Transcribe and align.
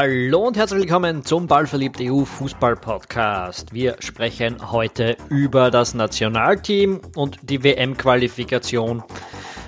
Hallo 0.00 0.46
und 0.46 0.56
herzlich 0.56 0.82
willkommen 0.82 1.24
zum 1.24 1.48
Ballverliebt 1.48 2.00
EU 2.00 2.22
Fußball 2.24 2.76
Podcast. 2.76 3.74
Wir 3.74 3.96
sprechen 3.98 4.70
heute 4.70 5.16
über 5.28 5.72
das 5.72 5.92
Nationalteam 5.92 7.00
und 7.16 7.38
die 7.42 7.64
WM-Qualifikation 7.64 9.02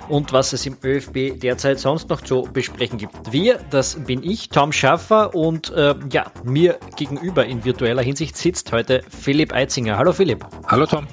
und 0.07 0.31
was 0.31 0.53
es 0.53 0.65
im 0.65 0.77
ÖFB 0.81 1.37
derzeit 1.37 1.79
sonst 1.79 2.07
noch 2.07 2.21
zu 2.21 2.43
besprechen 2.43 2.97
gibt. 2.97 3.33
Wir, 3.33 3.59
das 3.71 3.95
bin 4.05 4.23
ich, 4.23 4.47
Tom 4.47 4.71
Schaffer 4.71 5.35
und 5.35 5.69
äh, 5.71 5.95
ja, 6.13 6.31
mir 6.45 6.79
gegenüber 6.95 7.45
in 7.45 7.65
virtueller 7.65 8.01
Hinsicht 8.01 8.37
sitzt 8.37 8.71
heute 8.71 9.01
Philipp 9.09 9.51
Eitzinger. 9.51 9.97
Hallo 9.97 10.13
Philipp. 10.13 10.45
Hallo 10.65 10.85
Tom. 10.85 11.07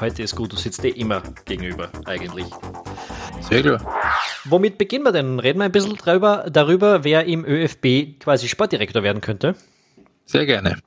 Heute 0.00 0.24
ist 0.24 0.34
gut, 0.34 0.52
du 0.52 0.56
sitzt 0.56 0.82
dir 0.82 0.96
immer 0.96 1.22
gegenüber 1.44 1.90
eigentlich. 2.06 2.46
Sehr 3.48 3.62
klar. 3.62 3.80
Womit 4.44 4.78
beginnen 4.78 5.04
wir 5.04 5.12
denn? 5.12 5.38
Reden 5.38 5.58
wir 5.58 5.64
ein 5.64 5.72
bisschen 5.72 5.96
darüber, 5.96 6.46
darüber 6.50 7.04
wer 7.04 7.24
im 7.26 7.44
ÖFB 7.44 8.18
quasi 8.20 8.48
Sportdirektor 8.48 9.02
werden 9.02 9.20
könnte. 9.20 9.54
Sehr 10.24 10.46
gerne. 10.46 10.78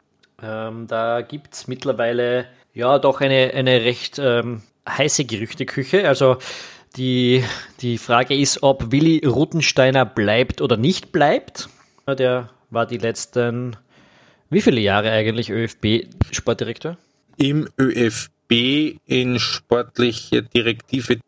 Ähm, 0.42 0.88
da 0.88 1.22
gibt 1.22 1.54
es 1.54 1.68
mittlerweile 1.68 2.46
ja 2.74 3.00
doch 3.00 3.22
eine, 3.22 3.52
eine 3.54 3.84
recht 3.84 4.20
ähm, 4.20 4.62
heiße 4.88 5.26
Gerüchteküche. 5.26 6.08
Also 6.08 6.38
die, 6.96 7.44
die 7.82 7.98
Frage 7.98 8.36
ist, 8.36 8.64
ob 8.64 8.92
Willi 8.92 9.26
Rutensteiner 9.26 10.06
bleibt 10.06 10.62
oder 10.62 10.78
nicht 10.78 11.12
bleibt. 11.12 11.70
Der 12.08 12.50
war 12.70 12.86
die 12.86 12.98
letzten, 12.98 13.76
wie 14.50 14.62
viele 14.62 14.82
Jahre 14.82 15.12
eigentlich 15.12 15.50
ÖFB-Sportdirektor? 15.50 16.98
Im 17.38 17.68
ÖFB 17.80 18.98
in 19.06 19.40
sportliche 19.40 20.44
Direktive 20.44 21.20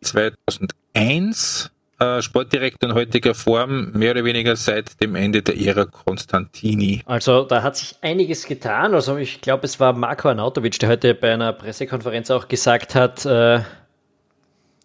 2001 0.99 1.71
äh, 1.99 2.21
Sportdirektor 2.21 2.89
in 2.89 2.95
heutiger 2.95 3.33
Form, 3.33 3.91
mehr 3.93 4.11
oder 4.11 4.23
weniger 4.25 4.55
seit 4.55 5.01
dem 5.01 5.15
Ende 5.15 5.41
der 5.41 5.57
Ära 5.57 5.85
Konstantini. 5.85 7.01
Also 7.05 7.43
da 7.43 7.63
hat 7.63 7.77
sich 7.77 7.95
einiges 8.01 8.45
getan. 8.45 8.93
Also 8.93 9.17
ich 9.17 9.41
glaube, 9.41 9.65
es 9.65 9.79
war 9.79 9.93
Marco 9.93 10.27
Arnautovic, 10.27 10.77
der 10.79 10.89
heute 10.89 11.13
bei 11.13 11.33
einer 11.33 11.53
Pressekonferenz 11.53 12.29
auch 12.31 12.47
gesagt 12.47 12.95
hat, 12.95 13.25
äh, 13.25 13.61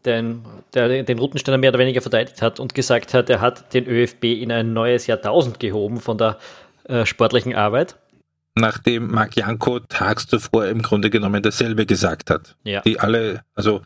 den, 0.05 0.45
der 0.75 1.03
den 1.03 1.19
Routensteiner 1.19 1.59
mehr 1.59 1.71
oder 1.71 1.79
weniger 1.79 2.01
verteidigt 2.01 2.43
hat 2.43 2.61
und 2.61 2.75
gesagt 2.75 3.15
hat, 3.15 3.31
er 3.31 3.41
hat 3.41 3.73
den 3.75 3.87
ÖFB 3.87 4.25
in 4.25 4.53
ein 4.53 4.73
neues 4.73 5.07
Jahrtausend 5.07 5.59
gehoben 5.59 6.01
von 6.01 6.19
der 6.19 6.39
äh, 6.85 7.07
sportlichen 7.07 7.55
Arbeit. 7.55 7.97
Nachdem 8.55 9.11
Marc 9.11 9.37
Janko 9.37 9.81
tags 9.81 10.29
zuvor 10.29 10.67
im 10.67 10.83
Grunde 10.83 11.11
genommen 11.11 11.43
dasselbe 11.43 11.87
gesagt 11.87 12.31
hat. 12.31 12.55
Ja. 12.63 12.83
Die 12.83 13.01
alle, 13.01 13.43
also 13.55 13.83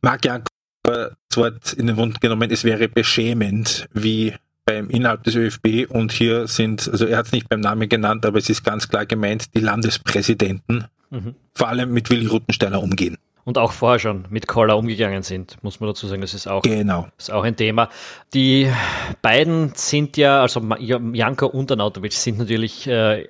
Marc 0.00 0.24
Janko 0.24 0.53
das 0.94 1.36
Wort 1.36 1.72
in 1.72 1.86
den 1.86 1.96
Mund 1.96 2.20
genommen, 2.20 2.50
es 2.50 2.64
wäre 2.64 2.88
beschämend, 2.88 3.88
wie 3.92 4.34
beim 4.64 4.88
Inhalt 4.88 5.26
des 5.26 5.34
ÖFB 5.34 5.90
und 5.90 6.12
hier 6.12 6.48
sind, 6.48 6.88
also 6.88 7.06
er 7.06 7.18
hat 7.18 7.26
es 7.26 7.32
nicht 7.32 7.48
beim 7.48 7.60
Namen 7.60 7.88
genannt, 7.88 8.24
aber 8.24 8.38
es 8.38 8.48
ist 8.48 8.64
ganz 8.64 8.88
klar 8.88 9.04
gemeint, 9.04 9.54
die 9.54 9.60
Landespräsidenten 9.60 10.86
mhm. 11.10 11.34
vor 11.52 11.68
allem 11.68 11.92
mit 11.92 12.10
Willi 12.10 12.26
Ruttensteiner 12.26 12.82
umgehen. 12.82 13.18
Und 13.44 13.58
auch 13.58 13.72
vorher 13.72 13.98
schon 13.98 14.24
mit 14.30 14.46
Koller 14.46 14.78
umgegangen 14.78 15.22
sind, 15.22 15.62
muss 15.62 15.78
man 15.78 15.90
dazu 15.90 16.06
sagen, 16.06 16.22
das 16.22 16.32
ist 16.32 16.46
auch, 16.46 16.62
genau. 16.62 17.08
ist 17.18 17.30
auch 17.30 17.44
ein 17.44 17.56
Thema. 17.56 17.90
Die 18.32 18.72
beiden 19.20 19.72
sind 19.74 20.16
ja, 20.16 20.40
also 20.40 20.62
Janko 20.78 21.46
und 21.46 21.70
Anatovic 21.70 22.14
sind 22.14 22.38
natürlich 22.38 22.86
äh, 22.86 23.28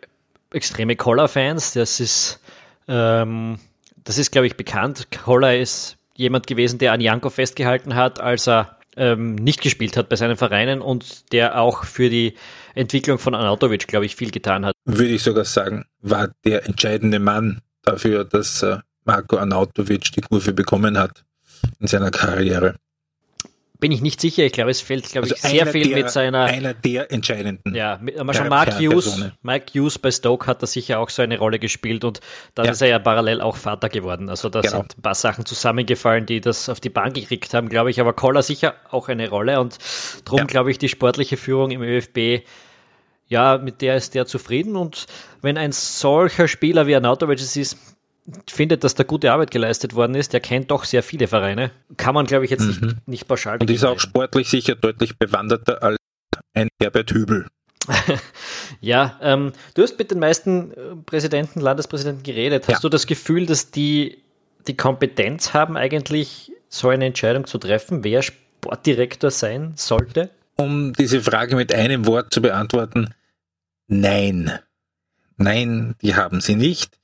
extreme 0.52 0.94
Koller-Fans, 0.94 1.72
das 1.72 1.98
ist, 1.98 2.40
ähm, 2.86 3.58
das 4.04 4.18
ist 4.18 4.30
glaube 4.30 4.46
ich 4.46 4.56
bekannt. 4.56 5.08
Koller 5.10 5.58
ist 5.58 5.96
jemand 6.16 6.46
gewesen, 6.46 6.78
der 6.78 6.92
an 6.92 7.00
Janko 7.00 7.30
festgehalten 7.30 7.94
hat, 7.94 8.20
als 8.20 8.48
er 8.48 8.78
ähm, 8.96 9.34
nicht 9.34 9.60
gespielt 9.60 9.96
hat 9.96 10.08
bei 10.08 10.16
seinen 10.16 10.36
Vereinen 10.36 10.80
und 10.80 11.32
der 11.32 11.60
auch 11.60 11.84
für 11.84 12.08
die 12.08 12.34
Entwicklung 12.74 13.18
von 13.18 13.34
Anatovic, 13.34 13.88
glaube 13.88 14.06
ich, 14.06 14.16
viel 14.16 14.30
getan 14.30 14.64
hat. 14.64 14.74
Würde 14.84 15.12
ich 15.12 15.22
sogar 15.22 15.44
sagen, 15.44 15.84
war 16.00 16.30
der 16.44 16.66
entscheidende 16.66 17.18
Mann 17.18 17.60
dafür, 17.82 18.24
dass 18.24 18.62
äh, 18.62 18.78
Marco 19.04 19.36
Anatovic 19.36 20.12
die 20.12 20.20
Kurve 20.20 20.52
bekommen 20.52 20.98
hat 20.98 21.24
in 21.80 21.86
seiner 21.86 22.10
Karriere 22.10 22.76
bin 23.84 23.92
ich 23.92 24.00
nicht 24.00 24.18
sicher. 24.18 24.44
Ich 24.44 24.52
glaube, 24.52 24.70
es 24.70 24.80
fällt, 24.80 25.10
glaube 25.12 25.24
also 25.26 25.34
ich, 25.34 25.42
sehr 25.42 25.66
viel 25.66 25.88
der, 25.88 25.96
mit 25.98 26.10
seiner. 26.10 26.44
Einer 26.44 26.72
der 26.72 27.12
entscheidenden. 27.12 27.74
Ja, 27.74 27.98
mit, 28.00 28.16
aber 28.16 28.32
schon 28.32 28.48
Mark 28.48 28.80
Hughes, 28.80 29.22
Mike 29.42 29.78
Hughes 29.78 29.98
bei 29.98 30.10
Stoke 30.10 30.46
hat 30.46 30.62
da 30.62 30.66
sicher 30.66 31.00
auch 31.00 31.10
so 31.10 31.20
eine 31.20 31.36
Rolle 31.36 31.58
gespielt 31.58 32.02
und 32.02 32.20
dann 32.54 32.64
ja. 32.64 32.72
ist 32.72 32.80
er 32.80 32.88
ja 32.88 32.98
parallel 32.98 33.42
auch 33.42 33.58
Vater 33.58 33.90
geworden. 33.90 34.30
Also 34.30 34.48
da 34.48 34.62
genau. 34.62 34.78
sind 34.78 34.96
ein 34.96 35.02
paar 35.02 35.14
Sachen 35.14 35.44
zusammengefallen, 35.44 36.24
die 36.24 36.40
das 36.40 36.70
auf 36.70 36.80
die 36.80 36.88
Bahn 36.88 37.12
gekriegt 37.12 37.52
haben, 37.52 37.68
glaube 37.68 37.90
ich. 37.90 38.00
Aber 38.00 38.14
Koller 38.14 38.42
sicher 38.42 38.72
auch 38.90 39.08
eine 39.10 39.28
Rolle 39.28 39.60
und 39.60 39.76
darum 40.24 40.38
ja. 40.38 40.44
glaube 40.46 40.70
ich, 40.70 40.78
die 40.78 40.88
sportliche 40.88 41.36
Führung 41.36 41.70
im 41.70 41.82
ÖFB 41.82 42.42
ja, 43.28 43.58
mit 43.58 43.82
der 43.82 43.96
ist 43.96 44.14
der 44.14 44.26
zufrieden 44.26 44.76
und 44.76 45.06
wenn 45.42 45.58
ein 45.58 45.72
solcher 45.72 46.46
Spieler 46.48 46.86
wie 46.86 46.94
Arnautovic 46.94 47.38
es 47.38 47.56
ist, 47.56 47.76
findet, 48.48 48.84
dass 48.84 48.94
da 48.94 49.04
gute 49.04 49.32
Arbeit 49.32 49.50
geleistet 49.50 49.94
worden 49.94 50.14
ist. 50.14 50.32
Der 50.32 50.40
kennt 50.40 50.70
doch 50.70 50.84
sehr 50.84 51.02
viele 51.02 51.26
Vereine. 51.26 51.70
Kann 51.96 52.14
man, 52.14 52.26
glaube 52.26 52.44
ich, 52.44 52.50
jetzt 52.50 52.62
mhm. 52.62 52.88
nicht, 52.88 53.08
nicht 53.08 53.28
pauschal. 53.28 53.58
Und 53.58 53.70
ist 53.70 53.84
auch 53.84 54.00
sportlich 54.00 54.48
sicher 54.48 54.74
deutlich 54.74 55.18
bewanderter 55.18 55.82
als 55.82 55.98
ein 56.54 56.68
Herbert 56.80 57.10
Hübel. 57.12 57.46
ja, 58.80 59.18
ähm, 59.20 59.52
du 59.74 59.82
hast 59.82 59.98
mit 59.98 60.10
den 60.10 60.18
meisten 60.18 60.72
äh, 60.72 60.96
Präsidenten, 61.04 61.60
Landespräsidenten 61.60 62.22
geredet. 62.22 62.64
Hast 62.66 62.74
ja. 62.74 62.80
du 62.80 62.88
das 62.88 63.06
Gefühl, 63.06 63.46
dass 63.46 63.70
die 63.70 64.18
die 64.66 64.76
Kompetenz 64.76 65.52
haben, 65.52 65.76
eigentlich 65.76 66.50
so 66.68 66.88
eine 66.88 67.04
Entscheidung 67.04 67.46
zu 67.46 67.58
treffen, 67.58 68.02
wer 68.02 68.22
Sportdirektor 68.22 69.30
sein 69.30 69.74
sollte? 69.76 70.30
Um 70.56 70.92
diese 70.94 71.20
Frage 71.20 71.56
mit 71.56 71.74
einem 71.74 72.06
Wort 72.06 72.32
zu 72.32 72.40
beantworten, 72.40 73.12
nein. 73.86 74.58
Nein, 75.36 75.94
die 76.00 76.14
haben 76.14 76.40
sie 76.40 76.54
nicht. 76.54 76.98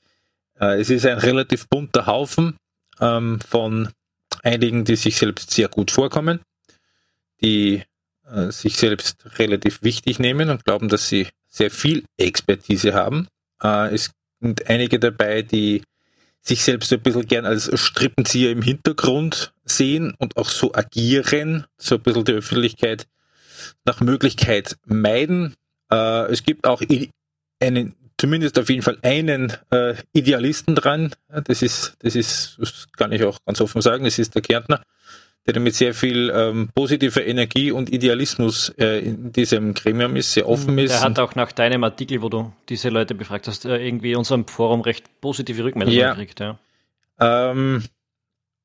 Äh, 0.60 0.80
es 0.80 0.90
ist 0.90 1.06
ein 1.06 1.18
relativ 1.18 1.66
bunter 1.68 2.06
Haufen 2.06 2.56
ähm, 3.00 3.40
von 3.40 3.88
einigen, 4.42 4.84
die 4.84 4.96
sich 4.96 5.16
selbst 5.16 5.50
sehr 5.50 5.68
gut 5.68 5.90
vorkommen, 5.90 6.40
die 7.42 7.82
äh, 8.26 8.50
sich 8.50 8.76
selbst 8.76 9.38
relativ 9.38 9.82
wichtig 9.82 10.18
nehmen 10.18 10.50
und 10.50 10.64
glauben, 10.64 10.88
dass 10.88 11.08
sie 11.08 11.28
sehr 11.48 11.70
viel 11.70 12.04
Expertise 12.16 12.94
haben. 12.94 13.26
Äh, 13.62 13.94
es 13.94 14.10
sind 14.40 14.68
einige 14.68 14.98
dabei, 14.98 15.42
die 15.42 15.82
sich 16.42 16.62
selbst 16.62 16.92
ein 16.92 17.00
bisschen 17.00 17.26
gern 17.26 17.44
als 17.44 17.70
Strippenzieher 17.78 18.50
im 18.50 18.62
Hintergrund 18.62 19.52
sehen 19.64 20.14
und 20.18 20.38
auch 20.38 20.48
so 20.48 20.74
agieren, 20.74 21.66
so 21.76 21.96
ein 21.96 22.02
bisschen 22.02 22.24
die 22.24 22.32
Öffentlichkeit 22.32 23.06
nach 23.84 24.00
Möglichkeit 24.00 24.78
meiden. 24.86 25.54
Es 25.90 26.44
gibt 26.44 26.66
auch 26.66 26.80
einen 27.60 27.94
zumindest 28.20 28.58
auf 28.58 28.68
jeden 28.68 28.82
Fall 28.82 28.98
einen 29.00 29.54
äh, 29.70 29.94
Idealisten 30.12 30.74
dran. 30.74 31.14
Das 31.28 31.62
ist, 31.62 31.96
das 32.00 32.14
ist, 32.14 32.56
das 32.60 32.86
kann 32.92 33.12
ich 33.12 33.24
auch 33.24 33.38
ganz 33.46 33.60
offen 33.62 33.80
sagen, 33.80 34.04
das 34.04 34.18
ist 34.18 34.34
der 34.34 34.42
Kärntner, 34.42 34.82
der 35.46 35.58
mit 35.58 35.74
sehr 35.74 35.94
viel 35.94 36.30
ähm, 36.34 36.68
positiver 36.74 37.24
Energie 37.24 37.72
und 37.72 37.90
Idealismus 37.90 38.68
äh, 38.78 39.00
in 39.00 39.32
diesem 39.32 39.72
Gremium 39.72 40.16
ist, 40.16 40.34
sehr 40.34 40.46
offen 40.46 40.76
ist. 40.78 40.92
Er 40.92 41.00
hat 41.00 41.18
auch 41.18 41.34
nach 41.34 41.50
deinem 41.52 41.82
Artikel, 41.82 42.20
wo 42.20 42.28
du 42.28 42.52
diese 42.68 42.90
Leute 42.90 43.14
befragt 43.14 43.48
hast, 43.48 43.64
äh, 43.64 43.78
irgendwie 43.78 44.12
in 44.12 44.18
unserem 44.18 44.46
Forum 44.46 44.82
recht 44.82 45.06
positive 45.22 45.64
Rückmeldungen 45.64 45.98
ja. 45.98 46.10
gekriegt. 46.10 46.40
Ja. 46.40 46.58
Ähm, 47.18 47.84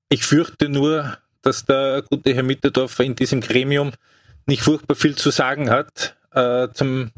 ich 0.10 0.26
fürchte 0.26 0.68
nur, 0.68 1.18
dass 1.42 1.66
der 1.66 2.04
gute 2.10 2.36
Herr 2.36 2.44
Mitterdorfer 2.44 3.06
in 3.06 3.16
diesem 3.16 3.40
Gremium 3.40 3.94
nicht 4.48 4.64
furchtbar 4.64 4.96
viel 4.96 5.16
zu 5.16 5.32
sagen 5.32 5.70
hat 5.70 6.18
äh, 6.32 6.68
zum 6.74 7.12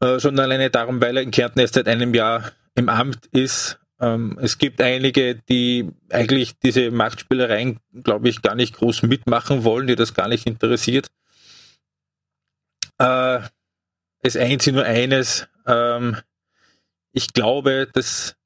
äh, 0.00 0.20
schon 0.20 0.38
alleine 0.38 0.70
darum, 0.70 1.00
weil 1.00 1.16
er 1.16 1.22
in 1.22 1.30
Kärnten 1.30 1.60
erst 1.60 1.74
seit 1.74 1.88
einem 1.88 2.14
Jahr 2.14 2.52
im 2.74 2.88
Amt 2.88 3.26
ist. 3.26 3.78
Ähm, 4.00 4.38
es 4.40 4.58
gibt 4.58 4.80
einige, 4.80 5.34
die 5.34 5.90
eigentlich 6.10 6.58
diese 6.58 6.90
Machtspielereien, 6.90 7.80
glaube 8.04 8.28
ich, 8.28 8.42
gar 8.42 8.54
nicht 8.54 8.76
groß 8.76 9.02
mitmachen 9.02 9.64
wollen, 9.64 9.86
die 9.88 9.96
das 9.96 10.14
gar 10.14 10.28
nicht 10.28 10.46
interessiert. 10.46 11.08
Äh, 12.98 13.40
es 14.20 14.36
eint 14.36 14.62
sie 14.62 14.72
nur 14.72 14.84
eines. 14.84 15.48
Ähm, 15.66 16.16
ich 17.12 17.32
glaube, 17.32 17.88
dass 17.92 18.36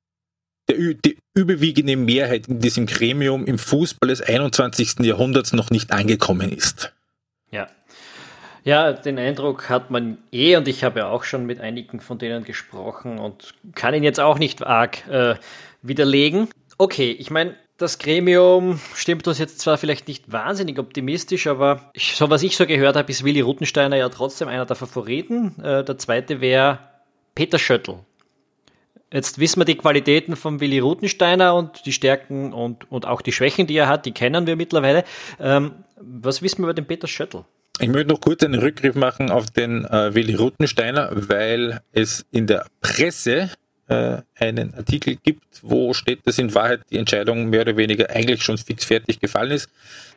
der, 0.69 0.95
die 0.95 1.19
überwiegende 1.35 1.97
Mehrheit 1.97 2.49
in 2.49 2.61
diesem 2.61 2.87
Gremium 2.87 3.47
im 3.47 3.59
Fußball 3.59 4.09
des 4.09 4.23
21. 4.23 5.01
Jahrhunderts 5.01 5.53
noch 5.53 5.71
nicht 5.71 5.93
angekommen 5.93 6.53
ist. 6.53 6.93
Ja, 7.51 7.69
ja, 8.65 8.93
den 8.93 9.19
Eindruck 9.19 9.69
hat 9.69 9.91
man 9.91 10.19
eh 10.31 10.57
und 10.57 10.69
ich 10.69 10.85
habe 10.85 11.01
ja 11.01 11.09
auch 11.09 11.25
schon 11.25 11.47
mit 11.47 11.61
einigen 11.61 12.01
von 12.01 12.19
denen 12.19 12.45
gesprochen 12.45 13.19
und 13.19 13.55
kann 13.75 13.95
ihn 13.95 14.05
jetzt 14.05 14.21
auch 14.21 14.39
nicht 14.39 14.65
arg 14.65 15.07
äh, 15.09 15.35
widerlegen. 15.83 16.49
Okay, 16.79 17.11
ich 17.11 17.31
meine, 17.31 17.57
das 17.77 17.99
Gremium 17.99 18.81
stimmt 18.95 19.27
uns 19.27 19.39
jetzt 19.39 19.59
zwar 19.59 19.79
vielleicht 19.79 20.07
nicht 20.07 20.31
wahnsinnig 20.31 20.79
optimistisch, 20.79 21.49
aber 21.49 21.91
ich, 21.95 22.15
so 22.15 22.31
was 22.31 22.43
ich 22.43 22.57
so 22.57 22.67
gehört 22.67 22.97
habe, 22.97 23.11
ist 23.11 23.25
Willi 23.25 23.41
Ruttensteiner 23.41 23.97
ja 23.97 24.09
trotzdem 24.09 24.49
einer 24.49 24.67
der 24.67 24.77
Favoriten. 24.77 25.61
Äh, 25.61 25.85
der 25.85 25.99
zweite 25.99 26.41
wäre 26.41 26.79
Peter 27.35 27.59
Schöttl. 27.59 27.99
Jetzt 29.13 29.39
wissen 29.39 29.61
wir 29.61 29.65
die 29.65 29.77
Qualitäten 29.77 30.37
von 30.37 30.61
Willi 30.61 30.79
Ruthensteiner 30.79 31.55
und 31.55 31.85
die 31.85 31.93
Stärken 31.93 32.53
und, 32.53 32.91
und 32.91 33.07
auch 33.07 33.21
die 33.21 33.33
Schwächen, 33.33 33.67
die 33.67 33.77
er 33.77 33.89
hat, 33.89 34.07
die 34.07 34.13
kennen 34.13 34.47
wir 34.47 34.57
mittlerweile. 34.57 35.05
Ähm, 35.39 35.73
was 35.97 36.41
wissen 36.41 36.63
wir 36.63 36.67
über 36.67 36.75
den 36.75 36.87
Peter 36.87 37.09
Schöttl? 37.09 37.45
Ich 37.81 37.89
möchte 37.89 38.09
noch 38.09 38.21
kurz 38.21 38.43
einen 38.43 38.61
Rückgriff 38.61 38.95
machen 38.95 39.31
auf 39.31 39.51
den 39.51 39.85
äh, 39.87 40.15
Willi 40.15 40.35
Ruttensteiner, 40.35 41.11
weil 41.13 41.81
es 41.93 42.25
in 42.31 42.47
der 42.47 42.67
Presse 42.81 43.51
äh, 43.89 44.19
einen 44.39 44.75
Artikel 44.75 45.17
gibt, 45.17 45.45
wo 45.63 45.95
steht, 45.95 46.27
dass 46.27 46.39
in 46.39 46.55
Wahrheit 46.55 46.83
die 46.91 46.99
Entscheidung 46.99 47.51
mehr 47.51 47.63
oder 47.63 47.77
weniger 47.77 48.11
eigentlich 48.11 48.43
schon 48.43 48.59
fix 48.59 48.85
fertig 48.85 49.21
gefallen 49.21 49.53
ist, 49.53 49.69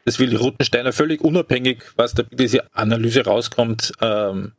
dass 0.06 0.20
Willi 0.20 0.36
Ruttensteiner 0.36 0.94
völlig 0.94 1.22
unabhängig, 1.22 1.84
was 1.96 2.14
da 2.14 2.24
bei 2.24 2.36
dieser 2.36 2.64
Analyse 2.74 3.26
rauskommt, 3.26 3.94
ähm, 4.02 4.52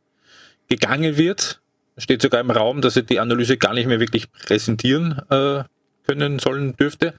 gegangen 0.69 1.17
wird. 1.17 1.61
Steht 1.97 2.21
sogar 2.21 2.41
im 2.41 2.51
Raum, 2.51 2.81
dass 2.81 2.95
er 2.95 3.03
die 3.03 3.19
Analyse 3.19 3.57
gar 3.57 3.73
nicht 3.73 3.87
mehr 3.87 3.99
wirklich 3.99 4.31
präsentieren 4.31 5.21
äh, 5.29 5.63
können 6.05 6.39
sollen 6.39 6.75
dürfte. 6.75 7.13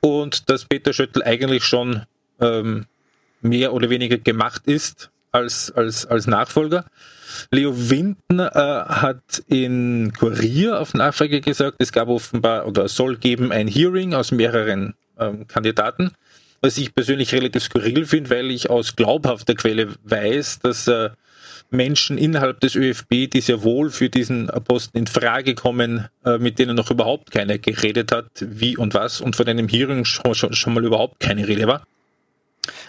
Und 0.00 0.50
dass 0.50 0.64
Peter 0.64 0.92
Schöttl 0.92 1.22
eigentlich 1.22 1.62
schon 1.62 2.02
ähm, 2.40 2.86
mehr 3.42 3.72
oder 3.72 3.90
weniger 3.90 4.18
gemacht 4.18 4.62
ist 4.66 5.10
als, 5.32 5.70
als, 5.72 6.06
als 6.06 6.26
Nachfolger. 6.26 6.84
Leo 7.50 7.72
Winden 7.90 8.38
äh, 8.38 8.48
hat 8.52 9.42
in 9.48 10.12
Kurier 10.12 10.80
auf 10.80 10.94
Nachfrage 10.94 11.40
gesagt, 11.40 11.76
es 11.78 11.92
gab 11.92 12.08
offenbar 12.08 12.66
oder 12.66 12.88
soll 12.88 13.16
geben 13.16 13.52
ein 13.52 13.68
Hearing 13.68 14.14
aus 14.14 14.32
mehreren 14.32 14.94
ähm, 15.18 15.46
Kandidaten, 15.46 16.12
was 16.60 16.78
ich 16.78 16.94
persönlich 16.94 17.32
relativ 17.32 17.62
skurril 17.62 18.04
finde, 18.04 18.30
weil 18.30 18.50
ich 18.50 18.70
aus 18.70 18.94
glaubhafter 18.96 19.54
Quelle 19.54 19.88
weiß, 20.04 20.60
dass 20.60 20.86
äh, 20.88 21.10
Menschen 21.70 22.18
innerhalb 22.18 22.60
des 22.60 22.74
ÖFB, 22.74 23.30
die 23.32 23.40
sehr 23.40 23.62
wohl 23.62 23.90
für 23.90 24.10
diesen 24.10 24.48
Posten 24.68 24.98
in 24.98 25.06
Frage 25.06 25.54
kommen, 25.54 26.08
äh, 26.24 26.36
mit 26.36 26.58
denen 26.58 26.76
noch 26.76 26.90
überhaupt 26.90 27.30
keiner 27.30 27.58
geredet 27.58 28.12
hat, 28.12 28.26
wie 28.40 28.76
und 28.76 28.92
was 28.92 29.20
und 29.22 29.36
von 29.36 29.48
einem 29.48 29.68
Hearing 29.68 30.04
schon, 30.04 30.34
schon, 30.34 30.52
schon 30.52 30.74
mal 30.74 30.84
überhaupt 30.84 31.18
keine 31.18 31.48
Rede 31.48 31.66
war. 31.66 31.82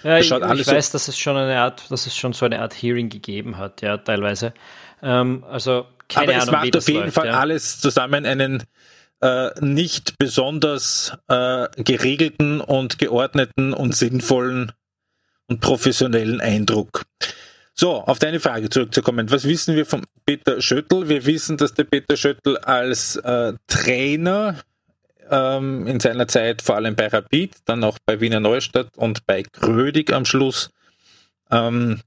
Ja, 0.04 0.18
ich, 0.20 0.30
ich 0.30 0.68
weiß, 0.68 0.92
so 0.92 0.94
dass 0.94 1.08
es 1.08 1.18
schon 1.18 1.36
eine 1.36 1.60
Art, 1.60 1.90
dass 1.90 2.06
es 2.06 2.16
schon 2.16 2.34
so 2.34 2.46
eine 2.46 2.62
Art 2.62 2.74
Hearing 2.74 3.10
gegeben 3.10 3.58
hat, 3.58 3.82
ja, 3.82 3.98
teilweise. 3.98 4.54
Ähm, 5.02 5.44
also 5.50 5.88
keine 6.08 6.34
Aber 6.34 6.42
Ahnung, 6.42 6.48
es 6.48 6.52
macht 6.52 6.78
auf 6.78 6.88
jeden 6.88 7.00
läuft, 7.02 7.16
Fall 7.16 7.28
ja. 7.28 7.40
alles 7.40 7.80
zusammen 7.80 8.26
einen 8.26 8.64
äh, 9.22 9.50
nicht 9.62 10.18
besonders 10.20 11.14
äh, 11.28 11.68
geregelten 11.78 12.62
und 12.62 13.00
geordneten 13.00 13.74
und 13.74 13.96
sinnvollen 13.96 14.74
und 15.48 15.60
professionellen 15.62 16.42
Eindruck. 16.42 17.04
So, 17.74 17.96
auf 17.96 18.20
deine 18.20 18.40
Frage 18.40 18.70
zurückzukommen. 18.70 19.32
Was 19.32 19.46
wissen 19.46 19.76
wir 19.76 19.86
von 19.86 20.04
Peter 20.26 20.62
Schöttl? 20.62 21.10
Wir 21.10 21.26
wissen, 21.26 21.58
dass 21.58 21.74
der 21.74 21.86
Peter 21.86 22.16
Schöttl 22.18 22.58
als 22.58 23.16
äh, 23.16 23.54
Trainer 23.68 24.58
ähm, 25.30 25.88
in 25.88 26.00
seiner 26.00 26.28
Zeit 26.28 26.62
vor 26.62 26.76
allem 26.76 26.96
bei 26.96 27.08
Rapid, 27.08 27.56
dann 27.66 27.84
auch 27.84 27.98
bei 28.06 28.20
Wiener 28.22 28.40
Neustadt 28.40 28.90
und 28.96 29.26
bei 29.26 29.44
Grödig 29.44 30.12
am 30.12 30.26
Schluss 30.26 30.70
ähm, 31.52 32.02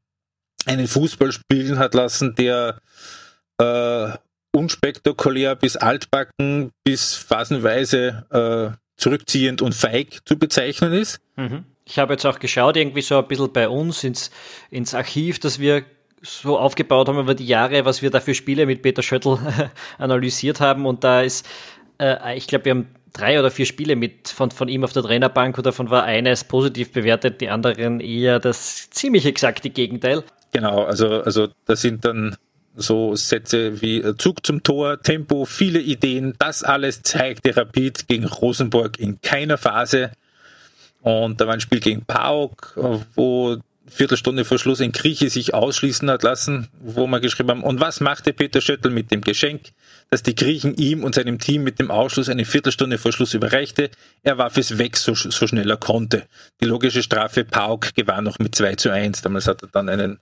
einen 0.66 0.88
Fußball 0.88 1.32
spielen 1.32 1.78
hat 1.78 1.94
lassen, 1.94 2.34
der 2.34 2.78
äh, 3.58 4.08
unspektakulär 4.52 5.54
bis 5.54 5.76
altbacken 5.76 6.70
bis 6.84 7.14
phasenweise 7.14 8.26
äh, 8.30 8.76
zurückziehend 8.96 9.62
und 9.62 9.74
feig 9.74 10.20
zu 10.24 10.38
bezeichnen 10.38 10.92
ist. 10.92 11.20
Mhm. 11.36 11.64
Ich 11.84 11.98
habe 11.98 12.14
jetzt 12.14 12.24
auch 12.24 12.38
geschaut, 12.38 12.76
irgendwie 12.76 13.02
so 13.02 13.18
ein 13.18 13.28
bisschen 13.28 13.52
bei 13.52 13.68
uns 13.68 14.02
ins, 14.02 14.30
ins 14.70 14.94
Archiv, 14.94 15.38
das 15.38 15.60
wir 15.60 15.84
so 16.22 16.58
aufgebaut 16.58 17.08
haben 17.08 17.18
über 17.18 17.34
die 17.34 17.46
Jahre, 17.46 17.84
was 17.84 18.02
wir 18.02 18.10
da 18.10 18.20
für 18.20 18.34
Spiele 18.34 18.66
mit 18.66 18.82
Peter 18.82 19.02
Schöttl 19.02 19.38
analysiert 19.98 20.60
haben. 20.60 20.86
Und 20.86 21.04
da 21.04 21.20
ist, 21.20 21.46
äh, 22.00 22.36
ich 22.36 22.48
glaube, 22.48 22.64
wir 22.64 22.70
haben 22.70 22.88
drei 23.16 23.38
oder 23.38 23.50
vier 23.50 23.66
Spiele 23.66 23.96
mit 23.96 24.28
von, 24.28 24.50
von 24.50 24.68
ihm 24.68 24.84
auf 24.84 24.92
der 24.92 25.02
Trainerbank 25.02 25.56
und 25.56 25.66
davon 25.66 25.90
war 25.90 26.04
eines 26.04 26.44
positiv 26.44 26.92
bewertet, 26.92 27.40
die 27.40 27.48
anderen 27.48 28.00
eher 28.00 28.38
das 28.38 28.90
ziemlich 28.90 29.26
exakte 29.26 29.70
Gegenteil. 29.70 30.22
Genau, 30.52 30.84
also, 30.84 31.22
also 31.22 31.48
da 31.66 31.76
sind 31.76 32.04
dann 32.04 32.36
so 32.76 33.16
Sätze 33.16 33.80
wie 33.80 33.98
äh, 33.98 34.16
Zug 34.16 34.44
zum 34.44 34.62
Tor, 34.62 35.02
Tempo, 35.02 35.46
viele 35.46 35.80
Ideen, 35.80 36.34
das 36.38 36.62
alles 36.62 37.02
zeigte 37.02 37.56
Rapid 37.56 38.06
gegen 38.06 38.24
Rosenborg 38.26 38.98
in 38.98 39.20
keiner 39.22 39.58
Phase. 39.58 40.12
Und 41.00 41.40
da 41.40 41.46
war 41.46 41.54
ein 41.54 41.60
Spiel 41.60 41.80
gegen 41.80 42.04
Pauk, 42.04 42.74
wo 43.14 43.58
Viertelstunde 43.88 44.44
vor 44.44 44.58
Schluss 44.58 44.80
ein 44.80 44.92
Grieche 44.92 45.30
sich 45.30 45.54
ausschließen 45.54 46.10
hat 46.10 46.22
lassen, 46.22 46.68
wo 46.80 47.06
wir 47.06 47.20
geschrieben 47.20 47.50
haben, 47.50 47.62
und 47.62 47.80
was 47.80 48.00
machte 48.00 48.32
Peter 48.32 48.60
Schöttl 48.60 48.90
mit 48.90 49.10
dem 49.10 49.20
Geschenk? 49.20 49.72
Dass 50.10 50.22
die 50.22 50.34
Griechen 50.34 50.74
ihm 50.76 51.04
und 51.04 51.14
seinem 51.14 51.38
Team 51.38 51.64
mit 51.64 51.78
dem 51.78 51.90
Ausschluss 51.90 52.28
eine 52.28 52.44
Viertelstunde 52.44 52.98
vor 52.98 53.12
Schluss 53.12 53.34
überreichte. 53.34 53.90
Er 54.22 54.38
warf 54.38 54.56
es 54.56 54.78
weg, 54.78 54.96
so, 54.96 55.14
so 55.14 55.46
schnell 55.46 55.68
er 55.68 55.76
konnte. 55.76 56.26
Die 56.60 56.66
logische 56.66 57.02
Strafe 57.02 57.44
Pauk 57.44 57.94
gewann 57.94 58.24
noch 58.24 58.38
mit 58.38 58.54
2 58.54 58.76
zu 58.76 58.90
1. 58.90 59.22
Damals 59.22 59.48
hat 59.48 59.62
er 59.62 59.68
dann 59.68 59.88
einen 59.88 60.20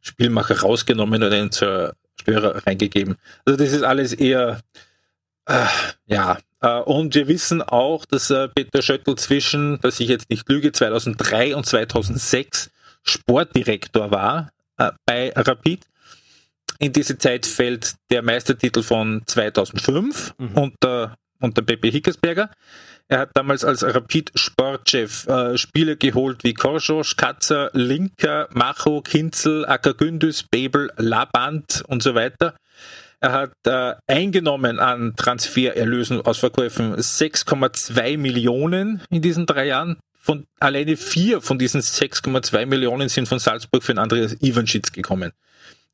Spielmacher 0.00 0.60
rausgenommen 0.60 1.22
und 1.22 1.32
einen 1.32 1.52
Zerstörer 1.52 2.66
reingegeben. 2.66 3.16
Also 3.44 3.58
das 3.58 3.72
ist 3.72 3.82
alles 3.82 4.14
eher, 4.14 4.60
äh, 5.46 5.66
ja. 6.06 6.38
Äh, 6.62 6.80
und 6.80 7.14
wir 7.14 7.28
wissen 7.28 7.60
auch, 7.62 8.06
dass 8.06 8.30
äh, 8.30 8.48
Peter 8.48 8.80
Schöttl 8.80 9.16
zwischen, 9.16 9.80
dass 9.80 10.00
ich 10.00 10.08
jetzt 10.08 10.30
nicht 10.30 10.48
lüge, 10.48 10.72
2003 10.72 11.56
und 11.56 11.66
2006 11.66 12.70
Sportdirektor 13.02 14.10
war 14.10 14.50
äh, 14.78 14.92
bei 15.04 15.32
Rapid 15.36 15.84
in 16.80 16.92
diese 16.92 17.18
Zeit 17.18 17.46
fällt 17.46 17.94
der 18.10 18.22
Meistertitel 18.22 18.82
von 18.82 19.22
2005 19.26 20.34
mhm. 20.38 20.48
unter, 20.54 21.16
unter 21.38 21.62
Pepe 21.62 21.88
Hickersberger. 21.88 22.50
Er 23.08 23.18
hat 23.18 23.30
damals 23.34 23.64
als 23.64 23.82
Rapid-Sportchef 23.82 25.26
äh, 25.26 25.58
Spieler 25.58 25.96
geholt 25.96 26.42
wie 26.44 26.54
Korschos, 26.54 27.16
Katzer, 27.16 27.70
Linker, 27.74 28.48
Macho, 28.52 29.02
Kinzel, 29.02 29.66
Ackergündüs, 29.66 30.44
Bebel, 30.44 30.90
Laband 30.96 31.82
und 31.88 32.02
so 32.02 32.14
weiter. 32.14 32.56
Er 33.20 33.32
hat 33.32 33.52
äh, 33.66 33.94
eingenommen 34.06 34.78
an 34.78 35.14
Transfererlösen 35.16 36.22
aus 36.22 36.38
Verkäufen 36.38 36.94
6,2 36.94 38.16
Millionen 38.16 39.02
in 39.10 39.20
diesen 39.20 39.44
drei 39.44 39.66
Jahren. 39.66 39.98
Von 40.18 40.46
alleine 40.58 40.96
vier 40.96 41.40
von 41.40 41.58
diesen 41.58 41.80
6,2 41.80 42.64
Millionen 42.66 43.08
sind 43.08 43.28
von 43.28 43.38
Salzburg 43.38 43.82
für 43.82 43.92
den 43.92 43.98
Andreas 43.98 44.36
Ivanschitz 44.40 44.92
gekommen. 44.92 45.32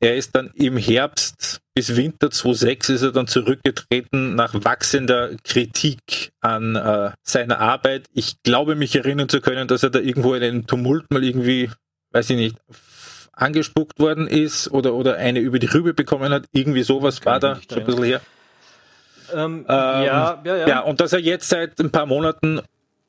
Er 0.01 0.17
ist 0.17 0.37
dann 0.37 0.51
im 0.55 0.77
Herbst 0.77 1.61
bis 1.75 1.95
Winter 1.95 2.31
2006 2.31 2.89
ist 2.89 3.03
er 3.03 3.13
dann 3.13 3.27
zurückgetreten 3.27 4.35
nach 4.35 4.55
wachsender 4.55 5.37
Kritik 5.45 6.33
an 6.41 6.75
äh, 6.75 7.11
seiner 7.23 7.61
Arbeit. 7.61 8.07
Ich 8.15 8.43
glaube 8.43 8.77
mich 8.77 8.97
erinnern 8.97 9.29
zu 9.29 9.43
können, 9.43 9.69
dass 9.69 9.83
er 9.83 9.91
da 9.91 9.99
irgendwo 9.99 10.35
in 10.35 10.43
einem 10.43 10.67
Tumult 10.67 11.11
mal 11.11 11.23
irgendwie, 11.23 11.71
weiß 12.13 12.31
ich 12.31 12.37
nicht, 12.37 12.57
angespuckt 13.33 13.99
worden 13.99 14.27
ist 14.27 14.71
oder, 14.71 14.95
oder 14.95 15.17
eine 15.17 15.41
über 15.41 15.59
die 15.59 15.67
Rübe 15.67 15.93
bekommen 15.93 16.33
hat. 16.33 16.45
Irgendwie 16.53 16.83
sowas 16.83 17.25
war 17.27 17.41
da 17.41 17.59
schon 17.69 17.81
ein 17.81 17.85
bisschen 17.85 18.05
her. 18.05 18.21
Ähm, 19.35 19.59
ähm, 19.59 19.65
ja, 19.69 20.43
ja, 20.45 20.57
ja. 20.57 20.69
ja, 20.69 20.81
und 20.81 21.01
dass 21.01 21.13
er 21.13 21.19
jetzt 21.19 21.49
seit 21.49 21.79
ein 21.79 21.91
paar 21.91 22.07
Monaten 22.07 22.63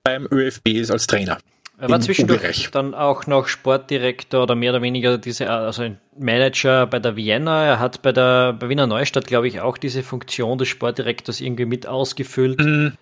beim 0.03 0.27
ÖFB 0.29 0.69
ist 0.69 0.91
als 0.91 1.07
Trainer. 1.07 1.37
Er 1.79 1.89
war 1.89 1.99
zwischendurch 2.01 2.71
dann 2.71 2.95
auch 2.95 3.27
noch 3.27 3.47
Sportdirektor 3.47 4.43
oder 4.43 4.55
mehr 4.55 4.71
oder 4.71 4.81
weniger 4.81 5.17
diese, 5.19 5.49
also 5.49 5.83
ein 5.83 5.99
Manager 6.17 6.87
bei 6.87 6.97
der 6.97 7.15
Vienna. 7.15 7.65
Er 7.65 7.79
hat 7.79 8.01
bei 8.01 8.11
der 8.11 8.53
bei 8.53 8.69
Wiener 8.69 8.87
Neustadt, 8.87 9.27
glaube 9.27 9.47
ich, 9.47 9.61
auch 9.61 9.77
diese 9.77 10.01
Funktion 10.01 10.57
des 10.57 10.69
Sportdirektors 10.69 11.39
irgendwie 11.39 11.65
mit 11.65 11.85
ausgefüllt. 11.85 12.59
Mhm. 12.59 12.93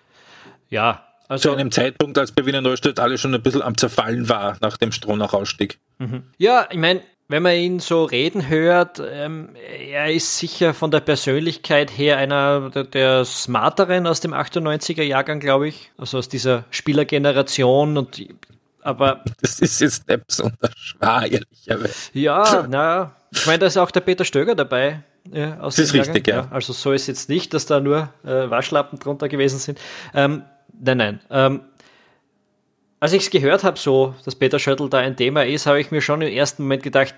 Ja, 0.68 1.06
also. 1.28 1.50
Zu 1.50 1.56
einem 1.56 1.70
Zeitpunkt, 1.70 2.18
als 2.18 2.32
bei 2.32 2.44
Wiener 2.44 2.60
Neustadt 2.60 3.00
alles 3.00 3.20
schon 3.20 3.34
ein 3.34 3.42
bisschen 3.42 3.62
am 3.62 3.76
Zerfallen 3.78 4.28
war 4.28 4.58
nach 4.60 4.76
dem 4.76 4.92
Stronach-Ausstieg. 4.92 5.78
Mhm. 5.98 6.24
Ja, 6.36 6.68
ich 6.70 6.78
meine, 6.78 7.00
wenn 7.28 7.42
man 7.42 7.56
ihn 7.56 7.80
so 7.80 8.04
reden 8.04 8.48
hört, 8.48 9.02
ähm, 9.04 9.56
er 9.90 10.12
ist 10.12 10.38
sicher 10.38 10.74
von 10.74 10.90
der 10.90 11.00
Persönlichkeit 11.00 11.90
her 11.96 12.18
einer 12.18 12.70
der, 12.70 12.84
der 12.84 13.24
smarteren 13.24 14.06
aus 14.06 14.20
dem 14.20 14.32
98er 14.32 15.02
Jahrgang, 15.02 15.40
glaube 15.40 15.66
ich. 15.66 15.90
Also 15.98 16.18
aus 16.18 16.28
dieser 16.28 16.64
Spielergeneration 16.70 17.98
und 17.98 18.22
aber. 18.86 19.22
Das 19.40 19.60
ist 19.60 19.80
jetzt 19.80 20.08
nicht 20.08 20.26
besonders 20.26 20.72
schwer, 20.76 21.22
ehrlicherweise. 21.22 22.10
Ja, 22.14 22.66
na, 22.68 23.16
ich 23.32 23.46
meine, 23.46 23.58
da 23.58 23.66
ist 23.66 23.76
auch 23.76 23.90
der 23.90 24.00
Peter 24.00 24.24
Stöger 24.24 24.54
dabei. 24.54 25.02
Ja, 25.32 25.56
das 25.56 25.78
ist 25.78 25.92
richtig, 25.92 26.26
ja. 26.28 26.36
ja. 26.36 26.48
Also 26.50 26.72
so 26.72 26.92
ist 26.92 27.06
jetzt 27.08 27.28
nicht, 27.28 27.52
dass 27.52 27.66
da 27.66 27.80
nur 27.80 28.10
äh, 28.24 28.48
Waschlappen 28.48 28.98
drunter 28.98 29.28
gewesen 29.28 29.58
sind. 29.58 29.80
Ähm, 30.14 30.44
nein, 30.80 30.96
nein. 30.96 31.20
Ähm, 31.30 31.60
als 33.00 33.12
ich 33.12 33.24
es 33.24 33.30
gehört 33.30 33.64
habe, 33.64 33.78
so, 33.78 34.14
dass 34.24 34.36
Peter 34.36 34.58
Schöttl 34.58 34.88
da 34.88 34.98
ein 34.98 35.16
Thema 35.16 35.44
ist, 35.44 35.66
habe 35.66 35.80
ich 35.80 35.90
mir 35.90 36.00
schon 36.00 36.22
im 36.22 36.32
ersten 36.32 36.62
Moment 36.62 36.82
gedacht, 36.82 37.14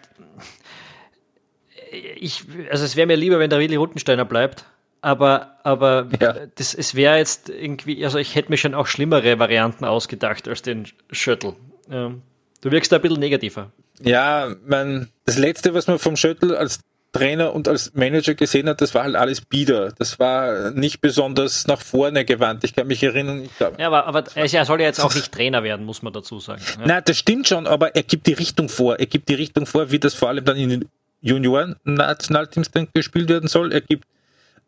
ich, 2.16 2.44
also 2.70 2.84
es 2.84 2.96
wäre 2.96 3.06
mir 3.06 3.16
lieber, 3.16 3.38
wenn 3.38 3.50
der 3.50 3.58
Willi 3.58 3.76
Ruttensteiner 3.76 4.24
bleibt. 4.24 4.64
Aber, 5.00 5.58
aber 5.62 6.08
ja. 6.20 6.34
das, 6.56 6.74
es 6.74 6.94
wäre 6.94 7.18
jetzt 7.18 7.48
irgendwie, 7.48 8.04
also 8.04 8.18
ich 8.18 8.34
hätte 8.34 8.50
mir 8.50 8.56
schon 8.56 8.74
auch 8.74 8.86
schlimmere 8.86 9.38
Varianten 9.38 9.84
ausgedacht 9.84 10.48
als 10.48 10.62
den 10.62 10.86
Schöttl. 11.10 11.54
Ähm, 11.90 12.22
du 12.60 12.70
wirkst 12.70 12.90
da 12.90 12.96
ein 12.96 13.02
bisschen 13.02 13.20
negativer. 13.20 13.70
Ja, 14.02 14.54
mein, 14.66 15.08
das 15.24 15.38
letzte, 15.38 15.74
was 15.74 15.86
man 15.86 15.98
vom 15.98 16.16
Schöttl 16.16 16.54
als 16.54 16.80
Trainer 17.12 17.54
und 17.54 17.68
als 17.68 17.94
Manager 17.94 18.34
gesehen 18.34 18.68
hat, 18.68 18.80
das 18.80 18.94
war 18.94 19.04
halt 19.04 19.16
alles 19.16 19.40
bieder. 19.40 19.92
Das 19.92 20.18
war 20.18 20.72
nicht 20.72 21.00
besonders 21.00 21.66
nach 21.66 21.80
vorne 21.80 22.24
gewandt. 22.24 22.64
Ich 22.64 22.74
kann 22.74 22.86
mich 22.86 23.02
erinnern. 23.02 23.48
Glaub, 23.56 23.78
ja, 23.78 23.86
aber, 23.86 24.06
aber 24.06 24.24
er 24.34 24.64
soll 24.64 24.80
ja 24.80 24.86
jetzt 24.86 25.00
auch 25.00 25.14
nicht 25.14 25.32
Trainer 25.32 25.62
werden, 25.62 25.86
muss 25.86 26.02
man 26.02 26.12
dazu 26.12 26.38
sagen. 26.38 26.62
Ja. 26.78 26.86
Nein, 26.86 27.02
das 27.06 27.16
stimmt 27.16 27.48
schon, 27.48 27.66
aber 27.66 27.96
er 27.96 28.02
gibt 28.02 28.26
die 28.26 28.34
Richtung 28.34 28.68
vor. 28.68 28.98
Er 28.98 29.06
gibt 29.06 29.28
die 29.28 29.34
Richtung 29.34 29.64
vor, 29.64 29.90
wie 29.90 29.98
das 29.98 30.14
vor 30.14 30.28
allem 30.28 30.44
dann 30.44 30.56
in 30.56 30.68
den 30.68 30.88
Junioren-Nationalteams 31.22 32.70
gespielt 32.92 33.28
werden 33.28 33.48
soll. 33.48 33.72
Er 33.72 33.80
gibt 33.80 34.04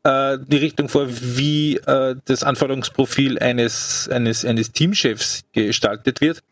äh, 0.04 0.38
die 0.46 0.56
Richtung 0.56 0.88
vor, 0.88 1.06
wie 1.08 1.76
äh, 1.76 2.16
das 2.24 2.42
Anforderungsprofil 2.42 3.38
eines, 3.38 4.08
eines, 4.08 4.44
eines 4.44 4.72
Teamchefs 4.72 5.42
gestaltet 5.52 6.20
wird. 6.20 6.42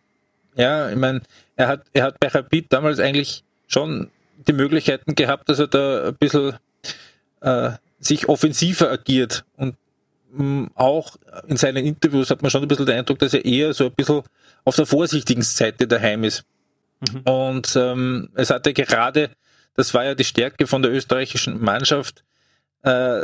Ja, 0.54 0.90
ich 0.90 0.96
meine, 0.96 1.22
er 1.56 1.68
hat, 1.68 1.82
er 1.92 2.04
hat 2.04 2.20
bei 2.20 2.28
Rapid 2.28 2.72
damals 2.72 2.98
eigentlich 2.98 3.44
schon 3.66 4.10
die 4.46 4.52
Möglichkeiten 4.52 5.14
gehabt, 5.14 5.48
dass 5.48 5.58
er 5.58 5.68
da 5.68 6.08
ein 6.08 6.14
bisschen 6.16 6.54
äh, 7.40 7.70
sich 8.00 8.28
offensiver 8.28 8.90
agiert 8.90 9.44
und 9.56 9.76
mh, 10.32 10.44
mm, 10.44 10.70
auch 10.74 11.16
in 11.46 11.56
seinen 11.56 11.84
Interviews 11.84 12.30
hat 12.30 12.42
man 12.42 12.50
schon 12.50 12.62
ein 12.62 12.68
bisschen 12.68 12.86
den 12.86 12.98
Eindruck, 12.98 13.18
dass 13.18 13.34
er 13.34 13.44
eher 13.44 13.72
so 13.72 13.86
ein 13.86 13.92
bisschen 13.92 14.22
auf 14.64 14.76
der 14.76 14.86
vorsichtigen 14.86 15.42
Seite 15.42 15.86
daheim 15.86 16.24
ist. 16.24 16.44
Mhm. 17.00 17.20
Und 17.22 17.76
ähm, 17.76 18.28
es 18.34 18.50
hatte 18.50 18.72
gerade, 18.72 19.30
das 19.74 19.94
war 19.94 20.04
ja 20.04 20.14
die 20.14 20.24
Stärke 20.24 20.66
von 20.66 20.82
der 20.82 20.92
österreichischen 20.92 21.62
Mannschaft, 21.62 22.24
äh, 22.82 23.22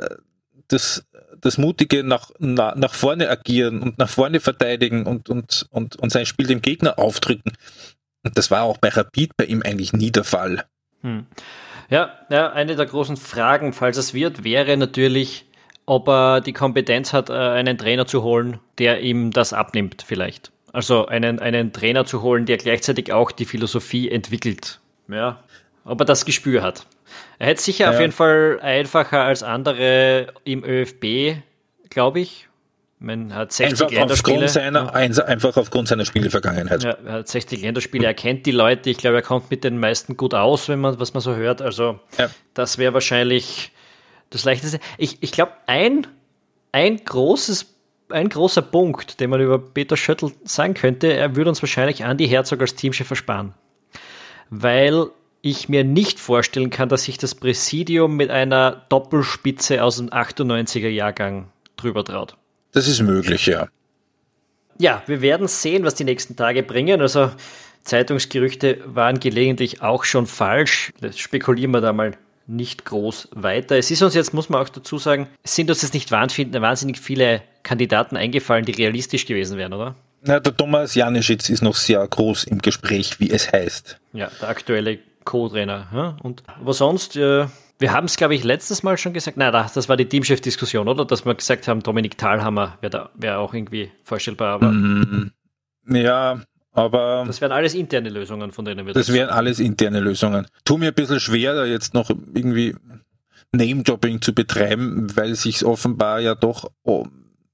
das, 0.69 1.07
das 1.41 1.59
mutige 1.59 2.05
nach, 2.05 2.31
nach, 2.39 2.75
nach 2.75 2.95
vorne 2.95 3.29
agieren 3.29 3.83
und 3.83 3.99
nach 3.99 4.09
vorne 4.09 4.41
verteidigen 4.41 5.07
und, 5.07 5.29
und, 5.29 5.67
und, 5.71 5.97
und 5.97 6.11
sein 6.11 6.27
Spiel 6.27 6.47
dem 6.47 6.63
Gegner 6.63 6.99
aufdrücken. 6.99 7.53
Und 8.23 8.39
das 8.39 8.51
war 8.51 8.63
auch 8.63 8.79
bei 8.79 8.89
Rapid 8.89 9.37
bei 9.37 9.45
ihm 9.45 9.63
eigentlich 9.63 9.93
nie 9.93 10.11
der 10.11 10.25
Fall. 10.25 10.65
Hm. 11.03 11.27
Ja, 11.91 12.19
ja, 12.31 12.51
eine 12.53 12.77
der 12.77 12.87
großen 12.87 13.17
Fragen, 13.17 13.73
falls 13.73 13.99
es 13.99 14.15
wird, 14.15 14.43
wäre 14.43 14.77
natürlich, 14.77 15.45
ob 15.87 16.09
er 16.09 16.41
die 16.41 16.55
Kompetenz 16.55 17.13
hat, 17.13 17.29
äh, 17.29 17.35
einen 17.35 17.77
Trainer 17.77 18.07
zu 18.07 18.23
holen, 18.23 18.59
der 18.79 19.01
ihm 19.01 19.31
das 19.31 19.53
abnimmt, 19.53 20.03
vielleicht. 20.07 20.51
Also 20.73 21.07
einen, 21.07 21.39
einen 21.39 21.73
Trainer 21.73 22.07
zu 22.07 22.23
holen, 22.23 22.47
der 22.47 22.57
gleichzeitig 22.57 23.13
auch 23.13 23.31
die 23.31 23.45
Philosophie 23.45 24.11
entwickelt. 24.11 24.81
Ja, 25.09 25.45
ob 25.85 26.01
er 26.01 26.07
das 26.07 26.25
Gespür 26.25 26.63
hat. 26.63 26.87
Er 27.39 27.49
hätte 27.49 27.63
sicher 27.63 27.85
ja. 27.85 27.91
auf 27.91 28.01
jeden 28.01 28.13
Fall 28.13 28.59
einfacher 28.63 29.23
als 29.23 29.43
andere 29.43 30.29
im 30.45 30.65
ÖFB, 30.65 31.43
glaube 31.91 32.21
ich. 32.21 32.49
Man 32.99 33.35
hat 33.35 33.53
60 33.53 33.83
einfach 33.83 33.95
Länderspiele. 33.95 34.37
Aufgrund 34.37 34.51
seiner, 34.51 34.95
einfach 34.95 35.57
aufgrund 35.57 35.89
seiner 35.89 36.05
Spielevergangenheit. 36.05 36.85
Ja, 36.85 36.97
er 37.05 37.13
hat 37.13 37.29
60 37.29 37.61
Länderspiele, 37.61 38.07
er 38.07 38.15
kennt 38.15 38.47
die 38.47 38.51
Leute. 38.51 38.89
Ich 38.89 38.97
glaube, 38.97 39.17
er 39.17 39.23
kommt 39.23 39.51
mit 39.51 39.63
den 39.63 39.79
meisten 39.79 40.17
gut 40.17 40.33
aus, 40.33 40.69
wenn 40.69 40.81
man, 40.81 40.99
was 40.99 41.13
man 41.13 41.21
so 41.21 41.35
hört. 41.35 41.61
Also, 41.61 42.01
ja. 42.19 42.31
das 42.55 42.79
wäre 42.79 42.95
wahrscheinlich 42.95 43.73
das 44.31 44.45
Leichteste. 44.45 44.81
Ich, 44.97 45.19
ich 45.23 45.33
glaube, 45.33 45.53
ein, 45.67 46.07
ein 46.73 46.97
großes 47.05 47.75
ein 48.11 48.29
großer 48.29 48.63
Punkt, 48.63 49.21
den 49.21 49.31
man 49.31 49.41
über 49.41 49.59
Peter 49.59 49.97
Schöttl 49.97 50.33
sagen 50.45 50.75
könnte, 50.75 51.13
er 51.13 51.37
würde 51.37 51.51
uns 51.51 51.63
wahrscheinlich 51.63 52.03
Andy 52.03 52.29
Herzog 52.29 52.61
als 52.61 52.75
Teamchef 52.75 53.11
ersparen. 53.11 53.55
Weil 54.51 55.09
ich 55.45 55.69
mir 55.69 55.85
nicht 55.85 56.19
vorstellen 56.19 56.71
kann, 56.71 56.89
dass 56.89 57.05
sich 57.05 57.19
das 57.19 57.35
Präsidium 57.35 58.17
mit 58.17 58.31
einer 58.31 58.87
Doppelspitze 58.89 59.85
aus 59.85 59.99
dem 59.99 60.09
98er 60.09 60.89
Jahrgang 60.89 61.49
drüber 61.77 62.03
traut. 62.03 62.35
Das 62.73 62.89
ist 62.89 63.03
möglich, 63.03 63.45
ja. 63.45 63.69
Ja, 64.79 65.03
wir 65.07 65.21
werden 65.21 65.47
sehen, 65.47 65.85
was 65.85 65.95
die 65.97 66.05
nächsten 66.05 66.35
Tage 66.35 66.63
bringen. 66.63 67.03
Also 67.03 67.31
Zeitungsgerüchte 67.83 68.79
waren 68.87 69.21
gelegentlich 69.21 69.83
auch 69.83 70.05
schon 70.05 70.27
falsch. 70.27 70.93
Das 71.03 71.19
spekulieren 71.19 71.73
wir 71.73 71.83
da 71.83 71.93
mal 71.93 72.17
nicht 72.47 72.87
groß 72.87 73.29
weiter. 73.33 73.77
Es 73.77 73.91
ist 73.91 74.03
uns 74.03 74.15
jetzt, 74.15 74.33
muss 74.33 74.49
man 74.49 74.63
auch 74.63 74.71
dazu 74.71 74.99
sagen, 74.99 75.29
sind 75.45 75.69
uns 75.69 75.83
jetzt 75.83 75.93
nicht 75.93 76.11
wahnsinnig 76.11 76.99
viele 76.99 77.43
Kandidaten 77.63 78.17
eingefallen, 78.17 78.65
die 78.65 78.73
realistisch 78.73 79.27
gewesen 79.27 79.59
wären, 79.59 79.75
oder? 79.75 79.95
Na, 80.23 80.41
der 80.41 80.57
Thomas 80.57 80.95
Janischitz 80.95 81.51
ist 81.51 81.63
noch 81.63 81.77
sehr 81.77 82.07
groß 82.09 82.45
im 82.45 82.63
Gespräch, 82.63 83.21
wie 83.21 83.31
es 83.31 83.53
heißt. 83.53 83.99
Ja, 84.15 84.31
der 84.41 84.49
aktuelle 84.49 84.99
Co-Trainer. 85.25 85.89
Ja? 85.93 86.17
Und 86.23 86.43
aber 86.47 86.73
sonst, 86.73 87.17
äh, 87.17 87.47
wir 87.79 87.93
haben 87.93 88.05
es, 88.05 88.17
glaube 88.17 88.35
ich, 88.35 88.45
letztes 88.45 88.83
Mal 88.83 88.97
schon 88.99 89.13
gesagt. 89.13 89.37
Nein, 89.37 89.53
das 89.53 89.89
war 89.89 89.97
die 89.97 90.07
Teamchef-Diskussion, 90.07 90.89
oder? 90.89 91.05
Dass 91.05 91.25
wir 91.25 91.35
gesagt 91.35 91.69
haben, 91.69 91.83
Dominik 91.83 92.17
Thalhammer 92.17 92.79
wäre 92.81 93.11
wär 93.15 93.39
auch 93.39 93.55
irgendwie 93.55 93.91
vorstellbar. 94.03 94.55
Aber 94.55 94.71
mm, 94.71 95.33
ja, 95.89 96.41
aber. 96.73 97.25
Das 97.27 97.41
wären 97.41 97.53
alles 97.53 97.75
interne 97.75 98.11
Lösungen, 98.11 98.53
von 98.53 98.65
denen 98.65 98.87
wir 98.87 98.95
das. 98.95 99.07
Das 99.07 99.15
wären 99.15 99.31
alles 99.31 99.59
interne 99.59 100.01
Lösungen. 100.01 100.47
Tu 100.65 100.77
mir 100.77 100.89
ein 100.89 100.95
bisschen 100.95 101.21
schwer, 101.21 101.55
da 101.55 101.65
jetzt 101.65 101.95
noch 101.95 102.11
irgendwie 102.11 102.75
Name-Dropping 103.53 104.21
zu 104.21 104.35
betreiben, 104.35 105.15
weil 105.17 105.35
sich 105.35 105.65
offenbar 105.65 106.21
ja 106.21 106.35
doch 106.35 106.71
oh, 106.83 107.07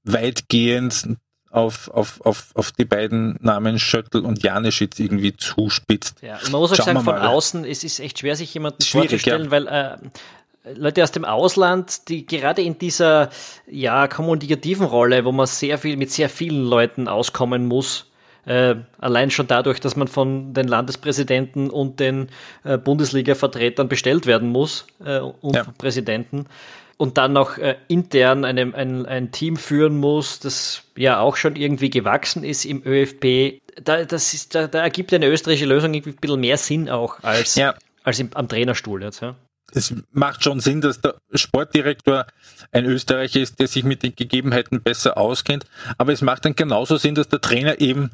weitgehend 0.03 1.17
auf, 1.51 1.89
auf, 1.89 2.21
auf, 2.25 2.47
auf 2.55 2.71
die 2.71 2.85
beiden 2.85 3.37
Namen 3.41 3.77
Schöttl 3.77 4.19
und 4.19 4.41
Janeschitz 4.41 4.99
irgendwie 4.99 5.35
zuspitzt. 5.35 6.21
Ja, 6.21 6.39
man 6.51 6.61
muss 6.61 6.71
auch 6.71 6.77
Schauen 6.77 6.85
sagen, 6.85 7.03
von 7.03 7.17
außen, 7.17 7.65
es 7.65 7.83
ist 7.83 7.99
echt 7.99 8.19
schwer, 8.19 8.35
sich 8.35 8.53
jemanden 8.53 8.81
vorzustellen, 8.83 9.45
ja. 9.45 9.51
weil 9.51 9.67
äh, 9.67 9.97
Leute 10.75 11.03
aus 11.03 11.11
dem 11.11 11.25
Ausland, 11.25 12.07
die 12.07 12.25
gerade 12.25 12.61
in 12.61 12.77
dieser 12.77 13.29
ja, 13.67 14.07
kommunikativen 14.07 14.85
Rolle, 14.85 15.25
wo 15.25 15.31
man 15.31 15.47
sehr 15.47 15.77
viel 15.77 15.97
mit 15.97 16.11
sehr 16.11 16.29
vielen 16.29 16.65
Leuten 16.65 17.07
auskommen 17.07 17.67
muss, 17.67 18.11
äh, 18.45 18.75
allein 18.99 19.29
schon 19.29 19.47
dadurch, 19.47 19.79
dass 19.79 19.95
man 19.95 20.07
von 20.07 20.53
den 20.53 20.67
Landespräsidenten 20.67 21.69
und 21.69 21.99
den 21.99 22.29
äh, 22.63 22.77
Bundesliga-Vertretern 22.77 23.87
bestellt 23.87 24.25
werden 24.25 24.49
muss 24.49 24.87
äh, 25.05 25.19
und 25.19 25.55
ja. 25.55 25.65
Präsidenten, 25.77 26.47
und 27.01 27.17
dann 27.17 27.33
noch 27.33 27.57
äh, 27.57 27.77
intern 27.87 28.45
einem, 28.45 28.75
ein, 28.75 29.07
ein 29.07 29.31
Team 29.31 29.57
führen 29.57 29.97
muss, 29.97 30.39
das 30.39 30.83
ja 30.95 31.19
auch 31.19 31.35
schon 31.35 31.55
irgendwie 31.55 31.89
gewachsen 31.89 32.43
ist 32.43 32.63
im 32.63 32.83
ÖFB, 32.85 33.59
da, 33.83 34.05
das 34.05 34.35
ist, 34.35 34.53
da, 34.53 34.67
da 34.67 34.81
ergibt 34.83 35.11
eine 35.11 35.25
österreichische 35.25 35.65
Lösung 35.65 35.95
irgendwie 35.95 36.11
ein 36.11 36.17
bisschen 36.17 36.39
mehr 36.39 36.57
Sinn 36.57 36.91
auch 36.91 37.23
als, 37.23 37.55
ja. 37.55 37.73
als 38.03 38.19
im, 38.19 38.29
am 38.35 38.47
Trainerstuhl 38.47 39.01
jetzt. 39.01 39.21
Ja. 39.21 39.35
Es 39.73 39.95
macht 40.11 40.43
schon 40.43 40.59
Sinn, 40.59 40.81
dass 40.81 41.01
der 41.01 41.15
Sportdirektor 41.33 42.27
ein 42.71 42.85
Österreicher 42.85 43.39
ist, 43.39 43.59
der 43.59 43.67
sich 43.67 43.83
mit 43.83 44.03
den 44.03 44.15
Gegebenheiten 44.15 44.83
besser 44.83 45.17
auskennt, 45.17 45.65
aber 45.97 46.13
es 46.13 46.21
macht 46.21 46.45
dann 46.45 46.55
genauso 46.55 46.97
Sinn, 46.97 47.15
dass 47.15 47.29
der 47.29 47.41
Trainer 47.41 47.81
eben 47.81 48.11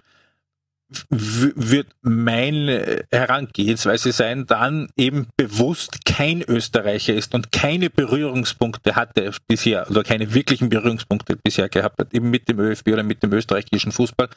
wird 1.09 1.87
meine 2.01 3.05
Herangehensweise 3.11 4.11
sein, 4.11 4.45
dann 4.45 4.89
eben 4.95 5.27
bewusst 5.35 6.05
kein 6.05 6.41
Österreicher 6.41 7.13
ist 7.13 7.35
und 7.35 7.51
keine 7.51 7.89
Berührungspunkte 7.89 8.95
hatte 8.95 9.31
bisher 9.47 9.89
oder 9.89 10.03
keine 10.03 10.33
wirklichen 10.33 10.69
Berührungspunkte 10.69 11.35
bisher 11.35 11.67
gehabt 11.67 11.99
hat, 11.99 12.13
eben 12.13 12.29
mit 12.29 12.47
dem 12.47 12.59
ÖFB 12.59 12.89
oder 12.89 13.03
mit 13.03 13.21
dem 13.21 13.33
österreichischen 13.33 13.91
Fußball, 13.91 14.29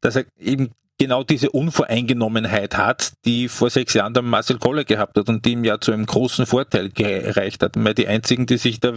dass 0.00 0.16
er 0.16 0.24
eben 0.38 0.70
genau 0.98 1.22
diese 1.22 1.50
Unvoreingenommenheit 1.50 2.76
hat, 2.76 3.12
die 3.24 3.48
vor 3.48 3.70
sechs 3.70 3.94
Jahren 3.94 4.14
der 4.14 4.22
Marcel 4.22 4.58
Koller 4.58 4.84
gehabt 4.84 5.16
hat 5.16 5.28
und 5.28 5.44
die 5.46 5.52
ihm 5.52 5.64
ja 5.64 5.80
zu 5.80 5.92
einem 5.92 6.06
großen 6.06 6.44
Vorteil 6.44 6.90
gereicht 6.90 7.62
hat. 7.62 7.72
Weil 7.76 7.94
die 7.94 8.08
einzigen, 8.08 8.46
die 8.46 8.58
sich 8.58 8.80
da 8.80 8.92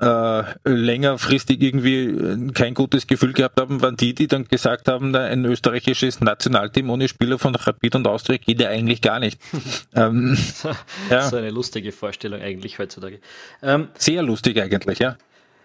äh, 0.00 0.44
längerfristig 0.64 1.60
irgendwie 1.60 2.04
äh, 2.04 2.52
kein 2.52 2.74
gutes 2.74 3.06
Gefühl 3.06 3.32
gehabt 3.32 3.60
haben, 3.60 3.82
waren 3.82 3.96
die, 3.96 4.14
die 4.14 4.26
dann 4.26 4.46
gesagt 4.46 4.88
haben, 4.88 5.14
ein 5.14 5.44
österreichisches 5.44 6.20
Nationalteam 6.20 6.88
ohne 6.88 7.06
Spieler 7.06 7.38
von 7.38 7.54
Rapid 7.54 7.96
und 7.96 8.06
Austria 8.06 8.38
geht 8.38 8.60
ja 8.60 8.70
eigentlich 8.70 9.02
gar 9.02 9.20
nicht. 9.20 9.40
ähm, 9.94 10.38
ja. 11.10 11.28
So 11.28 11.36
eine 11.36 11.50
lustige 11.50 11.92
Vorstellung 11.92 12.40
eigentlich 12.40 12.78
heutzutage. 12.78 13.20
Ähm, 13.62 13.88
Sehr 13.98 14.22
lustig 14.22 14.58
eigentlich, 14.58 15.00
ja. 15.00 15.16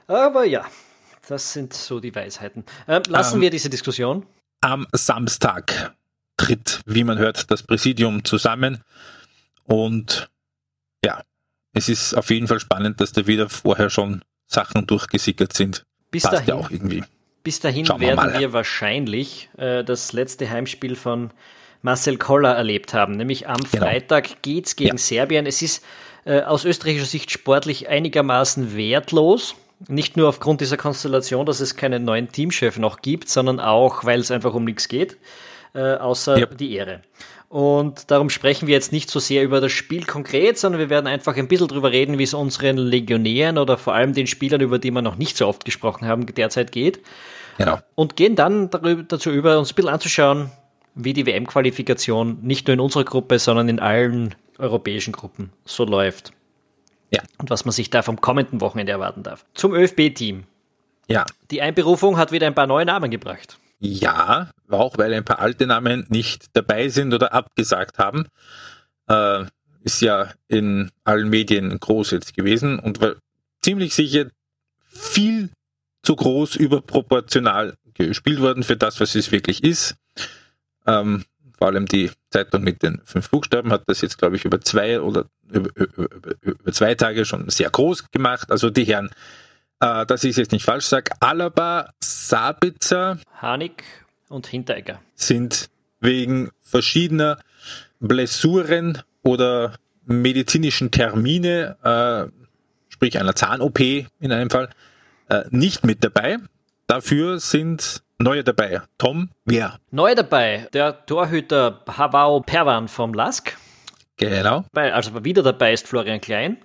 Aber 0.08 0.46
ja, 0.46 0.65
das 1.27 1.54
sind 1.54 1.74
so 1.74 2.00
die 2.00 2.13
Weisheiten. 2.13 2.65
Ähm, 2.88 3.04
lassen 3.08 3.36
ähm, 3.36 3.42
wir 3.42 3.50
diese 3.50 3.70
Diskussion. 3.70 4.25
Am 4.62 4.86
Samstag 4.92 5.96
tritt, 6.38 6.82
wie 6.86 7.04
man 7.04 7.18
hört, 7.18 7.50
das 7.51 7.63
Präsidium 7.63 8.25
zusammen 8.25 8.82
und 9.63 10.30
es 11.75 11.89
ist 11.89 12.13
auf 12.15 12.29
jeden 12.32 12.48
Fall 12.48 12.60
spannend, 12.60 13.00
dass 13.01 13.12
da 13.12 13.27
wieder 13.27 13.50
vorher 13.50 13.89
schon 13.89 14.22
Sachen 14.48 14.88
durchgesickert 14.88 15.53
sind. 15.53 15.84
Bis 16.10 16.24
Passt 16.24 16.36
dahin, 16.36 16.48
ja 16.48 16.55
auch 16.55 16.72
irgendwie. 16.72 17.03
Bis 17.44 17.60
dahin 17.60 17.88
wir 17.88 18.00
werden 18.00 18.15
mal. 18.15 18.39
wir 18.39 18.53
wahrscheinlich 18.53 19.50
äh, 19.58 19.84
das 19.84 20.13
letzte 20.13 20.50
Heimspiel 20.50 20.96
von 20.96 21.32
Marcel 21.82 22.17
Koller 22.17 22.53
erlebt 22.53 22.94
haben. 22.94 23.13
Nämlich 23.13 23.48
am 23.48 23.58
genau. 23.58 23.86
Freitag 23.86 24.41
geht's 24.41 24.75
gegen 24.75 24.98
ja. 24.98 24.98
Serbien. 24.98 25.46
Es 25.46 25.62
ist 25.62 25.84
äh, 26.24 26.41
aus 26.41 26.63
österreichischer 26.63 27.05
Sicht 27.05 27.29
sportlich 27.29 27.89
einigermaßen 27.89 28.75
wertlos. 28.75 29.55
Nicht 29.89 30.15
nur 30.15 30.29
aufgrund 30.29 30.62
dieser 30.62 30.77
Konstellation, 30.77 31.46
dass 31.46 31.60
es 31.60 31.75
keinen 31.75 32.05
neuen 32.05 32.32
Teamchef 32.32 32.79
noch 32.79 33.01
gibt, 33.01 33.27
sondern 33.27 33.60
auch, 33.60 34.05
weil 34.05 34.22
es 34.22 34.32
einfach 34.32 34.53
um 34.53 34.63
nichts 34.63 34.88
geht, 34.88 35.17
äh, 35.74 35.96
außer 35.96 36.38
ja. 36.38 36.46
die 36.46 36.74
Ehre. 36.74 37.01
Und 37.50 38.12
darum 38.12 38.30
sprechen 38.30 38.68
wir 38.68 38.74
jetzt 38.74 38.92
nicht 38.92 39.10
so 39.10 39.20
sehr 39.20 39.44
über 39.44 39.62
das 39.62 39.72
Spiel 39.72 40.06
konkret, 40.06 40.58
sondern 40.58 40.80
wir 40.80 40.90
werden 40.90 41.08
einfach 41.08 41.38
ein 41.38 41.48
bisschen 41.48 41.68
drüber 41.68 41.92
reden, 41.92 42.18
wie 42.18 42.24
es 42.24 42.34
unseren 42.34 42.78
Legionären 42.78 43.58
oder 43.58 43.78
vor 43.78 43.94
allem 43.94 44.14
den 44.14 44.28
Spielern, 44.28 44.62
über 44.62 44.80
die 44.80 44.92
wir 44.92 45.02
noch 45.02 45.16
nicht 45.16 45.38
so 45.38 45.48
oft 45.48 45.64
gesprochen 45.64 46.08
haben, 46.08 46.25
derzeit 46.25 46.72
geht. 46.72 47.02
Genau. 47.58 47.80
Und 47.94 48.16
gehen 48.16 48.36
dann 48.36 48.70
dazu 49.08 49.30
über, 49.30 49.60
uns 49.60 49.72
ein 49.72 49.75
bisschen 49.75 49.92
anzuschauen, 49.92 50.52
wie 50.96 51.14
die 51.14 51.25
WM-Qualifikation 51.25 52.40
nicht 52.42 52.68
nur 52.68 52.74
in 52.74 52.80
unserer 52.80 53.04
Gruppe, 53.04 53.40
sondern 53.40 53.70
in 53.70 53.80
allen 53.80 54.36
europäischen 54.58 55.12
Gruppen 55.12 55.52
so 55.66 55.86
läuft. 55.86 56.32
Ja. 57.12 57.22
Und 57.38 57.50
was 57.50 57.66
man 57.66 57.72
sich 57.72 57.90
da 57.90 58.02
vom 58.02 58.20
kommenden 58.20 58.62
Wochenende 58.62 58.92
erwarten 58.92 59.24
darf. 59.24 59.46
Zum 59.54 59.74
ÖFB-Team. 59.74 60.44
Ja. 61.08 61.25
Die 61.52 61.62
Einberufung 61.62 62.18
hat 62.18 62.32
wieder 62.32 62.48
ein 62.48 62.56
paar 62.56 62.68
neue 62.68 62.86
Namen 62.86 63.12
gebracht. 63.12 63.60
Ja, 63.79 64.51
auch 64.70 64.98
weil 64.98 65.13
ein 65.13 65.25
paar 65.25 65.39
alte 65.39 65.67
Namen 65.67 66.05
nicht 66.10 66.46
dabei 66.53 66.89
sind 66.89 67.13
oder 67.13 67.34
abgesagt 67.34 68.00
haben. 68.00 68.27
Äh, 69.08 69.46
ist 69.84 70.01
ja 70.01 70.32
in 70.48 70.91
allen 71.03 71.29
Medien 71.29 71.77
groß 71.79 72.12
jetzt 72.12 72.34
gewesen 72.34 72.79
und 72.79 73.01
war 73.01 73.15
ziemlich 73.62 73.94
sicher 73.94 74.27
viel 74.88 75.50
zu 76.01 76.15
groß 76.15 76.55
überproportional 76.55 77.75
gespielt 77.94 78.39
worden 78.39 78.63
für 78.63 78.77
das, 78.77 79.00
was 79.00 79.15
es 79.15 79.32
wirklich 79.32 79.63
ist. 79.63 79.96
Ähm, 80.86 81.25
vor 81.58 81.67
allem 81.67 81.86
die 81.86 82.12
Zeitung 82.32 82.63
mit 82.63 82.84
den 82.84 83.01
fünf 83.05 83.29
Buchstaben 83.29 83.72
hat 83.72 83.84
das 83.88 84.01
jetzt, 84.01 84.17
glaube 84.17 84.36
ich, 84.36 84.46
über 84.46 84.60
zwei 84.62 85.00
oder 85.00 85.25
über, 85.50 85.70
über, 85.75 86.08
über 86.41 86.72
zwei 86.72 86.96
Tage 86.96 87.25
schon 87.25 87.50
sehr 87.50 87.70
groß 87.70 88.12
gemacht. 88.12 88.51
Also 88.51 88.70
die 88.70 88.84
Herren, 88.84 89.10
äh, 89.79 90.05
dass 90.05 90.24
ich 90.24 90.32
es 90.32 90.38
jetzt 90.38 90.51
nicht 90.51 90.65
falsch 90.65 90.86
sage, 90.86 91.12
Alaba, 91.20 91.89
Sabitzer, 92.00 93.20
Hanik 93.41 93.84
und 94.29 94.48
Hinteregger 94.48 95.00
sind 95.15 95.70
wegen 96.00 96.51
verschiedener 96.62 97.39
Blessuren 98.00 99.01
oder 99.24 99.75
medizinischen 100.05 100.91
Termine, 100.91 101.77
äh, 101.84 102.32
sprich 102.89 103.20
einer 103.20 103.36
Zahn-OP 103.36 103.79
in 104.20 104.32
einem 104.32 104.50
Fall, 104.50 104.70
äh, 105.29 105.44
nicht 105.50 105.86
mit 105.86 106.03
dabei. 106.03 106.38
Dafür 106.88 107.39
sind 107.39 108.03
neue 108.20 108.44
dabei. 108.44 108.82
Tom, 108.98 109.29
wer? 109.46 109.79
Neu 109.91 110.13
dabei, 110.15 110.67
der 110.74 111.05
Torhüter 111.05 111.84
Havao 111.88 112.41
Perwan 112.41 112.88
vom 112.88 113.13
Lask. 113.13 113.58
Genau. 114.17 114.63
Also 114.74 115.25
wieder 115.25 115.44
dabei 115.44 115.74
ist 115.74 115.88
Florian 115.88 116.22
Klein. 116.22 116.58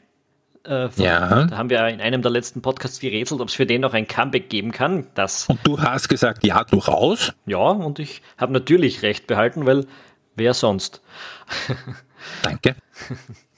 Äh, 0.67 0.89
ja. 0.97 1.47
Da 1.47 1.57
haben 1.57 1.71
wir 1.71 1.87
in 1.89 2.01
einem 2.01 2.23
der 2.23 2.31
letzten 2.31 2.63
Podcasts 2.63 3.01
gerätselt, 3.01 3.41
ob 3.41 3.49
es 3.49 3.55
für 3.55 3.67
den 3.67 3.81
noch 3.81 3.95
ein 3.95 4.07
Comeback 4.07 4.51
geben 4.51 4.73
kann. 4.73 5.07
Das, 5.15 5.49
und 5.49 5.61
du 5.65 5.81
hast 5.81 6.09
gesagt, 6.09 6.45
ja, 6.45 6.65
durchaus. 6.65 7.33
Ja, 7.47 7.59
und 7.59 7.99
ich 7.99 8.23
habe 8.37 8.53
natürlich 8.53 9.03
recht 9.03 9.27
behalten, 9.27 9.67
weil 9.67 9.87
wer 10.37 10.55
sonst? 10.55 11.01
Danke. 12.43 12.77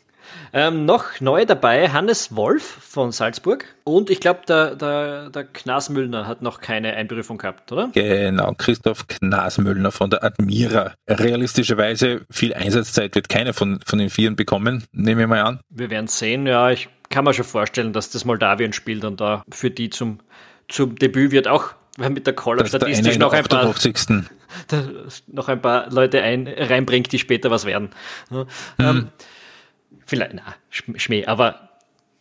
Ähm, 0.54 0.84
noch 0.84 1.20
neu 1.20 1.46
dabei 1.46 1.88
Hannes 1.88 2.36
Wolf 2.36 2.62
von 2.62 3.10
Salzburg. 3.10 3.64
Und 3.84 4.10
ich 4.10 4.20
glaube, 4.20 4.40
der, 4.46 4.76
der, 4.76 5.30
der 5.30 5.44
Knasmüllner 5.44 6.26
hat 6.26 6.42
noch 6.42 6.60
keine 6.60 6.92
Einberufung 6.94 7.38
gehabt, 7.38 7.72
oder? 7.72 7.88
Genau, 7.94 8.52
Christoph 8.58 9.06
Knasmüllner 9.08 9.92
von 9.92 10.10
der 10.10 10.22
Admira. 10.22 10.92
Realistischerweise 11.08 12.26
viel 12.30 12.52
Einsatzzeit 12.52 13.14
wird 13.14 13.30
keiner 13.30 13.54
von, 13.54 13.80
von 13.86 13.98
den 13.98 14.10
Vieren 14.10 14.36
bekommen, 14.36 14.84
nehme 14.92 15.22
ich 15.22 15.28
mal 15.28 15.40
an. 15.40 15.60
Wir 15.70 15.88
werden 15.88 16.08
sehen, 16.08 16.46
ja, 16.46 16.70
ich 16.70 16.90
kann 17.08 17.24
mir 17.24 17.32
schon 17.32 17.46
vorstellen, 17.46 17.94
dass 17.94 18.10
das 18.10 18.26
Moldawien-Spiel 18.26 19.00
dann 19.00 19.16
da 19.16 19.42
für 19.50 19.70
die 19.70 19.88
zum, 19.88 20.20
zum 20.68 20.96
Debüt 20.96 21.30
wird 21.30 21.48
auch 21.48 21.74
mit 21.98 22.26
der 22.26 22.34
Caller 22.34 22.66
statistisch 22.66 23.18
noch 23.18 23.32
ein, 23.32 23.44
paar, 23.44 23.64
noch 25.26 25.48
ein 25.48 25.62
paar 25.62 25.90
Leute 25.90 26.22
ein, 26.22 26.48
reinbringt, 26.48 27.12
die 27.12 27.18
später 27.18 27.50
was 27.50 27.64
werden. 27.64 27.90
Mhm. 28.30 28.46
ähm, 28.78 29.08
Vielleicht, 30.12 30.34
na, 30.34 30.42
Schmäh, 30.68 31.24
aber 31.24 31.70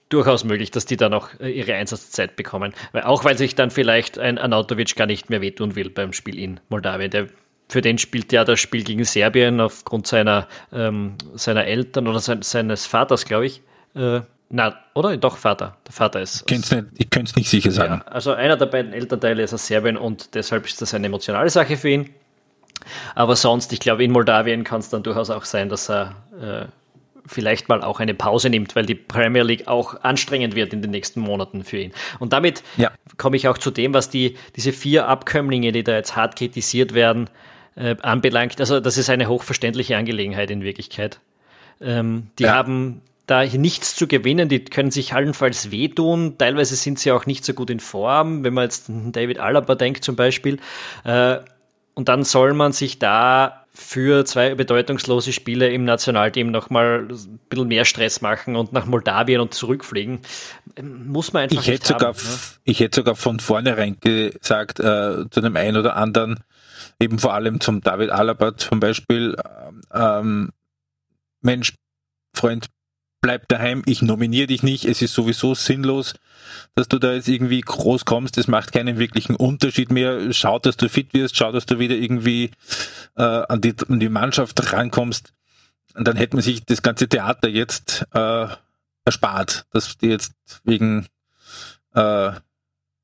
durchaus 0.08 0.46
möglich, 0.46 0.72
dass 0.72 0.86
die 0.86 0.96
dann 0.96 1.14
auch 1.14 1.28
äh, 1.42 1.50
ihre 1.50 1.74
Einsatzzeit 1.74 2.38
bekommen. 2.38 2.74
Weil, 2.94 3.04
auch 3.04 3.26
weil 3.26 3.38
sich 3.38 3.54
dann 3.54 3.70
vielleicht 3.70 4.18
ein 4.18 4.38
Anautovic 4.38 4.96
gar 4.96 5.08
nicht 5.08 5.30
mehr 5.30 5.42
wehtun 5.42 5.76
will 5.76 5.90
beim 5.90 6.14
Spiel 6.14 6.40
in 6.40 6.62
Moldawien. 6.70 7.12
Der, 7.12 7.28
für 7.68 7.82
den 7.82 7.98
spielt 7.98 8.32
ja 8.32 8.46
das 8.46 8.62
Spiel 8.62 8.86
gegen 8.86 9.04
Serbien 9.04 9.60
aufgrund 9.60 10.08
seiner, 10.08 10.48
ähm, 10.72 11.16
seiner 11.34 11.66
Eltern 11.66 12.08
oder 12.08 12.22
sein, 12.22 12.44
seines 12.44 12.86
Vaters, 12.86 13.26
glaube 13.26 13.48
ich. 13.48 13.62
Äh, 13.94 14.22
na, 14.50 14.80
oder? 14.94 15.18
Doch, 15.18 15.36
Vater. 15.36 15.76
Der 15.86 15.92
Vater 15.92 16.22
ist. 16.22 16.50
Ich 16.50 17.10
könnte 17.10 17.30
es 17.30 17.36
nicht 17.36 17.50
sicher 17.50 17.72
sagen. 17.72 18.02
Ja, 18.06 18.10
also 18.10 18.32
einer 18.32 18.56
der 18.56 18.68
beiden 18.68 18.94
Elternteile 18.94 19.44
ist 19.44 19.54
aus 19.54 19.68
Serbien 19.68 19.98
und 19.98 20.34
deshalb 20.34 20.66
ist 20.66 20.82
das 20.82 20.94
eine 20.94 21.08
emotionale 21.08 21.50
Sache 21.50 21.76
für 21.76 21.90
ihn. 21.90 22.10
Aber 23.16 23.36
sonst, 23.36 23.74
ich 23.74 23.82
glaube, 23.82 24.06
in 24.06 24.12
Moldawien 24.12 24.64
kann 24.64 24.80
es 24.80 24.88
dann 24.88 25.04
durchaus 25.04 25.30
auch 25.30 25.44
sein, 25.44 25.68
dass 25.68 25.90
er 25.90 26.16
äh, 26.42 26.66
vielleicht 27.26 27.70
mal 27.70 27.84
auch 27.84 28.00
eine 28.00 28.14
Pause 28.14 28.50
nimmt, 28.50 28.76
weil 28.76 28.86
die 28.86 28.96
Premier 28.96 29.44
League 29.44 29.68
auch 29.68 30.02
anstrengend 30.04 30.56
wird 30.56 30.74
in 30.74 30.82
den 30.82 30.92
nächsten 30.92 31.20
Monaten 31.20 31.64
für 31.64 31.78
ihn. 31.78 31.92
Und 32.20 32.34
damit 32.34 32.64
ja. 32.78 32.92
komme 33.18 33.38
ich 33.38 33.48
auch 33.48 33.58
zu 33.58 33.72
dem, 33.72 33.94
was 33.94 34.10
die, 34.10 34.36
diese 34.56 34.74
vier 34.74 35.08
Abkömmlinge, 35.08 35.72
die 35.72 35.84
da 35.84 35.96
jetzt 35.96 36.16
hart 36.16 36.36
kritisiert 36.36 36.94
werden, 36.94 37.30
äh, 37.76 37.96
anbelangt. 38.02 38.60
Also 38.60 38.80
das 38.80 38.98
ist 38.98 39.10
eine 39.10 39.28
hochverständliche 39.28 39.98
Angelegenheit 39.98 40.52
in 40.52 40.64
Wirklichkeit. 40.64 41.20
Ähm, 41.80 42.28
die 42.38 42.44
ja. 42.44 42.54
haben 42.54 43.02
da 43.28 43.42
hier 43.42 43.60
nichts 43.60 43.96
zu 43.96 44.08
gewinnen, 44.08 44.50
die 44.50 44.64
können 44.66 44.92
sich 44.92 45.14
allenfalls 45.14 45.72
wehtun. 45.72 46.38
Teilweise 46.38 46.76
sind 46.76 47.00
sie 47.00 47.12
auch 47.12 47.26
nicht 47.26 47.46
so 47.46 47.54
gut 47.54 47.70
in 47.70 47.80
Form, 47.80 48.44
wenn 48.44 48.54
man 48.54 48.66
jetzt 48.66 48.86
David 48.90 49.40
Alaba 49.40 49.76
denkt 49.76 50.04
zum 50.04 50.16
Beispiel. 50.16 50.60
Äh, 51.04 51.38
und 51.94 52.10
dann 52.10 52.24
soll 52.24 52.54
man 52.54 52.72
sich 52.72 53.00
da 53.00 53.61
für 53.74 54.26
zwei 54.26 54.54
bedeutungslose 54.54 55.32
Spiele 55.32 55.70
im 55.72 55.86
Nationalteam 55.86 56.52
nochmal 56.52 57.08
ein 57.10 57.40
bisschen 57.50 57.68
mehr 57.68 57.86
Stress 57.86 58.22
machen 58.22 58.56
und 58.56 58.74
nach 58.74 58.86
Moldawien 58.86 59.40
und 59.40 59.54
zurückfliegen, 59.54 60.20
muss 60.82 61.32
man 61.32 61.44
einfach 61.44 61.62
ich 61.62 61.68
hätte 61.68 61.88
sogar, 61.88 62.10
haben, 62.10 62.18
ne? 62.18 62.38
Ich 62.66 62.80
hätte 62.82 62.98
sogar 62.98 63.16
von 63.16 63.40
vornherein 63.40 63.98
gesagt, 64.00 64.80
äh, 64.80 65.30
zu 65.30 65.42
dem 65.42 65.56
einen 65.56 65.78
oder 65.78 65.96
anderen, 65.96 66.44
eben 67.00 67.18
vor 67.18 67.34
allem 67.34 67.62
zum 67.62 67.82
David 67.82 68.10
Alaba 68.10 68.58
zum 68.58 68.82
Beispiel, 68.82 69.38
ähm, 69.94 70.50
Mensch, 71.42 71.74
Freund, 72.34 72.68
bleib 73.22 73.48
daheim, 73.48 73.84
ich 73.86 74.02
nominiere 74.02 74.48
dich 74.48 74.64
nicht, 74.64 74.86
es 74.86 75.02
ist 75.02 75.14
sowieso 75.14 75.54
sinnlos, 75.54 76.16
dass 76.76 76.88
du 76.88 77.00
da 77.00 77.14
jetzt 77.14 77.28
irgendwie 77.28 77.62
groß 77.62 78.06
kommst, 78.06 78.38
das 78.38 78.48
macht 78.48 78.72
keinen 78.74 78.98
wirklichen 78.98 79.36
Unterschied 79.36 79.92
mehr. 79.92 80.34
Schau, 80.34 80.60
dass 80.60 80.76
du 80.78 80.90
fit 80.90 81.14
wirst, 81.14 81.38
schau, 81.38 81.52
dass 81.52 81.66
du 81.66 81.80
wieder 81.80 81.96
irgendwie 81.96 82.52
äh, 83.16 83.22
an, 83.22 83.62
die, 83.62 83.74
an 83.88 84.00
die 84.00 84.10
Mannschaft 84.10 84.74
rankommst. 84.74 85.34
Und 85.94 86.08
dann 86.08 86.18
hätte 86.18 86.36
man 86.36 86.44
sich 86.44 86.66
das 86.66 86.82
ganze 86.82 87.08
Theater 87.08 87.48
jetzt 87.48 88.06
äh, 88.14 88.48
erspart, 89.06 89.66
dass 89.72 89.98
die 89.98 90.08
jetzt 90.08 90.34
wegen 90.64 91.08
äh, 91.94 92.32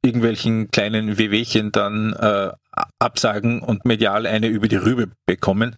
irgendwelchen 0.01 0.71
kleinen 0.71 1.17
Wehwehchen 1.17 1.71
dann 1.71 2.13
äh, 2.13 2.51
absagen 2.99 3.61
und 3.61 3.85
medial 3.85 4.25
eine 4.25 4.47
über 4.47 4.67
die 4.67 4.77
Rübe 4.77 5.09
bekommen. 5.25 5.75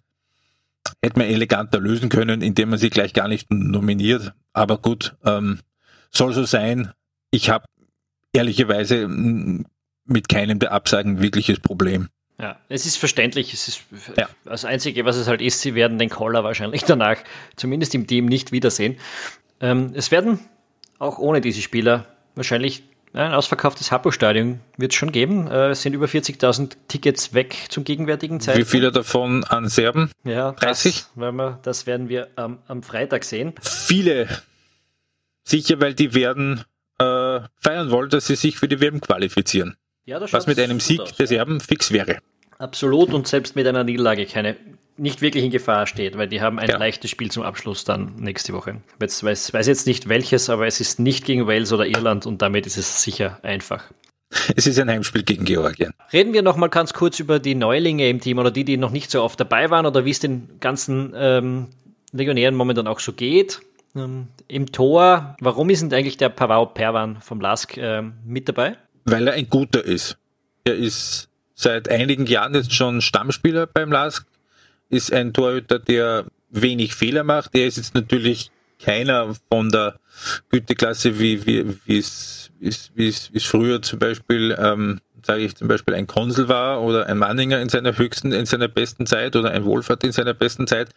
Hätte 1.02 1.18
man 1.18 1.28
eleganter 1.28 1.80
lösen 1.80 2.08
können, 2.08 2.42
indem 2.42 2.70
man 2.70 2.78
sie 2.78 2.90
gleich 2.90 3.12
gar 3.12 3.28
nicht 3.28 3.50
nominiert. 3.50 4.32
Aber 4.52 4.78
gut, 4.78 5.16
ähm, 5.24 5.60
soll 6.10 6.32
so 6.32 6.44
sein. 6.44 6.92
Ich 7.30 7.50
habe 7.50 7.64
ehrlicherweise 8.32 9.08
mit 9.08 10.28
keinem 10.28 10.58
der 10.58 10.72
Absagen 10.72 11.22
wirkliches 11.22 11.60
Problem. 11.60 12.08
Ja, 12.40 12.58
es 12.68 12.86
ist 12.86 12.96
verständlich. 12.96 13.52
Es 13.52 13.68
ist 13.68 13.82
ja. 14.16 14.28
das 14.44 14.64
Einzige, 14.64 15.04
was 15.04 15.16
es 15.16 15.28
halt 15.28 15.42
ist, 15.42 15.60
sie 15.60 15.74
werden 15.74 15.98
den 15.98 16.08
Caller 16.08 16.42
wahrscheinlich 16.42 16.84
danach, 16.84 17.18
zumindest 17.56 17.94
im 17.94 18.06
Team, 18.06 18.26
nicht 18.26 18.50
wiedersehen. 18.50 18.96
Ähm, 19.60 19.92
es 19.94 20.10
werden 20.10 20.40
auch 20.98 21.18
ohne 21.18 21.40
diese 21.40 21.60
Spieler 21.60 22.06
wahrscheinlich 22.34 22.82
ein 23.12 23.32
ausverkauftes 23.32 23.90
Hapo-Stadion 23.90 24.60
wird 24.76 24.92
es 24.92 24.96
schon 24.96 25.10
geben. 25.10 25.48
Äh, 25.48 25.70
es 25.70 25.82
sind 25.82 25.94
über 25.94 26.06
40.000 26.06 26.76
Tickets 26.88 27.34
weg 27.34 27.56
zum 27.68 27.84
gegenwärtigen 27.84 28.40
Zeitpunkt. 28.40 28.68
Wie 28.68 28.70
viele 28.70 28.92
davon 28.92 29.44
an 29.44 29.68
Serben? 29.68 30.10
Ja, 30.24 30.52
30? 30.52 31.06
Das, 31.16 31.16
wir, 31.16 31.58
das 31.62 31.86
werden 31.86 32.08
wir 32.08 32.28
ähm, 32.36 32.58
am 32.68 32.82
Freitag 32.82 33.24
sehen. 33.24 33.54
Viele. 33.60 34.28
Sicher, 35.42 35.80
weil 35.80 35.94
die 35.94 36.14
werden 36.14 36.64
äh, 36.98 37.40
feiern 37.56 37.90
wollen, 37.90 38.10
dass 38.10 38.26
sie 38.26 38.36
sich 38.36 38.58
für 38.58 38.68
die 38.68 38.80
WM 38.80 39.00
qualifizieren. 39.00 39.76
Ja, 40.04 40.20
was 40.32 40.46
mit 40.46 40.58
einem 40.58 40.80
Sieg 40.80 41.00
aus, 41.00 41.14
der 41.14 41.26
Serben 41.26 41.60
fix 41.60 41.92
wäre. 41.92 42.18
Absolut 42.58 43.12
und 43.12 43.26
selbst 43.26 43.56
mit 43.56 43.66
einer 43.66 43.84
Niederlage 43.84 44.26
keine 44.26 44.56
nicht 45.00 45.22
wirklich 45.22 45.44
in 45.44 45.50
Gefahr 45.50 45.86
steht, 45.86 46.16
weil 46.18 46.28
die 46.28 46.40
haben 46.40 46.58
ein 46.58 46.68
ja. 46.68 46.78
leichtes 46.78 47.10
Spiel 47.10 47.30
zum 47.30 47.42
Abschluss 47.42 47.84
dann 47.84 48.14
nächste 48.16 48.52
Woche. 48.52 48.82
Ich 49.02 49.24
weiß, 49.24 49.52
weiß 49.52 49.66
jetzt 49.66 49.86
nicht 49.86 50.08
welches, 50.08 50.50
aber 50.50 50.66
es 50.66 50.80
ist 50.80 51.00
nicht 51.00 51.24
gegen 51.24 51.46
Wales 51.46 51.72
oder 51.72 51.86
Irland 51.86 52.26
und 52.26 52.42
damit 52.42 52.66
ist 52.66 52.76
es 52.76 53.02
sicher 53.02 53.38
einfach. 53.42 53.84
Es 54.54 54.66
ist 54.66 54.78
ein 54.78 54.88
Heimspiel 54.88 55.24
gegen 55.24 55.44
Georgien. 55.44 55.92
Reden 56.12 56.32
wir 56.32 56.42
noch 56.42 56.56
mal 56.56 56.68
ganz 56.68 56.92
kurz 56.92 57.18
über 57.18 57.40
die 57.40 57.54
Neulinge 57.56 58.08
im 58.08 58.20
Team 58.20 58.38
oder 58.38 58.50
die, 58.50 58.64
die 58.64 58.76
noch 58.76 58.92
nicht 58.92 59.10
so 59.10 59.22
oft 59.22 59.40
dabei 59.40 59.70
waren 59.70 59.86
oder 59.86 60.04
wie 60.04 60.10
es 60.10 60.20
den 60.20 60.60
ganzen 60.60 61.12
ähm, 61.16 61.68
Legionären 62.12 62.54
momentan 62.54 62.86
auch 62.86 63.00
so 63.00 63.12
geht. 63.12 63.60
Ähm, 63.96 64.28
Im 64.46 64.70
Tor, 64.70 65.36
warum 65.40 65.70
ist 65.70 65.82
denn 65.82 65.92
eigentlich 65.92 66.16
der 66.16 66.28
Pavao 66.28 66.66
Perwan 66.66 67.20
vom 67.20 67.40
Lask 67.40 67.76
ähm, 67.76 68.14
mit 68.24 68.48
dabei? 68.48 68.76
Weil 69.04 69.26
er 69.26 69.34
ein 69.34 69.48
guter 69.48 69.84
ist. 69.84 70.16
Er 70.64 70.74
ist 70.74 71.28
seit 71.54 71.88
einigen 71.88 72.26
Jahren 72.26 72.54
jetzt 72.54 72.72
schon 72.72 73.00
Stammspieler 73.00 73.66
beim 73.66 73.90
Lask, 73.90 74.26
ist 74.90 75.12
ein 75.12 75.32
Torhüter, 75.32 75.78
der 75.78 76.26
wenig 76.50 76.94
Fehler 76.94 77.24
macht. 77.24 77.54
Er 77.54 77.66
ist 77.66 77.76
jetzt 77.76 77.94
natürlich 77.94 78.50
keiner 78.82 79.34
von 79.48 79.70
der 79.70 79.98
Güteklasse, 80.50 81.18
wie, 81.18 81.46
wie, 81.46 81.76
wie 81.86 81.98
es, 81.98 82.50
wie 82.58 82.68
es, 82.68 82.90
wie 82.94 83.08
es, 83.08 83.44
früher 83.44 83.82
zum 83.82 83.98
Beispiel, 83.98 84.56
ähm, 84.58 85.00
sage 85.24 85.42
ich 85.42 85.54
zum 85.54 85.68
Beispiel, 85.68 85.94
ein 85.94 86.06
Konsul 86.06 86.48
war 86.48 86.82
oder 86.82 87.06
ein 87.06 87.18
Manninger 87.18 87.60
in 87.60 87.68
seiner 87.68 87.96
höchsten, 87.96 88.32
in 88.32 88.46
seiner 88.46 88.68
besten 88.68 89.06
Zeit 89.06 89.36
oder 89.36 89.50
ein 89.50 89.64
Wohlfahrt 89.64 90.04
in 90.04 90.12
seiner 90.12 90.34
besten 90.34 90.66
Zeit. 90.66 90.90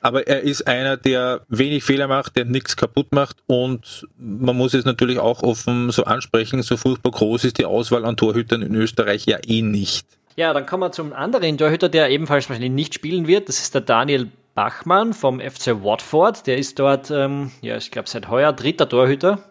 Aber 0.00 0.26
er 0.26 0.42
ist 0.42 0.66
einer, 0.66 0.98
der 0.98 1.46
wenig 1.48 1.82
Fehler 1.82 2.08
macht, 2.08 2.36
der 2.36 2.44
nichts 2.44 2.76
kaputt 2.76 3.12
macht 3.12 3.38
und 3.46 4.06
man 4.18 4.54
muss 4.54 4.74
es 4.74 4.84
natürlich 4.84 5.18
auch 5.18 5.42
offen 5.42 5.90
so 5.90 6.04
ansprechen, 6.04 6.62
so 6.62 6.76
furchtbar 6.76 7.12
groß 7.12 7.44
ist 7.44 7.56
die 7.56 7.64
Auswahl 7.64 8.04
an 8.04 8.18
Torhütern 8.18 8.60
in 8.60 8.74
Österreich 8.74 9.24
ja 9.24 9.38
eh 9.46 9.62
nicht. 9.62 10.06
Ja, 10.36 10.52
dann 10.52 10.66
kommen 10.66 10.82
wir 10.82 10.92
zum 10.92 11.12
anderen 11.12 11.56
Torhüter, 11.56 11.88
der 11.88 12.10
ebenfalls 12.10 12.48
wahrscheinlich 12.48 12.72
nicht 12.72 12.94
spielen 12.94 13.26
wird. 13.26 13.48
Das 13.48 13.60
ist 13.60 13.74
der 13.74 13.82
Daniel 13.82 14.30
Bachmann 14.54 15.12
vom 15.12 15.40
FC 15.40 15.82
Watford. 15.82 16.46
Der 16.46 16.58
ist 16.58 16.78
dort, 16.78 17.10
ähm, 17.10 17.52
ja, 17.60 17.76
ich 17.76 17.90
glaube 17.90 18.08
seit 18.08 18.28
heuer 18.28 18.52
dritter 18.52 18.88
Torhüter. 18.88 19.44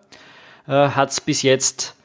Äh, 0.67 0.89
Hat 0.89 1.11
es 1.11 1.21
bis 1.21 1.41
jetzt 1.41 1.95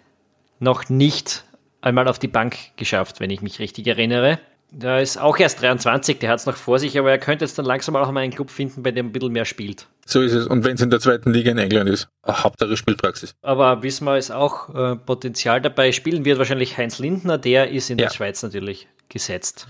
noch 0.60 0.88
nicht 0.88 1.44
einmal 1.80 2.08
auf 2.08 2.18
die 2.18 2.28
Bank 2.28 2.56
geschafft, 2.76 3.20
wenn 3.20 3.30
ich 3.30 3.42
mich 3.42 3.58
richtig 3.58 3.86
erinnere. 3.86 4.38
Der 4.70 5.00
ist 5.00 5.16
auch 5.16 5.38
erst 5.38 5.62
23, 5.62 6.18
der 6.18 6.30
hat 6.30 6.40
es 6.40 6.46
noch 6.46 6.56
vor 6.56 6.78
sich, 6.78 6.98
aber 6.98 7.10
er 7.10 7.18
könnte 7.18 7.44
jetzt 7.44 7.58
dann 7.58 7.64
langsam 7.64 7.96
auch 7.96 8.10
mal 8.10 8.20
einen 8.20 8.34
Club 8.34 8.50
finden, 8.50 8.82
bei 8.82 8.90
dem 8.90 9.06
ein 9.06 9.12
bisschen 9.12 9.32
mehr 9.32 9.44
spielt. 9.46 9.86
So 10.08 10.22
ist 10.22 10.32
es. 10.32 10.46
Und 10.46 10.64
wenn 10.64 10.76
es 10.76 10.80
in 10.80 10.88
der 10.88 11.00
zweiten 11.00 11.34
Liga 11.34 11.50
in 11.50 11.58
England 11.58 11.90
ist, 11.90 12.08
Hauptsache 12.26 12.78
Spielpraxis. 12.78 13.34
Aber 13.42 13.82
Wismar 13.82 14.16
ist 14.16 14.30
auch 14.30 14.74
äh, 14.74 14.96
Potenzial 14.96 15.60
dabei. 15.60 15.92
Spielen 15.92 16.24
wird 16.24 16.38
wahrscheinlich 16.38 16.78
Heinz 16.78 16.98
Lindner, 16.98 17.36
der 17.36 17.70
ist 17.70 17.90
in 17.90 17.98
ja. 17.98 18.06
der 18.06 18.14
Schweiz 18.14 18.42
natürlich 18.42 18.88
gesetzt. 19.10 19.68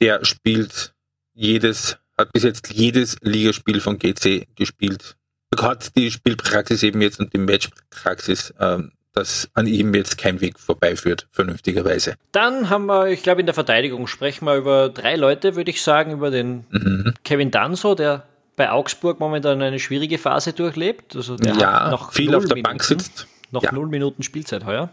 Der 0.00 0.24
spielt 0.24 0.94
jedes, 1.34 1.98
hat 2.16 2.32
bis 2.32 2.44
jetzt 2.44 2.72
jedes 2.72 3.16
Ligaspiel 3.20 3.80
von 3.80 3.98
GC 3.98 4.46
gespielt. 4.54 5.16
Hat 5.58 5.96
die 5.96 6.12
Spielpraxis 6.12 6.84
eben 6.84 7.02
jetzt 7.02 7.18
und 7.18 7.34
die 7.34 7.38
Matchpraxis 7.38 8.54
ähm, 8.60 8.92
dass 9.12 9.50
an 9.54 9.66
ihm 9.66 9.92
jetzt 9.92 10.18
kein 10.18 10.40
Weg 10.40 10.60
vorbeiführt, 10.60 11.26
vernünftigerweise. 11.32 12.14
Dann 12.30 12.70
haben 12.70 12.86
wir, 12.86 13.08
ich 13.08 13.24
glaube, 13.24 13.40
in 13.40 13.46
der 13.46 13.54
Verteidigung 13.56 14.06
sprechen 14.06 14.44
wir 14.44 14.54
über 14.54 14.88
drei 14.88 15.16
Leute, 15.16 15.56
würde 15.56 15.72
ich 15.72 15.82
sagen, 15.82 16.12
über 16.12 16.30
den 16.30 16.64
mhm. 16.70 17.14
Kevin 17.24 17.50
Danso, 17.50 17.96
der 17.96 18.24
bei 18.60 18.70
Augsburg 18.70 19.20
momentan 19.20 19.62
eine 19.62 19.78
schwierige 19.78 20.18
Phase 20.18 20.52
durchlebt. 20.52 21.16
Also 21.16 21.36
der 21.36 21.54
ja, 21.54 21.90
noch 21.90 22.12
viel 22.12 22.34
auf 22.34 22.44
der 22.44 22.56
Minuten, 22.56 22.62
Bank 22.62 22.84
sitzt. 22.84 23.26
Noch 23.52 23.62
ja. 23.62 23.72
null 23.72 23.88
Minuten 23.88 24.22
Spielzeit 24.22 24.66
heuer. 24.66 24.90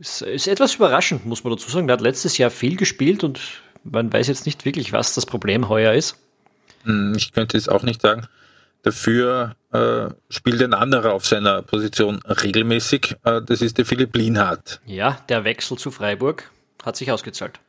Ist, 0.00 0.22
ist 0.22 0.48
etwas 0.48 0.76
überraschend, 0.76 1.26
muss 1.26 1.44
man 1.44 1.52
dazu 1.52 1.68
sagen. 1.70 1.88
Der 1.88 1.98
hat 1.98 2.00
letztes 2.00 2.38
Jahr 2.38 2.48
viel 2.48 2.76
gespielt 2.76 3.22
und 3.22 3.38
man 3.84 4.10
weiß 4.10 4.28
jetzt 4.28 4.46
nicht 4.46 4.64
wirklich, 4.64 4.94
was 4.94 5.14
das 5.14 5.26
Problem 5.26 5.68
heuer 5.68 5.92
ist. 5.92 6.16
Hm, 6.84 7.12
ich 7.18 7.32
könnte 7.32 7.58
es 7.58 7.68
auch 7.68 7.82
nicht 7.82 8.00
sagen. 8.00 8.28
Dafür 8.80 9.56
äh, 9.72 10.06
spielt 10.30 10.62
ein 10.62 10.72
anderer 10.72 11.12
auf 11.12 11.26
seiner 11.26 11.60
Position 11.60 12.20
regelmäßig. 12.24 13.16
Äh, 13.24 13.42
das 13.42 13.60
ist 13.60 13.76
der 13.76 13.84
Philipp 13.84 14.16
Lienhardt. 14.16 14.80
Ja, 14.86 15.18
der 15.28 15.44
Wechsel 15.44 15.76
zu 15.76 15.90
Freiburg 15.90 16.50
hat 16.82 16.96
sich 16.96 17.12
ausgezahlt. 17.12 17.60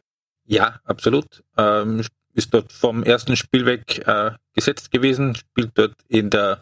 Ja, 0.46 0.80
absolut. 0.86 1.44
Ähm, 1.58 2.02
ist 2.38 2.54
dort 2.54 2.71
vom 2.71 3.04
ersten 3.04 3.36
Spiel 3.36 3.65
weg 3.65 4.08
äh, 4.08 4.32
gesetzt 4.54 4.91
gewesen, 4.91 5.36
spielt 5.36 5.71
dort 5.73 5.95
in 6.08 6.30
der 6.30 6.62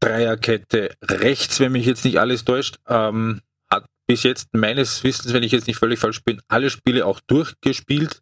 Dreierkette 0.00 0.94
rechts, 1.02 1.58
wenn 1.58 1.72
mich 1.72 1.86
jetzt 1.86 2.04
nicht 2.04 2.20
alles 2.20 2.44
täuscht. 2.44 2.76
Ähm, 2.86 3.40
hat 3.70 3.86
bis 4.06 4.22
jetzt 4.22 4.48
meines 4.52 5.02
Wissens, 5.02 5.32
wenn 5.32 5.42
ich 5.42 5.52
jetzt 5.52 5.66
nicht 5.66 5.78
völlig 5.78 5.98
falsch 5.98 6.22
bin, 6.22 6.40
alle 6.48 6.70
Spiele 6.70 7.06
auch 7.06 7.20
durchgespielt. 7.20 8.20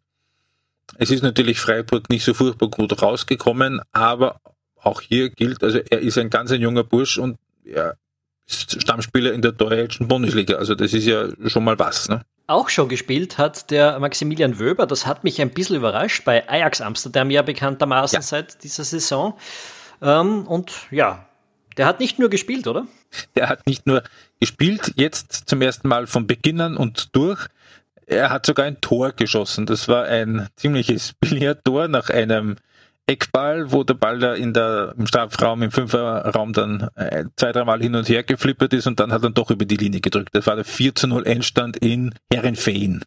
Es 0.95 1.11
ist 1.11 1.21
natürlich 1.21 1.59
Freiburg 1.59 2.09
nicht 2.09 2.23
so 2.23 2.33
furchtbar 2.33 2.69
gut 2.69 3.01
rausgekommen, 3.01 3.81
aber 3.91 4.39
auch 4.77 5.01
hier 5.01 5.29
gilt, 5.29 5.63
also 5.63 5.79
er 5.79 5.99
ist 5.99 6.17
ein 6.17 6.29
ganz 6.29 6.51
ein 6.51 6.61
junger 6.61 6.85
Bursch 6.85 7.17
und 7.17 7.37
er 7.65 7.97
ist 8.47 8.81
Stammspieler 8.81 9.33
in 9.33 9.41
der 9.41 9.51
deutschen 9.51 10.07
Bundesliga. 10.07 10.55
Also 10.55 10.75
das 10.75 10.93
ist 10.93 11.05
ja 11.05 11.27
schon 11.47 11.65
mal 11.65 11.77
was. 11.77 12.07
Ne? 12.07 12.21
Auch 12.47 12.69
schon 12.69 12.87
gespielt 12.87 13.37
hat 13.37 13.71
der 13.71 13.99
Maximilian 13.99 14.57
Wöber. 14.57 14.87
Das 14.87 15.05
hat 15.05 15.25
mich 15.25 15.41
ein 15.41 15.49
bisschen 15.49 15.75
überrascht 15.75 16.23
bei 16.23 16.47
Ajax 16.47 16.79
Amsterdam 16.79 17.29
ja 17.29 17.41
bekanntermaßen 17.41 18.17
ja. 18.17 18.21
seit 18.21 18.63
dieser 18.63 18.85
Saison. 18.85 19.37
Ähm, 20.01 20.47
und 20.47 20.71
ja, 20.89 21.25
der 21.75 21.85
hat 21.85 21.99
nicht 21.99 22.19
nur 22.19 22.29
gespielt, 22.29 22.67
oder? 22.67 22.87
Der 23.35 23.49
hat 23.49 23.67
nicht 23.67 23.85
nur 23.85 24.01
gespielt, 24.39 24.93
jetzt 24.95 25.43
zum 25.49 25.61
ersten 25.61 25.89
Mal 25.89 26.07
von 26.07 26.25
Beginn 26.25 26.61
an 26.61 26.77
und 26.77 27.15
durch. 27.15 27.47
Er 28.05 28.29
hat 28.29 28.45
sogar 28.45 28.65
ein 28.65 28.79
Tor 28.79 29.11
geschossen. 29.11 29.65
Das 29.65 29.89
war 29.89 30.05
ein 30.05 30.47
ziemliches 30.55 31.13
Billardtor 31.19 31.89
nach 31.89 32.09
einem 32.09 32.55
Eckball, 33.07 33.71
wo 33.71 33.83
der 33.83 33.93
Ball 33.93 34.19
da 34.19 34.33
in 34.33 34.53
der, 34.53 34.93
im 34.97 35.07
Strafraum, 35.07 35.63
im 35.63 35.71
Fünferraum 35.71 36.51
dann 36.51 36.89
äh, 36.95 37.25
zwei, 37.37 37.53
dreimal 37.53 37.81
hin 37.81 37.95
und 37.95 38.09
her 38.09 38.23
geflippert 38.23 38.73
ist 38.73 38.85
und 38.85 38.99
dann 38.99 39.13
hat 39.13 39.23
er 39.23 39.29
doch 39.29 39.49
über 39.49 39.65
die 39.65 39.77
Linie 39.77 40.01
gedrückt. 40.01 40.29
Das 40.33 40.45
war 40.45 40.55
der 40.55 40.65
4 40.65 40.93
zu 40.93 41.07
0 41.07 41.25
Endstand 41.25 41.77
in 41.77 42.13
Herrenfeen. 42.31 43.03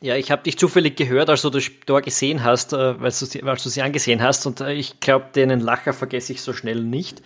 Ja, 0.00 0.16
ich 0.16 0.30
habe 0.30 0.42
dich 0.42 0.58
zufällig 0.58 0.96
gehört, 0.96 1.30
als 1.30 1.42
du 1.42 1.50
das 1.50 1.64
Tor 1.86 2.02
gesehen 2.02 2.44
hast, 2.44 2.72
äh, 2.72 3.00
weil 3.00 3.10
du, 3.10 3.46
weil 3.46 3.56
du 3.56 3.68
sie 3.68 3.82
angesehen 3.82 4.22
hast 4.22 4.46
und 4.46 4.60
äh, 4.60 4.72
ich 4.72 5.00
glaube, 5.00 5.26
den 5.34 5.58
Lacher 5.60 5.92
vergesse 5.92 6.32
ich 6.32 6.42
so 6.42 6.52
schnell 6.52 6.82
nicht. 6.82 7.22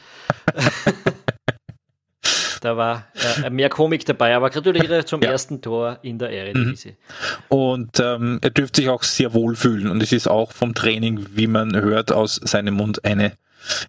Da 2.60 2.76
war 2.76 3.06
äh, 3.44 3.50
mehr 3.50 3.68
Komik 3.68 4.04
dabei, 4.06 4.34
aber 4.34 4.50
gratuliere 4.50 5.04
zum 5.06 5.22
ja. 5.22 5.30
ersten 5.30 5.60
Tor 5.60 5.98
in 6.02 6.18
der 6.18 6.30
Eredivisie. 6.30 6.90
Mhm. 6.90 7.44
Und 7.48 8.00
ähm, 8.00 8.38
er 8.42 8.50
dürfte 8.50 8.80
sich 8.80 8.90
auch 8.90 9.02
sehr 9.02 9.34
wohl 9.34 9.56
fühlen 9.56 9.88
und 9.88 10.02
es 10.02 10.12
ist 10.12 10.28
auch 10.28 10.52
vom 10.52 10.74
Training, 10.74 11.26
wie 11.34 11.46
man 11.46 11.74
hört, 11.76 12.12
aus 12.12 12.36
seinem 12.36 12.74
Mund 12.74 13.04
eine 13.04 13.32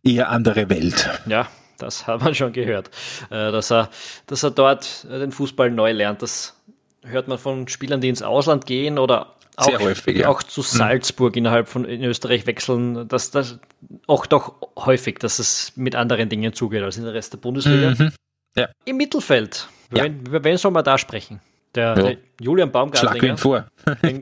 eher 0.03 0.29
andere 0.29 0.69
Welt. 0.69 1.09
Ja, 1.25 1.47
das 1.77 2.07
hat 2.07 2.21
man 2.21 2.35
schon 2.35 2.53
gehört. 2.53 2.89
Äh, 3.29 3.51
dass, 3.51 3.71
er, 3.71 3.89
dass 4.27 4.43
er 4.43 4.51
dort 4.51 5.05
den 5.09 5.31
Fußball 5.31 5.71
neu 5.71 5.91
lernt, 5.91 6.21
das 6.21 6.55
hört 7.03 7.27
man 7.27 7.37
von 7.37 7.67
Spielern, 7.67 8.01
die 8.01 8.09
ins 8.09 8.21
Ausland 8.21 8.65
gehen 8.65 8.99
oder 8.99 9.35
auch, 9.55 9.79
häufig, 9.79 10.17
ja. 10.17 10.29
auch 10.29 10.41
zu 10.41 10.61
mhm. 10.61 10.65
Salzburg 10.65 11.33
mhm. 11.33 11.39
innerhalb 11.39 11.67
von 11.67 11.85
in 11.85 12.03
Österreich 12.03 12.45
wechseln, 12.45 13.07
dass 13.07 13.31
das 13.31 13.59
auch 14.07 14.25
doch 14.25 14.55
häufig, 14.77 15.19
dass 15.19 15.39
es 15.39 15.73
mit 15.75 15.95
anderen 15.95 16.29
Dingen 16.29 16.53
zugeht 16.53 16.83
als 16.83 16.97
in 16.97 17.03
der 17.03 17.13
Rest 17.13 17.33
der 17.33 17.39
Bundesliga. 17.39 17.91
Mhm. 17.91 18.11
Ja. 18.55 18.69
Im 18.85 18.97
Mittelfeld. 18.97 19.67
Ja. 19.93 20.05
Über 20.05 20.43
wen 20.43 20.57
soll 20.57 20.71
man 20.71 20.83
da 20.83 20.97
sprechen? 20.97 21.39
Der, 21.75 21.95
ja. 21.95 22.01
der 22.01 22.17
Julian 22.41 22.71
Baumgartlinger. 22.71 23.19
Schlag 23.19 23.29
ihn 23.29 23.37
vor. 23.37 23.67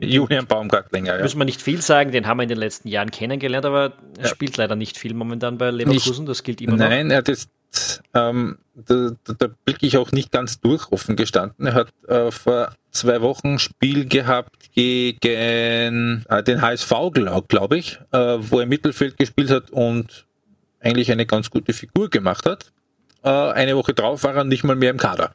Julian 0.02 0.46
Baumgartlinger, 0.46 1.16
ja. 1.16 1.22
Müssen 1.22 1.38
wir 1.38 1.46
nicht 1.46 1.62
viel 1.62 1.80
sagen, 1.80 2.12
den 2.12 2.26
haben 2.26 2.38
wir 2.38 2.42
in 2.42 2.50
den 2.50 2.58
letzten 2.58 2.88
Jahren 2.88 3.10
kennengelernt, 3.10 3.64
aber 3.64 3.94
er 4.18 4.24
ja. 4.24 4.28
spielt 4.28 4.56
leider 4.58 4.76
nicht 4.76 4.98
viel 4.98 5.14
momentan 5.14 5.56
bei 5.56 5.70
Leverkusen, 5.70 6.24
nicht, 6.24 6.28
das 6.28 6.42
gilt 6.42 6.60
immer 6.60 6.76
noch. 6.76 6.88
Nein, 6.88 7.10
er 7.10 7.18
hat 7.18 7.28
jetzt, 7.28 7.50
ähm, 8.12 8.58
da, 8.74 9.12
da, 9.24 9.32
da 9.38 9.48
blicke 9.64 9.86
ich 9.86 9.96
auch 9.96 10.12
nicht 10.12 10.30
ganz 10.30 10.60
durch, 10.60 10.92
offen 10.92 11.16
gestanden. 11.16 11.66
Er 11.66 11.74
hat 11.74 11.88
äh, 12.06 12.30
vor 12.30 12.72
zwei 12.90 13.22
Wochen 13.22 13.58
Spiel 13.58 14.06
gehabt 14.06 14.70
gegen 14.74 16.24
äh, 16.28 16.42
den 16.42 16.60
HSV, 16.60 16.92
glaube 17.14 17.46
glaub 17.48 17.72
ich, 17.72 17.98
äh, 18.12 18.36
wo 18.40 18.60
er 18.60 18.66
Mittelfeld 18.66 19.16
gespielt 19.16 19.50
hat 19.50 19.70
und 19.70 20.26
eigentlich 20.80 21.10
eine 21.10 21.24
ganz 21.24 21.50
gute 21.50 21.72
Figur 21.72 22.10
gemacht 22.10 22.44
hat. 22.46 22.72
Äh, 23.22 23.28
eine 23.28 23.76
Woche 23.76 23.94
drauf 23.94 24.24
war 24.24 24.34
er 24.34 24.44
nicht 24.44 24.64
mal 24.64 24.76
mehr 24.76 24.90
im 24.90 24.98
Kader. 24.98 25.34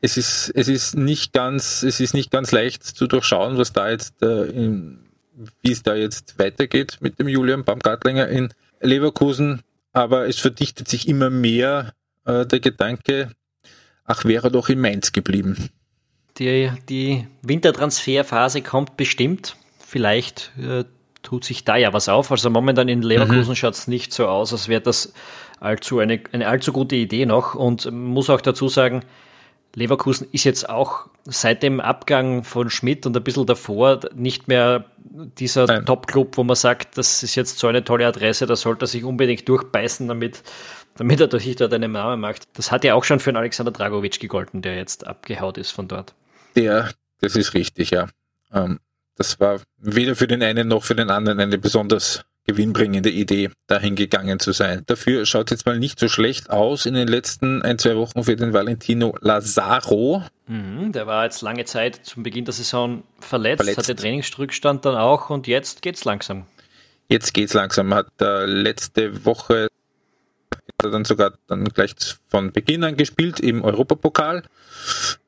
Es 0.00 0.16
ist, 0.16 0.52
es 0.54 0.68
ist 0.68 0.96
nicht 0.96 1.32
ganz, 1.32 1.82
es 1.82 2.00
ist 2.00 2.14
nicht 2.14 2.30
ganz 2.30 2.52
leicht 2.52 2.84
zu 2.84 3.06
durchschauen, 3.06 3.58
was 3.58 3.72
da 3.72 3.90
jetzt, 3.90 4.22
äh, 4.22 4.52
wie 5.62 5.72
es 5.72 5.82
da 5.82 5.94
jetzt 5.94 6.38
weitergeht 6.38 6.98
mit 7.00 7.18
dem 7.18 7.28
Julian 7.28 7.64
Baumgartlinger 7.64 8.28
in 8.28 8.52
Leverkusen. 8.80 9.62
Aber 9.92 10.28
es 10.28 10.38
verdichtet 10.38 10.88
sich 10.88 11.08
immer 11.08 11.30
mehr 11.30 11.94
äh, 12.24 12.44
der 12.44 12.60
Gedanke, 12.60 13.30
ach, 14.04 14.24
wäre 14.24 14.48
er 14.48 14.50
doch 14.50 14.68
in 14.68 14.80
Mainz 14.80 15.12
geblieben. 15.12 15.70
Die, 16.38 16.70
die 16.88 17.26
Wintertransferphase 17.42 18.60
kommt 18.60 18.96
bestimmt. 18.96 19.56
Vielleicht 19.78 20.52
äh, 20.60 20.84
tut 21.22 21.44
sich 21.44 21.64
da 21.64 21.76
ja 21.76 21.92
was 21.92 22.08
auf. 22.08 22.30
Also 22.30 22.50
momentan 22.50 22.88
in 22.88 23.02
Leverkusen 23.02 23.50
mhm. 23.50 23.56
schaut 23.56 23.74
es 23.74 23.88
nicht 23.88 24.12
so 24.12 24.26
aus, 24.28 24.52
als 24.52 24.68
wäre 24.68 24.82
das 24.82 25.12
allzu 25.60 25.98
eine, 25.98 26.20
eine 26.32 26.48
allzu 26.48 26.72
gute 26.72 26.96
Idee 26.96 27.26
noch 27.26 27.54
und 27.54 27.90
muss 27.90 28.30
auch 28.30 28.40
dazu 28.40 28.68
sagen, 28.68 29.02
Leverkusen 29.74 30.26
ist 30.32 30.44
jetzt 30.44 30.68
auch 30.68 31.06
seit 31.24 31.62
dem 31.62 31.80
Abgang 31.80 32.44
von 32.44 32.70
Schmidt 32.70 33.04
und 33.04 33.16
ein 33.16 33.22
bisschen 33.22 33.44
davor 33.44 34.00
nicht 34.14 34.48
mehr 34.48 34.86
dieser 35.04 35.84
Top-Club, 35.84 36.36
wo 36.38 36.44
man 36.44 36.56
sagt, 36.56 36.96
das 36.96 37.22
ist 37.22 37.34
jetzt 37.34 37.58
so 37.58 37.66
eine 37.66 37.84
tolle 37.84 38.06
Adresse, 38.06 38.46
da 38.46 38.56
sollte 38.56 38.84
er 38.84 38.88
sich 38.88 39.04
unbedingt 39.04 39.46
durchbeißen, 39.46 40.08
damit, 40.08 40.42
damit 40.96 41.20
er 41.20 41.38
sich 41.38 41.56
dort 41.56 41.74
einen 41.74 41.92
Namen 41.92 42.20
macht. 42.20 42.48
Das 42.56 42.72
hat 42.72 42.84
ja 42.84 42.94
auch 42.94 43.04
schon 43.04 43.20
für 43.20 43.30
einen 43.30 43.36
Alexander 43.36 43.70
Dragovic 43.70 44.18
gegolten, 44.18 44.62
der 44.62 44.76
jetzt 44.76 45.06
abgehaut 45.06 45.58
ist 45.58 45.72
von 45.72 45.88
dort. 45.88 46.14
Ja, 46.54 46.88
das 47.20 47.36
ist 47.36 47.52
richtig, 47.52 47.90
ja. 47.90 48.08
Ähm, 48.52 48.80
das 49.16 49.40
war 49.40 49.60
weder 49.78 50.16
für 50.16 50.26
den 50.26 50.42
einen 50.42 50.68
noch 50.68 50.84
für 50.84 50.94
den 50.94 51.10
anderen 51.10 51.40
eine 51.40 51.58
besonders 51.58 52.24
gewinnbringende 52.46 53.10
Idee, 53.10 53.50
dahin 53.66 53.96
gegangen 53.96 54.38
zu 54.38 54.52
sein. 54.52 54.82
Dafür 54.86 55.26
schaut 55.26 55.50
es 55.50 55.58
jetzt 55.58 55.66
mal 55.66 55.78
nicht 55.78 55.98
so 55.98 56.08
schlecht 56.08 56.50
aus 56.50 56.86
in 56.86 56.94
den 56.94 57.08
letzten 57.08 57.62
ein, 57.62 57.78
zwei 57.78 57.96
Wochen 57.96 58.24
für 58.24 58.36
den 58.36 58.52
Valentino 58.52 59.16
Lazaro. 59.20 60.22
Mhm, 60.46 60.92
der 60.92 61.06
war 61.06 61.24
jetzt 61.24 61.42
lange 61.42 61.64
Zeit 61.64 62.00
zum 62.04 62.22
Beginn 62.22 62.44
der 62.44 62.54
Saison 62.54 63.02
verletzt, 63.18 63.58
verletzt. 63.58 63.78
hatte 63.78 63.96
Trainingsrückstand 63.96 64.84
dann 64.84 64.94
auch 64.94 65.30
und 65.30 65.46
jetzt 65.46 65.82
geht's 65.82 66.04
langsam. 66.04 66.46
Jetzt 67.08 67.34
geht's 67.34 67.54
langsam. 67.54 67.92
Hat 67.94 68.08
äh, 68.20 68.46
letzte 68.46 69.24
Woche 69.24 69.68
dann 70.78 71.04
sogar 71.04 71.32
dann 71.46 71.64
gleich 71.64 71.94
von 72.28 72.52
Beginn 72.52 72.84
an 72.84 72.96
gespielt 72.96 73.40
im 73.40 73.64
Europapokal. 73.64 74.42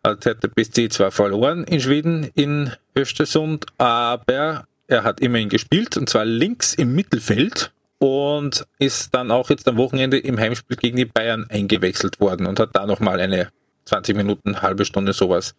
Hat 0.04 0.24
der 0.24 0.35
BSC 0.35 0.88
zwar 0.90 1.11
verloren 1.11 1.64
in 1.64 1.81
Schweden 1.81 2.31
in 2.35 2.72
Östersund, 2.94 3.66
aber 3.78 4.66
er 4.88 5.05
hat 5.05 5.20
immerhin 5.20 5.48
gespielt, 5.48 5.96
und 5.96 6.09
zwar 6.09 6.24
links 6.24 6.74
im 6.74 6.94
Mittelfeld 6.94 7.70
und 7.98 8.66
ist 8.79 9.14
dann 9.14 9.31
auch 9.31 9.51
jetzt 9.51 9.68
am 9.68 9.77
Wochenende 9.77 10.18
im 10.18 10.38
Heimspiel 10.38 10.77
gegen 10.77 10.96
die 10.96 11.05
Bayern 11.05 11.46
eingewechselt 11.48 12.20
worden 12.20 12.46
und 12.46 12.59
hat 12.59 12.70
da 12.72 12.87
nochmal 12.87 13.20
eine 13.20 13.51
20 13.85 14.16
Minuten, 14.16 14.62
halbe 14.62 14.85
Stunde 14.85 15.12
sowas 15.12 15.55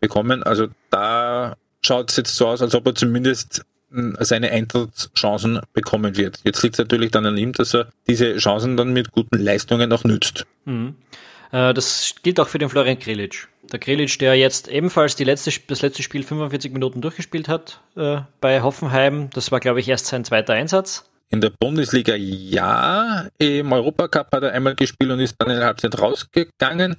bekommen. 0.00 0.42
Also 0.42 0.68
da 0.90 1.56
schaut 1.82 2.10
es 2.10 2.16
jetzt 2.16 2.34
so 2.34 2.48
aus, 2.48 2.62
als 2.62 2.74
ob 2.74 2.86
er 2.86 2.94
zumindest 2.94 3.64
hm, 3.90 4.16
seine 4.20 4.50
Eintrittschancen 4.50 5.60
bekommen 5.72 6.16
wird. 6.16 6.40
Jetzt 6.44 6.62
liegt 6.62 6.76
es 6.76 6.78
natürlich 6.78 7.10
dann 7.10 7.26
an 7.26 7.36
ihm, 7.36 7.52
dass 7.52 7.74
er 7.74 7.88
diese 8.06 8.36
Chancen 8.36 8.76
dann 8.76 8.92
mit 8.92 9.12
guten 9.12 9.38
Leistungen 9.38 9.92
auch 9.92 10.04
nützt. 10.04 10.46
Mhm. 10.64 10.94
Äh, 11.52 11.74
das 11.74 12.14
gilt 12.22 12.40
auch 12.40 12.48
für 12.48 12.58
den 12.58 12.68
Florian 12.68 12.98
Krilic. 12.98 13.48
Der 13.72 13.78
Krilic, 13.78 14.18
der 14.18 14.34
jetzt 14.34 14.68
ebenfalls 14.68 15.18
letzte, 15.18 15.52
das 15.68 15.82
letzte 15.82 16.02
Spiel 16.02 16.22
45 16.22 16.72
Minuten 16.72 17.00
durchgespielt 17.00 17.48
hat 17.48 17.80
äh, 17.96 18.18
bei 18.40 18.62
Hoffenheim. 18.62 19.30
Das 19.32 19.52
war, 19.52 19.60
glaube 19.60 19.80
ich, 19.80 19.88
erst 19.88 20.06
sein 20.06 20.24
zweiter 20.24 20.54
Einsatz. 20.54 21.10
In 21.28 21.40
der 21.40 21.50
Bundesliga 21.50 22.14
ja. 22.16 23.28
Im 23.38 23.72
Europacup 23.72 24.32
hat 24.32 24.42
er 24.42 24.52
einmal 24.52 24.74
gespielt 24.74 25.10
und 25.10 25.20
ist 25.20 25.36
dann 25.38 25.50
in 25.50 25.58
der 25.58 25.66
Halbzeit 25.66 25.96
rausgegangen. 26.00 26.96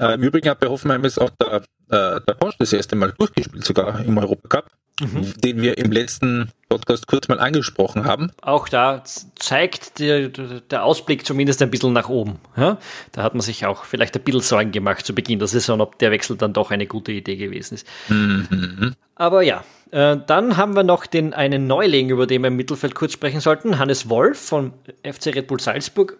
Äh, 0.00 0.14
Im 0.14 0.22
Übrigen 0.22 0.48
hat 0.48 0.60
bei 0.60 0.68
Hoffenheim 0.68 1.04
jetzt 1.04 1.20
auch 1.20 1.30
der, 1.38 1.56
äh, 1.90 2.20
der 2.26 2.34
Porsche 2.38 2.56
das 2.60 2.72
erste 2.72 2.96
Mal 2.96 3.12
durchgespielt, 3.12 3.64
sogar 3.64 4.02
im 4.02 4.16
Europacup, 4.16 4.70
mhm. 5.00 5.32
den 5.40 5.62
wir 5.62 5.78
im 5.78 5.92
letzten 5.92 6.50
Podcast 6.68 7.06
kurz 7.06 7.28
mal 7.28 7.38
angesprochen 7.38 8.04
haben. 8.04 8.30
Auch 8.40 8.68
da 8.68 9.02
zeigt 9.38 9.98
der, 9.98 10.28
der 10.28 10.84
Ausblick 10.84 11.26
zumindest 11.26 11.62
ein 11.62 11.70
bisschen 11.70 11.92
nach 11.92 12.08
oben. 12.08 12.38
Ja? 12.56 12.78
Da 13.12 13.22
hat 13.22 13.34
man 13.34 13.42
sich 13.42 13.66
auch 13.66 13.84
vielleicht 13.84 14.16
ein 14.16 14.22
bisschen 14.22 14.40
Sorgen 14.40 14.72
gemacht 14.72 15.04
zu 15.04 15.14
Beginn 15.14 15.38
der 15.38 15.48
Saison, 15.48 15.80
ob 15.80 15.98
der 15.98 16.10
Wechsel 16.10 16.36
dann 16.36 16.52
doch 16.52 16.70
eine 16.70 16.86
gute 16.86 17.12
Idee 17.12 17.36
gewesen 17.36 17.74
ist. 17.74 17.86
Mhm. 18.08 18.94
Aber 19.14 19.42
ja, 19.42 19.64
äh, 19.90 20.16
dann 20.26 20.56
haben 20.56 20.74
wir 20.74 20.82
noch 20.82 21.06
den 21.06 21.34
einen 21.34 21.66
Neuling, 21.66 22.08
über 22.08 22.26
den 22.26 22.42
wir 22.42 22.48
im 22.48 22.56
Mittelfeld 22.56 22.94
kurz 22.94 23.12
sprechen 23.12 23.40
sollten, 23.40 23.78
Hannes 23.78 24.08
Wolf 24.08 24.38
von 24.38 24.72
FC 25.04 25.26
Red 25.26 25.46
Bull 25.46 25.60
Salzburg. 25.60 26.16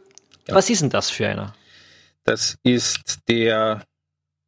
Ja. 0.46 0.54
Was 0.54 0.68
ist 0.68 0.82
denn 0.82 0.90
das 0.90 1.10
für 1.10 1.26
einer? 1.26 1.54
Das 2.24 2.58
ist 2.62 3.20
der 3.28 3.82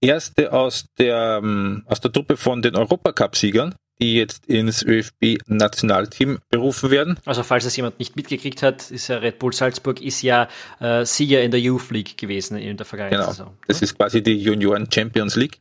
erste 0.01 0.53
aus 0.53 0.87
der, 0.99 1.41
ähm, 1.43 1.83
aus 1.87 2.01
der 2.01 2.13
Truppe 2.13 2.37
von 2.37 2.63
den 2.63 2.77
Europacup-Siegern, 2.77 3.75
die 4.01 4.15
jetzt 4.15 4.47
ins 4.47 4.83
ÖFB-Nationalteam 4.83 6.39
berufen 6.51 6.91
werden. 6.91 7.19
Also 7.25 7.43
falls 7.43 7.65
es 7.65 7.77
jemand 7.77 7.99
nicht 7.99 8.17
mitgekriegt 8.17 8.63
hat, 8.63 8.91
ist 8.91 9.09
ja 9.09 9.19
Red 9.19 9.39
Bull 9.39 9.53
Salzburg 9.53 10.01
ist 10.01 10.23
ja 10.23 10.49
äh, 10.81 11.05
Sieger 11.05 11.43
in 11.43 11.51
der 11.51 11.61
Youth 11.61 11.91
League 11.91 12.19
gewesen 12.19 12.57
in 12.57 12.77
der 12.77 12.87
vergangenen 12.87 13.21
genau. 13.21 13.31
Saison. 13.31 13.57
Das 13.69 13.83
ist 13.83 13.97
quasi 13.97 14.23
die 14.23 14.37
Junioren 14.37 14.91
Champions 14.91 15.37
League. 15.37 15.61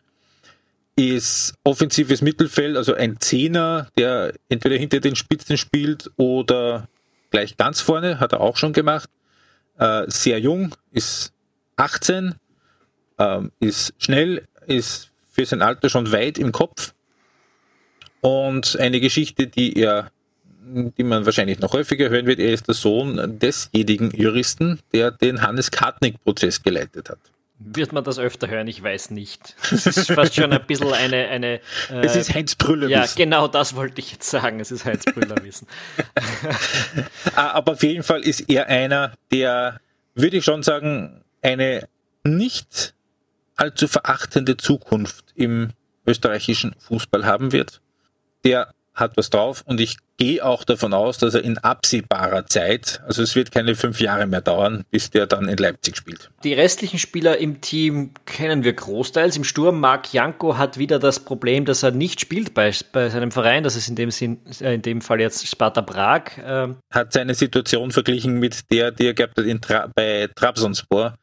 Ist 0.96 1.56
offensives 1.63 2.22
Mittelfeld, 2.22 2.78
also 2.78 2.93
ein 2.93 3.19
Zehner, 3.19 3.88
der 3.98 4.34
entweder 4.50 4.78
hinter 4.78 5.00
den 5.00 5.15
Spitzen 5.15 5.58
spielt 5.58 6.12
oder 6.17 6.88
gleich 7.32 7.58
ganz 7.58 7.82
vorne, 7.82 8.19
hat 8.19 8.32
er 8.34 8.41
auch 8.41 8.58
schon 8.58 8.74
gemacht. 8.74 9.10
Äh, 9.80 10.04
sehr 10.08 10.39
jung, 10.39 10.76
ist 10.91 11.34
18, 11.78 12.36
ähm, 13.17 13.52
ist 13.60 13.93
schnell, 13.98 14.48
ist 14.67 15.10
für 15.32 15.46
sein 15.46 15.63
Alter 15.63 15.89
schon 15.89 16.12
weit 16.12 16.38
im 16.38 16.52
Kopf. 16.52 16.93
Und 18.24 18.80
eine 18.80 19.02
Geschichte, 19.02 19.48
die 19.48 19.76
er, 19.78 20.10
die 20.64 21.04
man 21.04 21.26
wahrscheinlich 21.26 21.60
noch 21.60 21.74
häufiger 21.74 22.08
hören 22.08 22.26
wird, 22.26 22.40
er 22.40 22.54
ist 22.54 22.70
der 22.70 22.74
Sohn 22.74 23.38
desjenigen 23.38 24.12
Juristen, 24.12 24.80
der 24.94 25.12
den 25.12 25.42
Hannes 25.42 25.72
Kartnick-Prozess 25.72 26.64
geleitet 26.64 27.10
hat. 27.10 27.20
Wird 27.60 27.92
man 27.92 28.02
das 28.06 28.20
öfter 28.20 28.48
hören? 28.48 28.68
Ich 28.68 28.82
weiß 28.82 29.12
nicht. 29.12 29.56
Das 29.70 29.86
ist 29.86 30.12
fast 30.14 30.36
schon 30.36 30.54
ein 30.54 30.66
bisschen 30.66 30.94
eine. 30.94 31.28
eine 31.28 31.56
äh, 31.90 32.06
es 32.06 32.16
ist 32.16 32.34
Heinz 32.34 32.56
Brüller 32.56 32.88
Ja, 32.88 33.06
genau 33.14 33.50
das 33.50 33.76
wollte 33.76 34.00
ich 34.00 34.14
jetzt 34.14 34.30
sagen. 34.30 34.62
Es 34.62 34.72
ist 34.72 34.86
Heinz 34.86 35.04
Brüller 35.04 35.44
Wissen. 35.44 35.68
Ah, 37.36 37.52
aber 37.52 37.74
auf 37.74 37.84
jeden 37.84 38.04
Fall 38.04 38.22
ist 38.22 38.42
er 38.50 38.68
einer, 38.68 39.14
der, 39.32 39.80
würde 40.14 40.38
ich 40.38 40.46
schon 40.46 40.62
sagen, 40.62 41.24
eine 41.42 41.88
nicht 42.24 42.94
allzu 43.56 43.88
verachtende 43.88 44.56
Zukunft 44.56 45.26
im 45.36 45.72
österreichischen 46.06 46.76
Fußball 46.80 47.26
haben 47.26 47.52
wird. 47.52 47.82
Der 48.43 48.73
hat 48.93 49.17
was 49.17 49.29
drauf 49.29 49.63
und 49.65 49.82
ich 49.82 49.97
gehe 50.17 50.45
auch 50.45 50.63
davon 50.63 50.93
aus, 50.93 51.17
dass 51.17 51.34
er 51.34 51.43
in 51.43 51.58
absehbarer 51.58 52.45
Zeit, 52.45 53.01
also 53.08 53.23
es 53.23 53.36
wird 53.36 53.51
keine 53.51 53.75
fünf 53.75 53.99
Jahre 53.99 54.27
mehr 54.27 54.41
dauern, 54.41 54.84
bis 54.91 55.10
der 55.10 55.25
dann 55.25 55.49
in 55.49 55.58
Leipzig 55.58 55.97
spielt. 55.97 56.29
Die 56.43 56.53
restlichen 56.53 56.99
Spieler 56.99 57.38
im 57.39 57.62
Team 57.62 58.12
kennen 58.25 58.63
wir 58.63 58.73
großteils. 58.73 59.36
Im 59.36 59.43
Sturm 59.43 59.79
Marc 59.79 60.13
Janko 60.13 60.58
hat 60.58 60.77
wieder 60.77 60.99
das 60.99 61.19
Problem, 61.19 61.65
dass 61.65 61.82
er 61.82 61.91
nicht 61.91 62.21
spielt 62.21 62.53
bei, 62.53 62.71
bei 62.91 63.10
seinem 63.10 63.32
Verein. 63.32 63.63
Das 63.63 63.75
ist 63.75 63.88
in 63.89 63.95
dem, 63.95 64.12
Sinn, 64.12 64.39
äh, 64.62 64.75
in 64.75 64.84
dem 64.84 65.01
Fall 65.01 65.19
jetzt 65.19 65.47
Sparta 65.47 65.82
Prag. 65.82 66.23
Ähm 66.43 66.77
hat 66.91 67.13
seine 67.13 67.34
Situation 67.34 67.91
verglichen 67.91 68.39
mit 68.39 68.71
der, 68.71 68.91
die 68.91 69.08
er 69.08 69.13
gehabt 69.15 69.38
hat 69.38 69.62
Tra 69.62 69.89
bei 69.95 70.29
Trabzonspor 70.36 71.15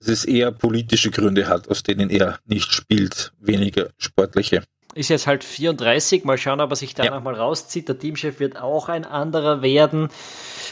dass 0.00 0.08
es 0.08 0.24
eher 0.26 0.52
politische 0.52 1.10
Gründe 1.10 1.48
hat, 1.48 1.68
aus 1.68 1.82
denen 1.82 2.10
er 2.10 2.38
nicht 2.44 2.72
spielt, 2.72 3.32
weniger 3.40 3.88
sportliche. 3.96 4.62
Ist 4.94 5.08
jetzt 5.08 5.26
halt 5.26 5.42
34, 5.42 6.24
mal 6.24 6.38
schauen, 6.38 6.60
ob 6.60 6.70
er 6.70 6.76
sich 6.76 6.94
da 6.94 7.04
ja. 7.04 7.10
nochmal 7.10 7.34
rauszieht. 7.34 7.88
Der 7.88 7.98
Teamchef 7.98 8.38
wird 8.38 8.56
auch 8.60 8.88
ein 8.88 9.04
anderer 9.04 9.60
werden. 9.60 10.08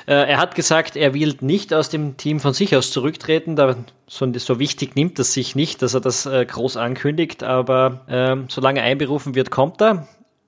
Äh, 0.06 0.30
er 0.30 0.38
hat 0.38 0.54
gesagt, 0.54 0.96
er 0.96 1.12
will 1.12 1.36
nicht 1.40 1.74
aus 1.74 1.88
dem 1.88 2.16
Team 2.16 2.38
von 2.38 2.54
sich 2.54 2.76
aus 2.76 2.92
zurücktreten. 2.92 3.56
Da, 3.56 3.76
so, 4.06 4.32
so 4.38 4.58
wichtig 4.60 4.94
nimmt 4.94 5.18
es 5.18 5.32
sich 5.32 5.56
nicht, 5.56 5.82
dass 5.82 5.94
er 5.94 6.00
das 6.00 6.26
äh, 6.26 6.46
groß 6.46 6.76
ankündigt, 6.76 7.42
aber 7.42 8.02
äh, 8.06 8.36
solange 8.48 8.80
er 8.80 8.86
einberufen 8.86 9.34
wird, 9.34 9.50
kommt 9.50 9.82
er. 9.82 10.06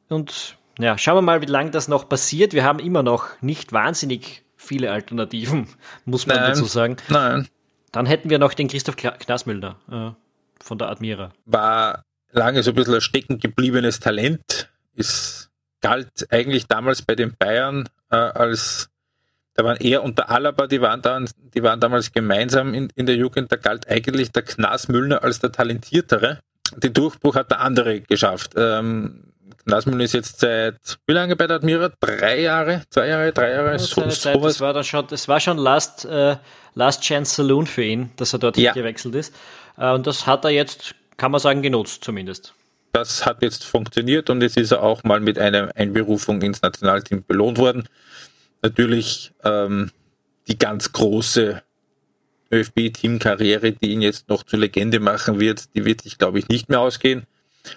Und 0.08 0.56
ja, 0.78 0.96
schauen 0.96 1.16
wir 1.16 1.22
mal, 1.22 1.40
wie 1.42 1.46
lange 1.46 1.70
das 1.70 1.88
noch 1.88 2.08
passiert. 2.08 2.52
Wir 2.52 2.64
haben 2.64 2.78
immer 2.78 3.02
noch 3.02 3.28
nicht 3.40 3.72
wahnsinnig 3.72 4.42
viele 4.56 4.92
Alternativen, 4.92 5.68
muss 6.04 6.26
man 6.26 6.36
Nein. 6.36 6.50
dazu 6.50 6.64
sagen. 6.64 6.96
Nein. 7.08 7.48
Dann 7.92 8.06
hätten 8.06 8.30
wir 8.30 8.38
noch 8.38 8.54
den 8.54 8.68
Christoph 8.68 8.96
Knasmüllner 8.96 9.76
äh, 9.90 10.10
von 10.62 10.78
der 10.78 10.88
Admira. 10.88 11.32
War 11.46 12.02
lange 12.34 12.62
so 12.62 12.70
ein 12.70 12.74
bisschen 12.74 12.94
ein 12.94 13.00
stecken 13.00 13.38
gebliebenes 13.38 14.00
Talent, 14.00 14.68
ist 14.94 15.50
galt 15.80 16.26
eigentlich 16.30 16.66
damals 16.66 17.02
bei 17.02 17.14
den 17.14 17.36
Bayern 17.36 17.88
äh, 18.10 18.16
als 18.16 18.90
da 19.54 19.62
waren 19.62 19.76
er 19.76 20.02
und 20.02 20.18
der 20.18 20.30
Alaba, 20.30 20.66
die 20.66 20.80
waren, 20.80 21.00
dann, 21.00 21.28
die 21.54 21.62
waren 21.62 21.78
damals 21.78 22.10
gemeinsam 22.10 22.74
in, 22.74 22.90
in 22.96 23.06
der 23.06 23.14
Jugend, 23.14 23.52
da 23.52 23.56
galt 23.56 23.88
eigentlich 23.88 24.32
der 24.32 24.42
Knasmüllner 24.42 25.22
als 25.22 25.38
der 25.38 25.52
Talentiertere. 25.52 26.40
Den 26.76 26.92
Durchbruch 26.92 27.36
hat 27.36 27.52
der 27.52 27.60
andere 27.60 28.00
geschafft. 28.00 28.54
Ähm, 28.56 29.32
Knasmüllner 29.64 30.04
ist 30.04 30.14
jetzt 30.14 30.40
seit, 30.40 30.98
wie 31.06 31.12
lange 31.12 31.36
bei 31.36 31.46
der 31.46 31.56
Admira? 31.56 31.90
Drei 32.00 32.40
Jahre? 32.40 32.82
Zwei 32.90 33.06
Jahre? 33.06 33.32
Drei 33.32 33.52
Jahre? 33.52 33.70
Ja, 33.72 33.78
so, 33.78 34.02
Zeit, 34.08 34.42
das 34.42 34.60
war 34.60 34.72
dann 34.72 34.82
schon, 34.82 35.06
das 35.06 35.28
war 35.28 35.38
schon 35.38 35.56
last, 35.56 36.04
äh, 36.04 36.36
Last 36.74 37.02
Chance 37.02 37.36
Saloon 37.36 37.66
für 37.66 37.84
ihn, 37.84 38.10
dass 38.16 38.32
er 38.32 38.40
dort 38.40 38.56
ja. 38.56 38.72
gewechselt 38.72 39.14
ist. 39.14 39.32
Äh, 39.78 39.92
und 39.92 40.06
das 40.06 40.26
hat 40.26 40.44
er 40.44 40.50
jetzt, 40.50 40.96
kann 41.16 41.32
man 41.32 41.40
sagen, 41.40 41.62
genutzt 41.62 42.04
zumindest. 42.04 42.54
Das 42.92 43.26
hat 43.26 43.42
jetzt 43.42 43.64
funktioniert 43.64 44.30
und 44.30 44.40
jetzt 44.40 44.56
ist 44.56 44.70
er 44.70 44.82
auch 44.82 45.02
mal 45.02 45.20
mit 45.20 45.38
einer 45.38 45.74
Einberufung 45.74 46.40
ins 46.42 46.62
Nationalteam 46.62 47.24
belohnt 47.26 47.58
worden. 47.58 47.88
Natürlich 48.62 49.32
ähm, 49.42 49.90
die 50.46 50.58
ganz 50.58 50.92
große 50.92 51.62
ÖFB-Teamkarriere, 52.52 53.72
die 53.72 53.90
ihn 53.90 54.02
jetzt 54.02 54.28
noch 54.28 54.44
zur 54.44 54.60
Legende 54.60 55.00
machen 55.00 55.40
wird, 55.40 55.74
die 55.74 55.84
wird 55.84 56.02
sich, 56.02 56.18
glaube 56.18 56.38
ich, 56.38 56.48
nicht 56.48 56.68
mehr 56.68 56.80
ausgehen. 56.80 57.24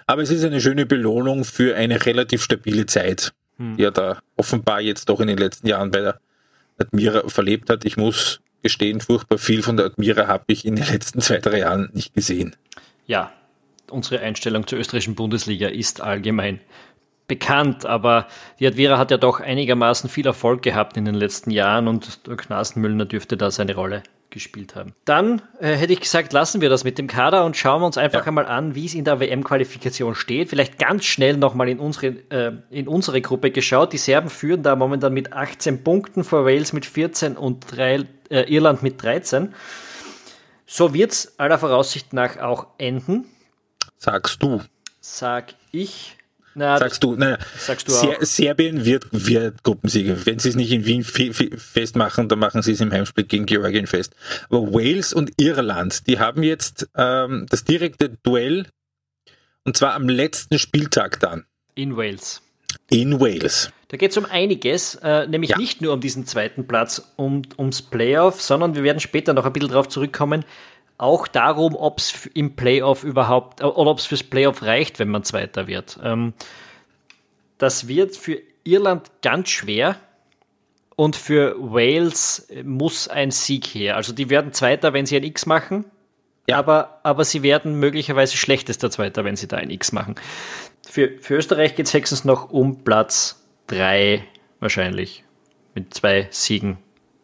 Aber 0.06 0.22
es 0.22 0.30
ist 0.30 0.44
eine 0.44 0.60
schöne 0.60 0.86
Belohnung 0.86 1.44
für 1.44 1.74
eine 1.74 2.04
relativ 2.04 2.42
stabile 2.42 2.86
Zeit, 2.86 3.32
hm. 3.56 3.76
die 3.76 3.84
er 3.84 3.90
da 3.90 4.20
offenbar 4.36 4.80
jetzt 4.80 5.08
doch 5.08 5.20
in 5.20 5.28
den 5.28 5.38
letzten 5.38 5.66
Jahren 5.66 5.90
bei 5.90 6.00
der 6.00 6.20
Admira 6.78 7.28
verlebt 7.28 7.70
hat. 7.70 7.84
Ich 7.84 7.96
muss 7.96 8.40
gestehen, 8.62 9.00
furchtbar 9.00 9.38
viel 9.38 9.62
von 9.62 9.76
der 9.76 9.86
Admira 9.86 10.26
habe 10.26 10.44
ich 10.48 10.64
in 10.64 10.76
den 10.76 10.86
letzten 10.86 11.20
zwei, 11.20 11.38
drei 11.38 11.60
Jahren 11.60 11.90
nicht 11.92 12.14
gesehen. 12.14 12.54
Ja, 13.08 13.32
unsere 13.90 14.20
Einstellung 14.20 14.66
zur 14.66 14.78
österreichischen 14.78 15.14
Bundesliga 15.14 15.68
ist 15.68 16.02
allgemein 16.02 16.60
bekannt, 17.26 17.86
aber 17.86 18.28
die 18.60 18.66
Admira 18.66 18.98
hat 18.98 19.10
ja 19.10 19.16
doch 19.16 19.40
einigermaßen 19.40 20.10
viel 20.10 20.26
Erfolg 20.26 20.62
gehabt 20.62 20.96
in 20.98 21.06
den 21.06 21.14
letzten 21.14 21.50
Jahren 21.50 21.88
und 21.88 22.26
der 22.26 22.36
Knasenmüllner 22.36 23.06
dürfte 23.06 23.38
da 23.38 23.50
seine 23.50 23.74
Rolle 23.74 24.02
gespielt 24.28 24.74
haben. 24.76 24.92
Dann 25.06 25.40
äh, 25.58 25.74
hätte 25.74 25.94
ich 25.94 26.00
gesagt, 26.00 26.34
lassen 26.34 26.60
wir 26.60 26.68
das 26.68 26.84
mit 26.84 26.98
dem 26.98 27.06
Kader 27.06 27.46
und 27.46 27.56
schauen 27.56 27.80
wir 27.80 27.86
uns 27.86 27.96
einfach 27.96 28.20
ja. 28.20 28.26
einmal 28.26 28.44
an, 28.44 28.74
wie 28.74 28.84
es 28.84 28.94
in 28.94 29.04
der 29.04 29.20
WM-Qualifikation 29.20 30.14
steht. 30.14 30.50
Vielleicht 30.50 30.78
ganz 30.78 31.06
schnell 31.06 31.38
nochmal 31.38 31.70
in 31.70 31.78
unsere, 31.78 32.08
äh, 32.28 32.52
in 32.70 32.88
unsere 32.88 33.22
Gruppe 33.22 33.50
geschaut. 33.50 33.94
Die 33.94 33.98
Serben 33.98 34.28
führen 34.28 34.62
da 34.62 34.76
momentan 34.76 35.14
mit 35.14 35.32
18 35.32 35.82
Punkten 35.82 36.24
vor 36.24 36.44
Wales 36.44 36.74
mit 36.74 36.84
14 36.84 37.38
und 37.38 37.64
drei, 37.74 38.04
äh, 38.28 38.42
Irland 38.52 38.82
mit 38.82 39.02
13. 39.02 39.54
So 40.70 40.92
wird 40.92 41.12
es 41.12 41.38
aller 41.38 41.58
Voraussicht 41.58 42.12
nach 42.12 42.36
auch 42.36 42.66
enden. 42.76 43.24
Sagst 43.96 44.42
du. 44.42 44.62
Sag 45.00 45.54
ich. 45.72 46.14
Na, 46.54 46.78
sagst 46.78 47.02
du, 47.04 47.14
naja, 47.14 47.38
sagst 47.56 47.88
du 47.88 47.92
Ser 47.92 48.16
Serbien 48.20 48.84
wird, 48.84 49.06
wird 49.12 49.62
Gruppensieger. 49.62 50.26
Wenn 50.26 50.40
sie 50.40 50.48
es 50.50 50.56
nicht 50.56 50.72
in 50.72 50.84
Wien 50.84 51.04
festmachen, 51.04 52.28
dann 52.28 52.38
machen 52.38 52.62
sie 52.62 52.72
es 52.72 52.80
im 52.80 52.92
Heimspiel 52.92 53.24
gegen 53.24 53.46
Georgien 53.46 53.86
fest. 53.86 54.14
Aber 54.50 54.72
Wales 54.74 55.12
und 55.12 55.30
Irland, 55.36 56.06
die 56.06 56.18
haben 56.18 56.42
jetzt 56.42 56.88
ähm, 56.96 57.46
das 57.48 57.64
direkte 57.64 58.10
Duell 58.22 58.66
und 59.64 59.76
zwar 59.76 59.94
am 59.94 60.08
letzten 60.08 60.58
Spieltag 60.58 61.20
dann. 61.20 61.46
In 61.76 61.96
Wales. 61.96 62.42
In 62.90 63.20
Wales. 63.20 63.70
Da 63.88 63.96
geht 63.96 64.10
es 64.10 64.16
um 64.18 64.26
einiges, 64.26 64.96
äh, 64.96 65.26
nämlich 65.26 65.50
ja. 65.50 65.58
nicht 65.58 65.80
nur 65.80 65.94
um 65.94 66.00
diesen 66.00 66.26
zweiten 66.26 66.68
Platz, 66.68 67.10
um, 67.16 67.42
ums 67.56 67.80
Playoff, 67.80 68.42
sondern 68.42 68.74
wir 68.74 68.82
werden 68.82 69.00
später 69.00 69.32
noch 69.32 69.46
ein 69.46 69.52
bisschen 69.52 69.70
darauf 69.70 69.88
zurückkommen, 69.88 70.44
auch 70.98 71.26
darum, 71.26 71.74
ob 71.74 71.98
es 71.98 72.26
im 72.34 72.54
Playoff 72.54 73.02
überhaupt, 73.02 73.60
äh, 73.60 73.64
oder 73.64 73.90
ob 73.90 73.98
es 73.98 74.04
fürs 74.04 74.22
Playoff 74.22 74.62
reicht, 74.62 74.98
wenn 74.98 75.08
man 75.08 75.24
Zweiter 75.24 75.66
wird. 75.68 75.98
Ähm, 76.02 76.34
das 77.56 77.88
wird 77.88 78.14
für 78.14 78.42
Irland 78.62 79.10
ganz 79.22 79.48
schwer 79.48 79.96
und 80.94 81.16
für 81.16 81.56
Wales 81.58 82.46
muss 82.64 83.08
ein 83.08 83.30
Sieg 83.30 83.66
her. 83.68 83.96
Also 83.96 84.12
die 84.12 84.28
werden 84.28 84.52
Zweiter, 84.52 84.92
wenn 84.92 85.06
sie 85.06 85.16
ein 85.16 85.24
X 85.24 85.46
machen, 85.46 85.86
ja. 86.46 86.58
aber, 86.58 87.00
aber 87.04 87.24
sie 87.24 87.42
werden 87.42 87.78
möglicherweise 87.80 88.36
schlechtester 88.36 88.90
Zweiter, 88.90 89.24
wenn 89.24 89.36
sie 89.36 89.48
da 89.48 89.56
ein 89.56 89.70
X 89.70 89.92
machen. 89.92 90.16
Für, 90.86 91.18
für 91.20 91.36
Österreich 91.36 91.74
geht 91.74 91.86
es 91.86 91.94
höchstens 91.94 92.24
noch 92.24 92.50
um 92.50 92.84
Platz 92.84 93.38
3 93.68 94.24
wahrscheinlich. 94.60 95.24
Mit 95.74 95.94
zwei 95.94 96.28
Siegen 96.30 96.78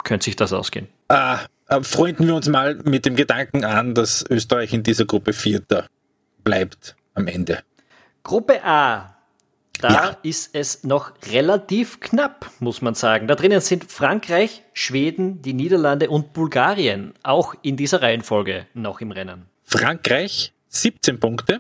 könnte 0.04 0.24
sich 0.24 0.37
das 0.37 0.52
ausgehen. 0.52 0.88
Ah, 1.09 1.40
freunden 1.83 2.26
wir 2.26 2.35
uns 2.35 2.48
mal 2.48 2.76
mit 2.85 3.04
dem 3.07 3.16
Gedanken 3.16 3.64
an, 3.64 3.94
dass 3.94 4.24
Österreich 4.28 4.72
in 4.72 4.83
dieser 4.83 5.04
Gruppe 5.04 5.33
Vierter 5.33 5.87
bleibt 6.44 6.96
am 7.14 7.26
Ende. 7.26 7.61
Gruppe 8.22 8.64
A. 8.64 9.11
Da 9.80 9.90
ja. 9.90 10.16
ist 10.22 10.54
es 10.54 10.85
noch 10.85 11.12
relativ 11.33 11.98
knapp, 12.00 12.50
muss 12.61 12.80
man 12.80 12.94
sagen. 12.94 13.26
Da 13.26 13.35
drinnen 13.35 13.61
sind 13.61 13.90
Frankreich, 13.90 14.62
Schweden, 14.72 15.42
die 15.42 15.52
Niederlande 15.52 16.11
und 16.11 16.33
Bulgarien. 16.33 17.12
Auch 17.22 17.54
in 17.62 17.76
dieser 17.76 18.00
Reihenfolge 18.00 18.66
noch 18.72 19.00
im 19.00 19.11
Rennen. 19.11 19.46
Frankreich 19.64 20.52
17 20.68 21.18
Punkte, 21.18 21.54
äh, 21.54 21.59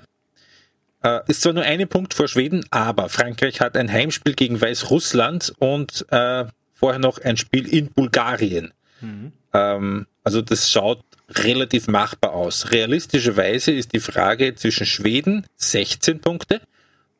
ist 1.26 1.42
zwar 1.42 1.52
nur 1.52 1.64
ein 1.64 1.86
Punkt 1.88 2.14
vor 2.14 2.28
Schweden, 2.28 2.64
aber 2.70 3.08
Frankreich 3.08 3.60
hat 3.60 3.76
ein 3.76 3.92
Heimspiel 3.92 4.34
gegen 4.34 4.60
Weißrussland 4.60 5.54
und 5.58 6.06
äh, 6.10 6.44
vorher 6.72 6.98
noch 6.98 7.18
ein 7.18 7.36
Spiel 7.36 7.68
in 7.68 7.88
Bulgarien. 7.88 8.72
Mhm. 9.00 9.32
Ähm, 9.52 10.06
also 10.22 10.40
das 10.42 10.70
schaut 10.70 11.02
relativ 11.30 11.88
machbar 11.88 12.32
aus. 12.32 12.70
Realistischerweise 12.70 13.72
ist 13.72 13.92
die 13.92 14.00
Frage 14.00 14.54
zwischen 14.54 14.86
Schweden 14.86 15.46
16 15.56 16.20
Punkte 16.20 16.60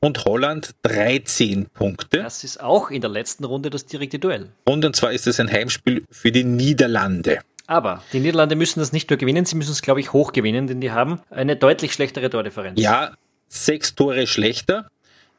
und 0.00 0.24
Holland 0.24 0.74
13 0.82 1.66
Punkte. 1.66 2.18
Das 2.18 2.44
ist 2.44 2.60
auch 2.60 2.90
in 2.90 3.00
der 3.00 3.10
letzten 3.10 3.44
Runde 3.44 3.70
das 3.70 3.86
direkte 3.86 4.18
Duell. 4.18 4.50
Und, 4.64 4.84
und 4.84 4.94
zwar 4.94 5.12
ist 5.12 5.26
es 5.26 5.40
ein 5.40 5.50
Heimspiel 5.50 6.04
für 6.10 6.30
die 6.30 6.44
Niederlande. 6.44 7.40
Aber 7.66 8.02
die 8.12 8.20
Niederlande 8.20 8.56
müssen 8.56 8.80
das 8.80 8.92
nicht 8.92 9.08
nur 9.08 9.16
gewinnen, 9.16 9.46
sie 9.46 9.56
müssen 9.56 9.72
es, 9.72 9.80
glaube 9.80 10.00
ich, 10.00 10.12
hoch 10.12 10.32
gewinnen, 10.32 10.66
denn 10.66 10.82
die 10.82 10.90
haben 10.90 11.20
eine 11.30 11.56
deutlich 11.56 11.94
schlechtere 11.94 12.28
Tordifferenz. 12.28 12.78
Ja, 12.78 13.14
sechs 13.54 13.94
Tore 13.94 14.26
schlechter. 14.26 14.90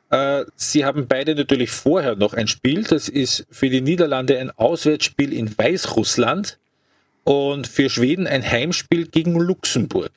Äh, 0.10 0.46
sie 0.56 0.86
haben 0.86 1.08
beide 1.08 1.36
natürlich 1.36 1.72
vorher 1.72 2.16
noch 2.16 2.34
ein 2.34 2.48
Spiel. 2.48 2.84
Das 2.84 3.10
ist 3.10 3.46
für 3.50 3.70
die 3.70 3.82
Niederlande 3.82 4.40
ein 4.40 4.52
Auswärtsspiel 4.52 5.34
in 5.34 5.58
Weißrussland 5.58 6.58
und 7.24 7.68
für 7.68 7.90
Schweden 7.90 8.28
ein 8.28 8.44
Heimspiel 8.44 9.08
gegen 9.08 9.40
Luxemburg. 9.40 10.12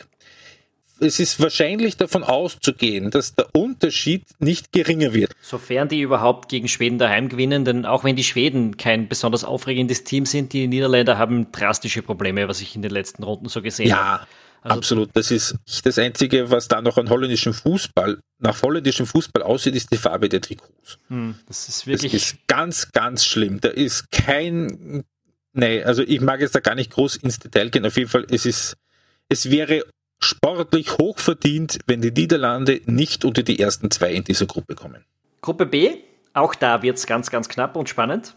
Es 1.00 1.20
ist 1.20 1.40
wahrscheinlich 1.40 1.96
davon 1.96 2.24
auszugehen, 2.24 3.10
dass 3.10 3.34
der 3.36 3.46
Unterschied 3.54 4.24
nicht 4.40 4.72
geringer 4.72 5.14
wird. 5.14 5.32
Sofern 5.40 5.88
die 5.88 6.00
überhaupt 6.00 6.48
gegen 6.48 6.66
Schweden 6.66 6.98
daheim 6.98 7.28
gewinnen, 7.28 7.64
denn 7.64 7.86
auch 7.86 8.02
wenn 8.02 8.16
die 8.16 8.24
Schweden 8.24 8.76
kein 8.76 9.08
besonders 9.08 9.44
aufregendes 9.44 10.02
Team 10.02 10.26
sind, 10.26 10.52
die 10.52 10.66
Niederländer 10.66 11.16
haben 11.16 11.52
drastische 11.52 12.02
Probleme, 12.02 12.48
was 12.48 12.60
ich 12.60 12.74
in 12.74 12.82
den 12.82 12.90
letzten 12.90 13.22
Runden 13.22 13.48
so 13.48 13.62
gesehen 13.62 13.88
ja. 13.88 13.96
habe. 13.96 14.26
Also 14.62 14.76
Absolut. 14.76 15.10
Das 15.14 15.30
ist 15.30 15.56
das 15.84 15.98
Einzige, 15.98 16.50
was 16.50 16.68
da 16.68 16.80
noch 16.80 16.98
an 16.98 17.08
holländischem 17.08 17.54
Fußball, 17.54 18.18
nach 18.38 18.62
holländischem 18.62 19.06
Fußball 19.06 19.42
aussieht, 19.42 19.74
ist 19.74 19.92
die 19.92 19.96
Farbe 19.96 20.28
der 20.28 20.40
Trikots. 20.40 20.98
Hm, 21.08 21.36
das 21.46 21.68
ist 21.68 21.86
wirklich. 21.86 22.12
Das 22.12 22.22
ist 22.22 22.46
ganz, 22.46 22.90
ganz 22.92 23.24
schlimm. 23.24 23.60
Da 23.60 23.68
ist 23.68 24.10
kein, 24.10 25.04
nee, 25.52 25.82
also 25.82 26.02
ich 26.02 26.20
mag 26.20 26.40
jetzt 26.40 26.54
da 26.54 26.60
gar 26.60 26.74
nicht 26.74 26.90
groß 26.90 27.16
ins 27.16 27.38
Detail 27.38 27.70
gehen. 27.70 27.86
Auf 27.86 27.96
jeden 27.96 28.10
Fall, 28.10 28.26
es 28.30 28.46
ist, 28.46 28.74
es 29.28 29.50
wäre 29.50 29.84
sportlich 30.20 30.98
hochverdient, 30.98 31.78
wenn 31.86 32.00
die 32.00 32.10
Niederlande 32.10 32.80
nicht 32.86 33.24
unter 33.24 33.42
die 33.42 33.60
ersten 33.60 33.90
zwei 33.90 34.12
in 34.12 34.24
dieser 34.24 34.46
Gruppe 34.46 34.74
kommen. 34.74 35.04
Gruppe 35.40 35.66
B, 35.66 35.98
auch 36.32 36.54
da 36.54 36.82
wird 36.82 36.96
es 36.96 37.06
ganz, 37.06 37.30
ganz 37.30 37.48
knapp 37.48 37.76
und 37.76 37.88
spannend. 37.88 38.34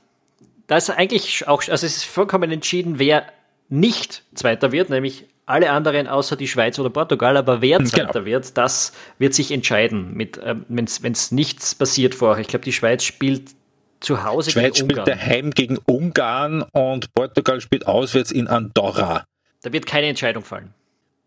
Da 0.67 0.77
ist 0.77 0.89
eigentlich 0.89 1.47
auch, 1.47 1.61
also 1.67 1.85
es 1.85 1.97
ist 1.97 2.03
vollkommen 2.03 2.51
entschieden, 2.51 2.99
wer 2.99 3.25
nicht 3.69 4.23
Zweiter 4.35 4.71
wird, 4.71 4.89
nämlich 4.89 5.25
alle 5.51 5.71
anderen 5.71 6.07
außer 6.07 6.35
die 6.35 6.47
Schweiz 6.47 6.79
oder 6.79 6.89
Portugal, 6.89 7.37
aber 7.37 7.61
wer 7.61 7.77
genau. 7.77 7.89
Zweiter 7.89 8.13
genau. 8.13 8.25
wird, 8.25 8.57
das 8.57 8.93
wird 9.19 9.33
sich 9.33 9.51
entscheiden, 9.51 10.19
ähm, 10.43 10.65
wenn 10.67 10.85
es 10.85 11.31
nichts 11.31 11.75
passiert 11.75 12.15
vorher. 12.15 12.41
Ich 12.41 12.47
glaube, 12.47 12.65
die 12.65 12.73
Schweiz 12.73 13.03
spielt 13.03 13.51
zu 13.99 14.23
Hause 14.23 14.51
Schweiz 14.51 14.75
gegen 14.75 14.89
Ungarn. 14.89 15.05
spielt 15.05 15.07
daheim 15.07 15.51
gegen 15.51 15.77
Ungarn 15.85 16.63
und 16.71 17.13
Portugal 17.13 17.61
spielt 17.61 17.87
auswärts 17.87 18.31
in 18.31 18.47
Andorra. 18.47 19.25
Da 19.61 19.71
wird 19.71 19.85
keine 19.85 20.07
Entscheidung 20.07 20.43
fallen. 20.43 20.73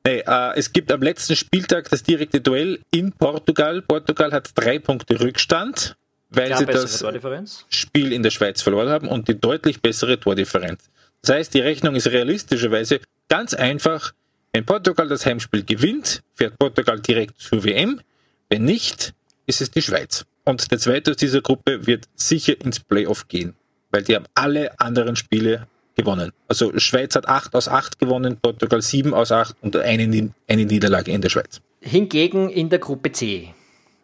Nee, 0.07 0.23
äh, 0.27 0.57
es 0.57 0.73
gibt 0.73 0.93
am 0.93 1.01
letzten 1.01 1.35
Spieltag 1.35 1.89
das 1.89 2.03
direkte 2.03 2.41
Duell 2.41 2.81
in 2.91 3.13
Portugal. 3.13 3.81
Portugal 3.81 4.33
hat 4.33 4.51
drei 4.55 4.79
Punkte 4.79 5.19
Rückstand, 5.19 5.97
weil 6.29 6.49
Klar, 6.49 6.59
sie 6.59 6.67
das 6.67 7.65
Spiel 7.71 8.13
in 8.13 8.23
der 8.23 8.31
Schweiz 8.31 8.61
verloren 8.61 8.91
haben 8.91 9.09
und 9.09 9.29
die 9.29 9.41
deutlich 9.41 9.81
bessere 9.81 10.21
Tordifferenz. 10.21 10.91
Das 11.23 11.37
heißt, 11.37 11.55
die 11.55 11.61
Rechnung 11.61 11.95
ist 11.95 12.09
realistischerweise 12.09 13.01
Ganz 13.29 13.55
einfach, 13.55 14.13
wenn 14.53 14.65
Portugal 14.65 15.09
das 15.09 15.27
Heimspiel 15.27 15.65
gewinnt, 15.65 16.23
fährt 16.35 16.59
Portugal 16.59 17.01
direkt 17.01 17.39
zur 17.41 17.65
WM. 17.65 18.01
Wenn 18.49 18.65
nicht, 18.65 19.15
ist 19.47 19.61
es 19.61 19.71
die 19.71 19.83
Schweiz. 19.83 20.25
Und 20.45 20.71
der 20.71 20.79
zweite 20.79 21.13
aus 21.13 21.17
dieser 21.17 21.41
Gruppe 21.41 21.87
wird 21.87 22.07
sicher 22.15 22.55
ins 22.61 22.81
Playoff 22.81 23.29
gehen, 23.29 23.55
weil 23.91 24.03
die 24.03 24.15
haben 24.15 24.27
alle 24.35 24.79
anderen 24.79 25.17
Spiele 25.17 25.67
gewonnen. 25.97 26.33
Also 26.49 26.77
Schweiz 26.79 27.15
hat 27.17 27.29
8 27.29 27.55
aus 27.55 27.69
8 27.69 27.99
gewonnen, 27.99 28.37
Portugal 28.41 28.83
7 28.83 29.15
aus 29.15 29.33
8 29.33 29.57
und 29.63 29.77
eine, 29.77 30.33
eine 30.49 30.65
Niederlage 30.67 31.13
in 31.13 31.21
der 31.21 31.31
Schweiz. 31.31 31.61
Hingegen 31.81 32.51
in 32.51 32.69
der 32.69 32.79
Gruppe 32.79 33.13
C. 33.13 33.55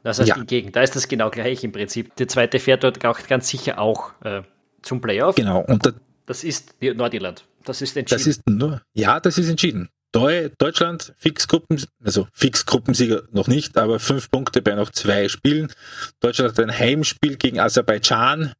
Das 0.03 0.19
heißt 0.19 0.29
ja. 0.29 0.35
hingegen, 0.37 0.73
da 0.73 0.83
ist 0.83 0.97
das 0.97 1.09
genau 1.09 1.31
gleich 1.31 1.63
im 1.63 1.73
Prinzip. 1.73 2.17
Der 2.17 2.29
zweite 2.29 2.59
fährt 2.59 2.85
dort 2.85 3.05
auch 3.05 3.19
ganz 3.27 3.49
sicher 3.49 3.79
auch 3.79 4.13
äh, 4.25 4.43
zum 4.83 5.01
Playoff. 5.01 5.35
Genau, 5.35 5.61
und 5.61 5.93
das 6.27 6.45
ist 6.45 6.75
Nordirland. 6.81 7.45
Das 7.65 7.83
ist 7.83 7.97
entschieden. 7.97 8.19
Das 8.19 8.27
ist 8.27 8.49
nur, 8.49 8.83
ja, 8.95 9.21
das 9.21 9.39
ist 9.39 9.49
entschieden. 9.49 9.89
Deutschland 10.13 11.15
Fixgruppen, 11.19 11.81
also 12.03 12.27
Fixgruppensieger 12.33 13.23
noch 13.31 13.47
nicht, 13.47 13.77
aber 13.77 14.01
fünf 14.01 14.31
Punkte 14.31 14.61
bei 14.61 14.75
noch 14.75 14.91
zwei 14.91 15.29
Spielen. 15.29 15.73
Deutschland 16.19 16.51
hat 16.51 16.65
ein 16.65 16.77
Heimspiel 16.77 17.37
gegen 17.37 17.61
Aserbaidschan. 17.61 18.53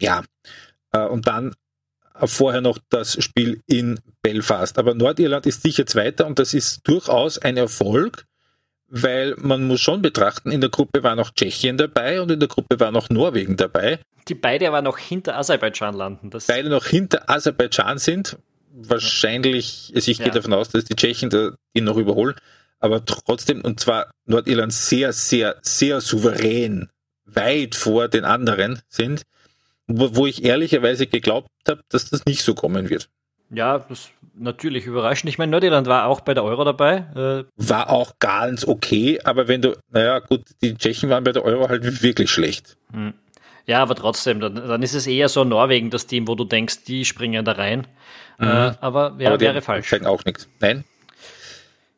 Ja, 0.00 0.22
äh, 0.92 1.00
und 1.00 1.26
dann 1.26 1.54
vorher 2.26 2.60
noch 2.60 2.78
das 2.90 3.22
Spiel 3.22 3.60
in 3.66 4.00
Belfast. 4.22 4.78
Aber 4.78 4.94
Nordirland 4.94 5.46
ist 5.46 5.62
sicher 5.62 5.86
Zweiter 5.86 6.26
und 6.26 6.38
das 6.38 6.54
ist 6.54 6.86
durchaus 6.86 7.38
ein 7.38 7.56
Erfolg, 7.56 8.24
weil 8.88 9.34
man 9.38 9.66
muss 9.66 9.80
schon 9.80 10.02
betrachten, 10.02 10.50
in 10.50 10.60
der 10.60 10.70
Gruppe 10.70 11.02
war 11.02 11.16
noch 11.16 11.32
Tschechien 11.32 11.76
dabei 11.76 12.20
und 12.20 12.30
in 12.30 12.40
der 12.40 12.48
Gruppe 12.48 12.80
war 12.80 12.90
noch 12.90 13.10
Norwegen 13.10 13.56
dabei. 13.56 14.00
Die 14.28 14.34
beide 14.34 14.68
aber 14.68 14.82
noch 14.82 14.98
hinter 14.98 15.36
Aserbaidschan 15.36 15.94
landen. 15.94 16.30
Das 16.30 16.46
beide 16.46 16.68
noch 16.68 16.86
hinter 16.86 17.28
Aserbaidschan 17.30 17.98
sind. 17.98 18.38
Wahrscheinlich, 18.70 19.92
also 19.94 20.10
ich 20.10 20.18
ja. 20.18 20.24
gehe 20.24 20.34
davon 20.34 20.52
aus, 20.52 20.68
dass 20.68 20.84
die 20.84 20.94
Tschechen 20.94 21.30
ihn 21.72 21.84
noch 21.84 21.96
überholen. 21.96 22.34
Aber 22.80 23.04
trotzdem, 23.04 23.62
und 23.62 23.80
zwar 23.80 24.10
Nordirland 24.26 24.72
sehr, 24.72 25.12
sehr, 25.12 25.56
sehr 25.62 26.00
souverän 26.00 26.88
weit 27.24 27.74
vor 27.74 28.08
den 28.08 28.24
anderen 28.24 28.80
sind, 28.88 29.22
wo, 29.86 30.14
wo 30.14 30.26
ich 30.26 30.44
ehrlicherweise 30.44 31.06
geglaubt 31.06 31.48
habe, 31.66 31.80
dass 31.88 32.10
das 32.10 32.24
nicht 32.24 32.42
so 32.42 32.54
kommen 32.54 32.90
wird. 32.90 33.08
Ja, 33.50 33.78
das 33.78 34.10
natürlich 34.34 34.86
überraschend. 34.86 35.30
Ich 35.30 35.38
meine, 35.38 35.50
Nordirland 35.50 35.86
war 35.86 36.06
auch 36.06 36.20
bei 36.20 36.34
der 36.34 36.44
Euro 36.44 36.64
dabei. 36.64 37.06
Äh 37.16 37.44
war 37.56 37.90
auch 37.90 38.12
ganz 38.18 38.64
okay, 38.66 39.20
aber 39.24 39.48
wenn 39.48 39.62
du, 39.62 39.74
naja, 39.90 40.18
gut, 40.20 40.42
die 40.62 40.74
Tschechen 40.74 41.10
waren 41.10 41.24
bei 41.24 41.32
der 41.32 41.44
Euro 41.44 41.68
halt 41.68 42.02
wirklich 42.02 42.30
schlecht. 42.30 42.76
Hm. 42.92 43.14
Ja, 43.68 43.82
aber 43.82 43.94
trotzdem, 43.94 44.40
dann, 44.40 44.54
dann, 44.54 44.82
ist 44.82 44.94
es 44.94 45.06
eher 45.06 45.28
so 45.28 45.44
Norwegen, 45.44 45.90
das 45.90 46.06
Team, 46.06 46.26
wo 46.26 46.34
du 46.34 46.44
denkst, 46.44 46.84
die 46.84 47.04
springen 47.04 47.44
da 47.44 47.52
rein. 47.52 47.86
Mhm. 48.38 48.46
Äh, 48.46 48.72
aber 48.80 49.14
ja, 49.18 49.28
aber 49.28 49.40
wäre 49.40 49.60
falsch. 49.60 49.90
Zeigen 49.90 50.06
auch 50.06 50.24
nichts. 50.24 50.48
Nein. 50.58 50.84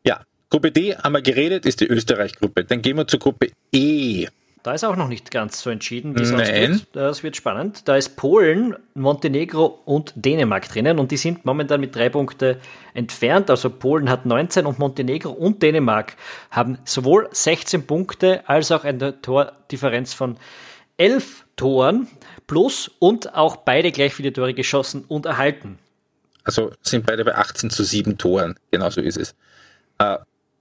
Ja, 0.04 0.22
Gruppe 0.50 0.72
D 0.72 0.96
haben 0.96 1.12
wir 1.12 1.22
geredet, 1.22 1.64
ist 1.66 1.80
die 1.80 1.86
Österreich-Gruppe. 1.86 2.64
Dann 2.64 2.82
gehen 2.82 2.96
wir 2.96 3.06
zur 3.06 3.20
Gruppe 3.20 3.52
E. 3.70 4.26
Da 4.64 4.74
ist 4.74 4.84
auch 4.84 4.96
noch 4.96 5.06
nicht 5.06 5.30
ganz 5.30 5.62
so 5.62 5.70
entschieden, 5.70 6.18
wie 6.18 6.22
es 6.22 6.32
ausgeht. 6.32 6.88
Das 6.92 7.22
wird 7.22 7.36
spannend. 7.36 7.88
Da 7.88 7.94
ist 7.96 8.16
Polen, 8.16 8.74
Montenegro 8.94 9.80
und 9.84 10.12
Dänemark 10.16 10.68
drinnen 10.68 10.98
und 10.98 11.12
die 11.12 11.16
sind 11.16 11.44
momentan 11.44 11.80
mit 11.80 11.94
drei 11.94 12.08
Punkten 12.08 12.56
entfernt. 12.94 13.48
Also 13.48 13.70
Polen 13.70 14.10
hat 14.10 14.26
19 14.26 14.66
und 14.66 14.80
Montenegro 14.80 15.30
und 15.30 15.62
Dänemark 15.62 16.16
haben 16.50 16.78
sowohl 16.84 17.28
16 17.30 17.86
Punkte 17.86 18.42
als 18.48 18.72
auch 18.72 18.82
eine 18.82 19.22
Tordifferenz 19.22 20.14
von 20.14 20.36
11 21.00 21.46
Toren 21.56 22.08
plus 22.46 22.90
und 22.98 23.34
auch 23.34 23.56
beide 23.56 23.90
gleich 23.90 24.14
viele 24.14 24.32
Tore 24.32 24.54
geschossen 24.54 25.04
und 25.08 25.26
erhalten. 25.26 25.78
Also 26.44 26.72
sind 26.82 27.06
beide 27.06 27.24
bei 27.24 27.34
18 27.34 27.70
zu 27.70 27.84
7 27.84 28.18
Toren. 28.18 28.58
Genauso 28.70 29.00
ist 29.00 29.16
es. 29.16 29.34
Äh, 29.98 30.18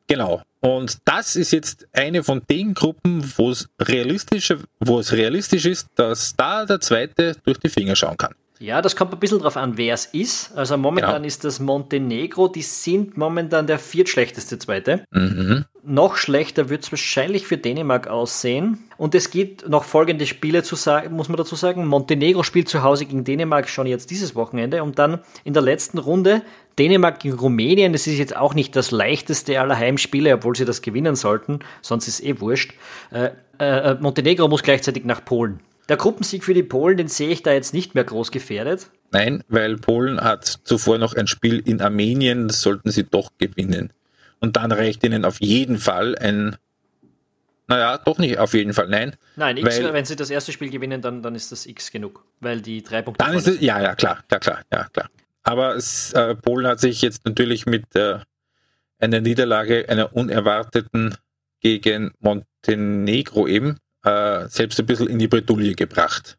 Genau. 0.10 0.42
Und 0.60 0.98
das 1.06 1.36
ist 1.36 1.52
jetzt 1.52 1.88
eine 1.94 2.24
von 2.24 2.42
den 2.50 2.74
Gruppen, 2.74 3.24
wo 3.38 3.52
es 3.52 3.70
realistisch, 3.80 4.54
wo 4.80 5.00
es 5.00 5.14
realistisch 5.14 5.66
ist, 5.66 5.88
dass 5.96 6.36
da 6.36 6.66
der 6.66 6.82
Zweite 6.82 7.38
durch 7.46 7.60
die 7.60 7.70
Finger 7.70 7.96
schauen 7.96 8.18
kann. 8.18 8.34
Ja, 8.62 8.82
das 8.82 8.97
kommt 8.97 9.14
ein 9.14 9.20
bisschen 9.20 9.39
drauf 9.39 9.55
an, 9.55 9.78
wer 9.78 9.93
es 9.93 10.05
ist. 10.05 10.51
Also 10.55 10.78
momentan 10.78 11.16
genau. 11.16 11.28
ist 11.28 11.45
das 11.45 11.62
Montenegro, 11.62 12.49
die 12.49 12.62
sind 12.62 13.16
momentan 13.18 13.68
der 13.68 13.80
viertschlechteste 13.80 14.60
Zweite. 14.60 15.05
Mhm. 15.12 15.64
Noch 15.82 16.18
schlechter 16.18 16.68
wird 16.68 16.84
es 16.84 16.91
wahrscheinlich 16.91 17.47
für 17.47 17.57
Dänemark 17.57 18.07
aussehen. 18.07 18.80
Und 18.97 19.16
es 19.16 19.32
gibt 19.32 19.70
noch 19.70 19.86
folgende 19.86 20.26
Spiele 20.26 20.62
zu 20.62 20.76
sagen, 20.76 21.16
muss 21.16 21.30
man 21.30 21.38
dazu 21.38 21.55
sagen. 21.55 21.88
Montenegro 21.88 22.43
spielt 22.43 22.68
zu 22.68 22.84
Hause 22.84 23.05
gegen 23.05 23.24
Dänemark 23.24 23.70
schon 23.70 23.88
jetzt 23.88 24.12
dieses 24.12 24.36
Wochenende 24.36 24.84
und 24.84 24.99
dann 24.99 25.20
in 25.45 25.53
der 25.53 25.64
letzten 25.64 25.97
Runde 25.97 26.41
Dänemark 26.78 27.22
gegen 27.22 27.39
Rumänien. 27.39 27.93
Das 27.93 28.07
ist 28.07 28.18
jetzt 28.18 28.36
auch 28.36 28.53
nicht 28.53 28.76
das 28.76 28.91
leichteste 28.91 29.62
aller 29.62 29.78
Heimspiele, 29.78 30.34
obwohl 30.34 30.57
sie 30.57 30.66
das 30.66 30.82
gewinnen 30.82 31.16
sollten. 31.16 31.60
Sonst 31.82 32.10
ist 32.10 32.22
eh 32.22 32.41
wurscht. 32.41 32.74
Äh, 33.12 33.30
äh, 33.57 33.95
Montenegro 33.95 34.49
muss 34.49 34.64
gleichzeitig 34.64 35.05
nach 35.05 35.24
Polen. 35.24 35.62
Der 35.90 35.98
Gruppensieg 35.98 36.44
für 36.44 36.54
die 36.54 36.64
Polen, 36.64 36.98
den 36.98 37.08
sehe 37.08 37.30
ich 37.30 37.42
da 37.42 37.52
jetzt 37.52 37.74
nicht 37.74 37.96
mehr 37.96 38.04
groß 38.04 38.32
gefährdet. 38.32 38.92
Nein, 39.12 39.44
weil 39.48 39.76
Polen 39.78 40.22
hat 40.22 40.46
zuvor 40.46 41.00
noch 41.00 41.16
ein 41.16 41.26
Spiel 41.26 41.60
in 41.60 41.82
Armenien, 41.82 42.48
das 42.48 42.62
sollten 42.62 42.92
sie 42.92 43.04
doch 43.04 43.32
gewinnen. 43.40 43.92
Und 44.40 44.56
dann 44.56 44.72
reicht 44.72 45.04
ihnen 45.04 45.26
auf 45.26 45.42
jeden 45.42 45.80
Fall 45.80 46.16
ein, 46.16 46.56
naja, 47.68 47.98
doch 47.98 48.20
nicht 48.20 48.38
auf 48.38 48.54
jeden 48.54 48.74
Fall, 48.74 48.88
nein. 48.88 49.16
Nein, 49.36 49.58
X, 49.58 49.82
weil, 49.82 49.94
wenn 49.94 50.06
sie 50.06 50.16
das 50.16 50.30
erste 50.30 50.52
Spiel 50.52 50.70
gewinnen, 50.70 51.02
dann, 51.02 51.24
dann 51.24 51.34
ist 51.34 51.52
das 51.52 51.66
X 51.66 51.92
genug, 51.92 52.24
weil 52.40 52.62
die 52.62 52.84
drei 52.84 53.02
Punkte. 53.02 53.26
Dann 53.26 53.36
ist 53.36 53.48
es, 53.48 53.60
ja, 53.60 53.82
ja, 53.82 53.96
klar, 53.96 54.24
ja, 54.32 54.40
klar, 54.40 54.62
ja, 54.72 54.88
klar. 54.94 55.10
Aber 55.42 55.76
es, 55.76 56.14
äh, 56.14 56.36
Polen 56.36 56.68
hat 56.68 56.80
sich 56.80 57.02
jetzt 57.02 57.26
natürlich 57.26 57.66
mit 57.66 57.96
äh, 57.96 58.20
einer 59.00 59.22
Niederlage, 59.22 59.90
einer 59.90 60.16
unerwarteten 60.16 61.16
gegen 61.62 62.12
Montenegro 62.20 63.48
eben, 63.48 63.78
äh, 64.04 64.47
selbst 64.47 64.80
ein 64.80 64.86
bisschen 64.86 65.08
in 65.08 65.20
die 65.20 65.28
Bredouille 65.28 65.76
gebracht. 65.76 66.38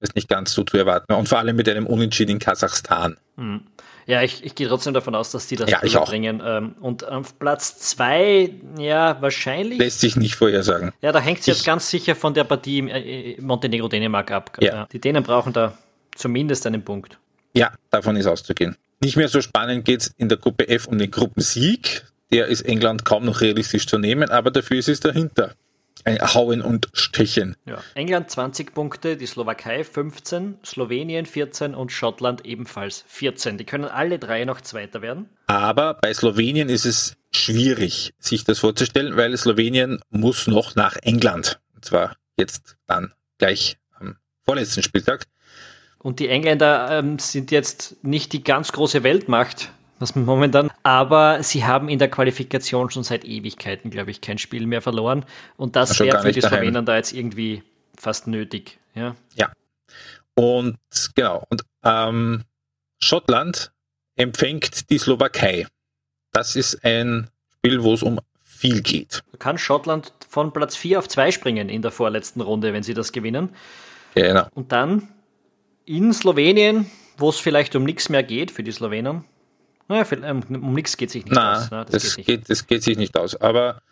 Ist 0.00 0.16
nicht 0.16 0.28
ganz 0.28 0.52
so 0.52 0.64
zu 0.64 0.76
erwarten. 0.76 1.12
Und 1.12 1.28
vor 1.28 1.38
allem 1.38 1.54
mit 1.54 1.68
einem 1.68 1.86
Unentschieden 1.86 2.32
in 2.32 2.38
Kasachstan. 2.40 3.16
Hm. 3.36 3.60
Ja, 4.06 4.22
ich, 4.22 4.44
ich 4.44 4.56
gehe 4.56 4.66
trotzdem 4.66 4.94
davon 4.94 5.14
aus, 5.14 5.30
dass 5.30 5.46
die 5.46 5.54
das 5.54 5.70
ja, 5.70 5.80
ich 5.82 5.94
bringen. 5.94 6.42
Ähm, 6.44 6.74
und 6.80 7.06
auf 7.06 7.38
Platz 7.38 7.78
zwei, 7.78 8.52
ja, 8.76 9.20
wahrscheinlich. 9.22 9.78
Lässt 9.78 10.00
sich 10.00 10.16
nicht 10.16 10.34
vorhersagen. 10.34 10.92
Ja, 11.02 11.12
da 11.12 11.20
hängt 11.20 11.38
es 11.38 11.46
jetzt 11.46 11.64
ganz 11.64 11.88
sicher 11.88 12.16
von 12.16 12.34
der 12.34 12.42
Partie 12.42 12.80
äh, 12.80 13.40
Montenegro-Dänemark 13.40 14.32
ab. 14.32 14.58
Ja. 14.60 14.88
Die 14.92 15.00
Dänen 15.00 15.22
brauchen 15.22 15.52
da 15.52 15.78
zumindest 16.16 16.66
einen 16.66 16.82
Punkt. 16.82 17.18
Ja, 17.54 17.72
davon 17.90 18.16
ist 18.16 18.26
auszugehen. 18.26 18.76
Nicht 19.00 19.16
mehr 19.16 19.28
so 19.28 19.40
spannend 19.40 19.84
geht 19.84 20.00
es 20.00 20.14
in 20.16 20.28
der 20.28 20.38
Gruppe 20.38 20.68
F 20.68 20.88
um 20.88 20.98
den 20.98 21.10
Gruppensieg. 21.10 22.04
Der 22.32 22.46
ist 22.46 22.62
England 22.62 23.04
kaum 23.04 23.24
noch 23.24 23.40
realistisch 23.40 23.86
zu 23.86 23.98
nehmen, 23.98 24.30
aber 24.30 24.50
dafür 24.50 24.78
ist 24.78 24.88
es 24.88 25.00
dahinter 25.00 25.54
Hauen 26.06 26.62
und 26.62 26.88
Stechen. 26.92 27.56
Ja. 27.64 27.82
England 27.94 28.30
20 28.30 28.74
Punkte, 28.74 29.16
die 29.16 29.26
Slowakei 29.26 29.84
15, 29.84 30.58
Slowenien 30.64 31.26
14 31.26 31.74
und 31.74 31.92
Schottland 31.92 32.44
ebenfalls 32.44 33.04
14. 33.08 33.58
Die 33.58 33.64
können 33.64 33.84
alle 33.84 34.18
drei 34.18 34.44
noch 34.44 34.60
Zweiter 34.60 35.02
werden. 35.02 35.28
Aber 35.46 35.94
bei 35.94 36.12
Slowenien 36.12 36.68
ist 36.68 36.86
es 36.86 37.16
schwierig, 37.32 38.14
sich 38.18 38.44
das 38.44 38.58
vorzustellen, 38.58 39.16
weil 39.16 39.36
Slowenien 39.36 40.00
muss 40.10 40.46
noch 40.46 40.74
nach 40.74 40.96
England. 41.02 41.60
Und 41.74 41.84
zwar 41.84 42.16
jetzt 42.36 42.76
dann 42.86 43.12
gleich 43.38 43.76
am 43.98 44.16
vorletzten 44.44 44.82
Spieltag. 44.82 45.26
Und 45.98 46.18
die 46.18 46.28
Engländer 46.28 46.88
ähm, 46.90 47.18
sind 47.18 47.50
jetzt 47.52 48.02
nicht 48.02 48.32
die 48.32 48.42
ganz 48.42 48.72
große 48.72 49.04
Weltmacht 49.04 49.70
was 50.02 50.14
momentan. 50.14 50.70
Aber 50.82 51.42
sie 51.42 51.64
haben 51.64 51.88
in 51.88 51.98
der 51.98 52.10
Qualifikation 52.10 52.90
schon 52.90 53.04
seit 53.04 53.24
Ewigkeiten, 53.24 53.90
glaube 53.90 54.10
ich, 54.10 54.20
kein 54.20 54.38
Spiel 54.38 54.66
mehr 54.66 54.82
verloren. 54.82 55.24
Und 55.56 55.76
das 55.76 55.98
wäre 56.00 56.20
für 56.20 56.32
die 56.32 56.42
Slowenen 56.42 56.84
da 56.84 56.96
jetzt 56.96 57.12
irgendwie 57.12 57.62
fast 57.96 58.26
nötig. 58.26 58.78
Ja. 58.94 59.16
ja. 59.34 59.50
Und 60.34 60.76
genau. 61.14 61.44
Und 61.48 61.62
ähm, 61.84 62.42
Schottland 62.98 63.72
empfängt 64.16 64.90
die 64.90 64.98
Slowakei. 64.98 65.66
Das 66.32 66.56
ist 66.56 66.84
ein 66.84 67.30
Spiel, 67.58 67.82
wo 67.82 67.94
es 67.94 68.02
um 68.02 68.20
viel 68.42 68.82
geht. 68.82 69.22
Kann 69.38 69.58
Schottland 69.58 70.12
von 70.28 70.52
Platz 70.52 70.76
4 70.76 70.98
auf 70.98 71.08
2 71.08 71.30
springen 71.32 71.68
in 71.68 71.82
der 71.82 71.90
vorletzten 71.90 72.40
Runde, 72.40 72.72
wenn 72.72 72.82
sie 72.82 72.94
das 72.94 73.12
gewinnen. 73.12 73.50
Genau. 74.14 74.46
Und 74.54 74.72
dann 74.72 75.08
in 75.84 76.12
Slowenien, 76.12 76.90
wo 77.16 77.28
es 77.28 77.38
vielleicht 77.38 77.74
um 77.74 77.84
nichts 77.84 78.08
mehr 78.08 78.22
geht 78.22 78.50
für 78.50 78.62
die 78.62 78.72
Slowenen, 78.72 79.24
naja, 79.88 80.06
ähm, 80.22 80.42
um 80.48 80.74
nichts 80.74 80.96
geht 80.96 81.10
sich 81.10 81.24
nicht 81.24 81.34
Nein, 81.34 81.56
aus. 81.56 81.70
Ne? 81.70 81.86
Das, 81.90 82.02
das, 82.02 82.16
geht, 82.16 82.26
geht, 82.26 82.50
das 82.50 82.66
geht 82.66 82.82
sich 82.82 82.96
nicht 82.96 83.16
aus. 83.16 83.40
Aber 83.40 83.82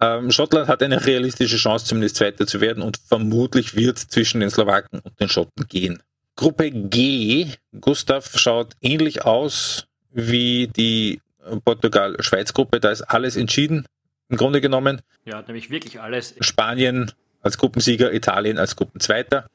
ähm, 0.00 0.30
Schottland 0.30 0.68
hat 0.68 0.82
eine 0.82 1.04
realistische 1.04 1.56
Chance, 1.56 1.86
zumindest 1.86 2.16
Zweiter 2.16 2.46
zu 2.46 2.60
werden 2.60 2.82
und 2.82 2.98
vermutlich 2.98 3.74
wird 3.74 3.98
zwischen 3.98 4.40
den 4.40 4.50
Slowaken 4.50 5.00
und 5.00 5.18
den 5.20 5.28
Schotten 5.28 5.66
gehen. 5.68 6.02
Gruppe 6.36 6.70
G, 6.70 7.48
Gustav, 7.80 8.36
schaut 8.36 8.74
ähnlich 8.82 9.24
aus 9.24 9.86
wie 10.12 10.68
die 10.68 11.20
Portugal-Schweiz-Gruppe. 11.64 12.80
Da 12.80 12.90
ist 12.90 13.02
alles 13.02 13.36
entschieden, 13.36 13.86
im 14.28 14.36
Grunde 14.36 14.60
genommen. 14.60 15.00
Ja, 15.24 15.42
nämlich 15.42 15.70
wirklich 15.70 16.00
alles. 16.00 16.34
Spanien 16.40 17.12
als 17.40 17.56
Gruppensieger, 17.56 18.12
Italien 18.12 18.58
als 18.58 18.76
Gruppenzweiter. 18.76 19.48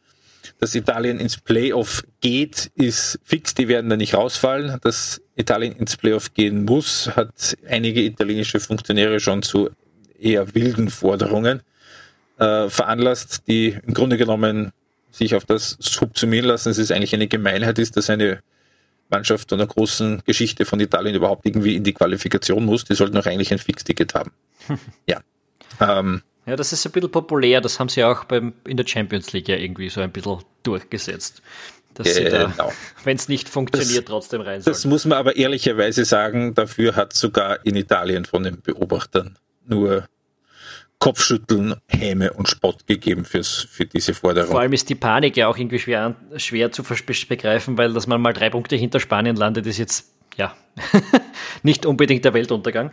Dass 0.60 0.74
Italien 0.74 1.20
ins 1.20 1.38
Playoff 1.38 2.04
geht, 2.20 2.72
ist 2.76 3.20
fix, 3.24 3.54
die 3.54 3.68
werden 3.68 3.90
da 3.90 3.98
nicht 3.98 4.16
rausfallen. 4.16 4.80
Dass 4.82 5.21
Italien 5.36 5.76
ins 5.76 5.98
Playoff 5.98 6.34
gehen 6.34 6.66
muss, 6.66 7.10
hat 7.16 7.58
einige 7.68 8.02
italienische 8.02 8.60
Funktionäre 8.60 9.20
schon 9.20 9.44
zu 9.44 9.70
eher 10.20 10.54
wilden 10.54 10.90
Forderungen 10.90 11.62
äh, 12.38 12.70
veranlasst, 12.70 13.44
die 13.48 13.78
im 13.86 13.94
Grunde 13.94 14.18
genommen 14.18 14.72
sich 15.12 15.36
auf 15.36 15.46
das 15.46 15.78
subsumieren 15.80 16.46
lassen. 16.46 16.70
Es 16.70 16.78
ist 16.78 16.92
eigentlich 16.92 17.14
eine 17.14 17.28
Gemeinheit 17.28 17.80
ist, 17.80 17.98
dass 17.98 18.10
eine 18.10 18.40
Mannschaft 19.10 19.52
einer 19.52 19.68
großen 19.68 20.22
Geschichte 20.26 20.66
von 20.66 20.80
Italien 20.80 21.16
überhaupt 21.16 21.46
irgendwie 21.46 21.76
in 21.76 21.84
die 21.84 21.94
Qualifikation 21.94 22.66
muss. 22.66 22.86
Die 22.86 22.96
sollten 22.96 23.18
auch 23.18 23.26
eigentlich 23.26 23.52
ein 23.52 23.60
Fixticket 23.60 24.16
haben. 24.16 24.32
ja. 25.06 25.22
Ähm, 25.80 26.22
ja, 26.46 26.56
das 26.56 26.74
ist 26.74 26.86
ein 26.86 26.92
bisschen 26.92 27.12
populär. 27.12 27.62
Das 27.62 27.80
haben 27.80 27.90
sie 27.90 28.04
auch 28.04 28.24
beim, 28.24 28.54
in 28.66 28.78
der 28.78 28.88
Champions 28.88 29.32
League 29.34 29.50
ja 29.50 29.58
irgendwie 29.58 29.90
so 29.90 30.02
ein 30.02 30.12
bisschen 30.12 30.40
durchgesetzt. 30.64 31.42
Dass 31.96 32.16
sie 32.16 32.26
da, 32.26 32.46
genau. 32.46 32.72
wenn 33.04 33.18
es 33.18 33.28
nicht 33.28 33.50
funktioniert, 33.50 34.06
das, 34.06 34.06
trotzdem 34.06 34.42
rein 34.42 34.62
sollen. 34.62 34.74
Das 34.74 34.86
muss 34.86 35.06
man 35.06 35.18
aber 35.18 35.36
ehrlicherweise 35.36 36.06
sagen, 36.06 36.54
dafür 36.54 36.96
hat 36.96 37.14
sogar 37.14 37.66
in 37.66 37.76
Italien 37.76 38.26
von 38.26 38.44
den 38.44 38.62
Beobachtern 38.62 39.38
nur 39.66 40.08
Kopfschütteln, 41.00 41.76
Häme 41.88 42.32
und 42.34 42.48
Spott 42.48 42.86
gegeben 42.86 43.26
fürs, 43.26 43.68
für 43.70 43.88
diese 43.88 44.14
Forderung. 44.14 44.52
Vor 44.52 44.60
allem 44.60 44.74
ist 44.74 44.88
die 44.88 44.96
Panik 44.96 45.36
ja 45.36 45.48
auch 45.48 45.58
irgendwie 45.58 45.80
schwer, 45.80 46.16
schwer 46.38 46.72
zu 46.72 46.84
begreifen, 46.84 47.78
weil 47.78 47.92
dass 47.92 48.06
man 48.06 48.22
mal 48.22 48.34
drei 48.34 48.52
Punkte 48.52 48.76
hinter 48.76 49.00
Spanien 49.00 49.36
landet, 49.36 49.66
ist 49.66 49.80
jetzt 49.80 50.12
ja 50.38 50.56
nicht 51.64 51.88
unbedingt 51.88 52.24
der 52.24 52.36
Weltuntergang. 52.36 52.92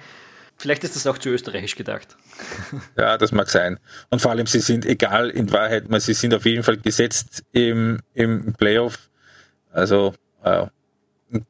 Vielleicht 0.61 0.82
ist 0.82 0.96
das 0.96 1.06
auch 1.06 1.18
zu 1.18 1.28
österreichisch 1.28 1.76
gedacht. 1.76 2.16
Ja, 2.96 3.16
das 3.16 3.30
mag 3.30 3.48
sein. 3.48 3.78
Und 4.11 4.20
vor 4.20 4.32
allem, 4.32 4.46
sie 4.46 4.59
sind 4.59 4.84
egal 4.84 5.30
in 5.30 5.52
Wahrheit, 5.52 5.84
sie 6.00 6.14
sind 6.14 6.34
auf 6.34 6.44
jeden 6.44 6.64
Fall 6.64 6.78
gesetzt 6.78 7.44
im, 7.52 8.00
im 8.12 8.54
Playoff. 8.54 9.09
Also 9.70 10.14
äh, 10.42 10.66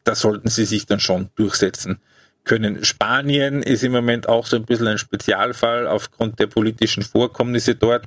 da 0.04 0.14
sollten 0.14 0.48
sie 0.48 0.66
sich 0.66 0.84
dann 0.84 1.00
schon 1.00 1.30
durchsetzen 1.36 2.00
können. 2.44 2.84
Spanien 2.84 3.62
ist 3.62 3.82
im 3.82 3.92
Moment 3.92 4.28
auch 4.28 4.46
so 4.46 4.56
ein 4.56 4.66
bisschen 4.66 4.88
ein 4.88 4.98
Spezialfall 4.98 5.86
aufgrund 5.86 6.38
der 6.38 6.46
politischen 6.46 7.02
Vorkommnisse 7.02 7.76
dort, 7.76 8.04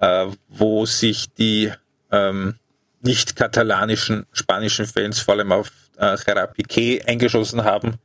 äh, 0.00 0.26
wo 0.48 0.84
sich 0.84 1.32
die 1.32 1.72
ähm, 2.10 2.56
nicht 3.00 3.36
katalanischen 3.36 4.26
spanischen 4.32 4.84
Fans 4.84 5.20
vor 5.20 5.34
allem 5.34 5.52
auf 5.52 5.70
äh, 5.96 6.16
Gerard 6.24 6.58
Piqué 6.58 7.06
eingeschossen 7.06 7.64
haben 7.64 7.98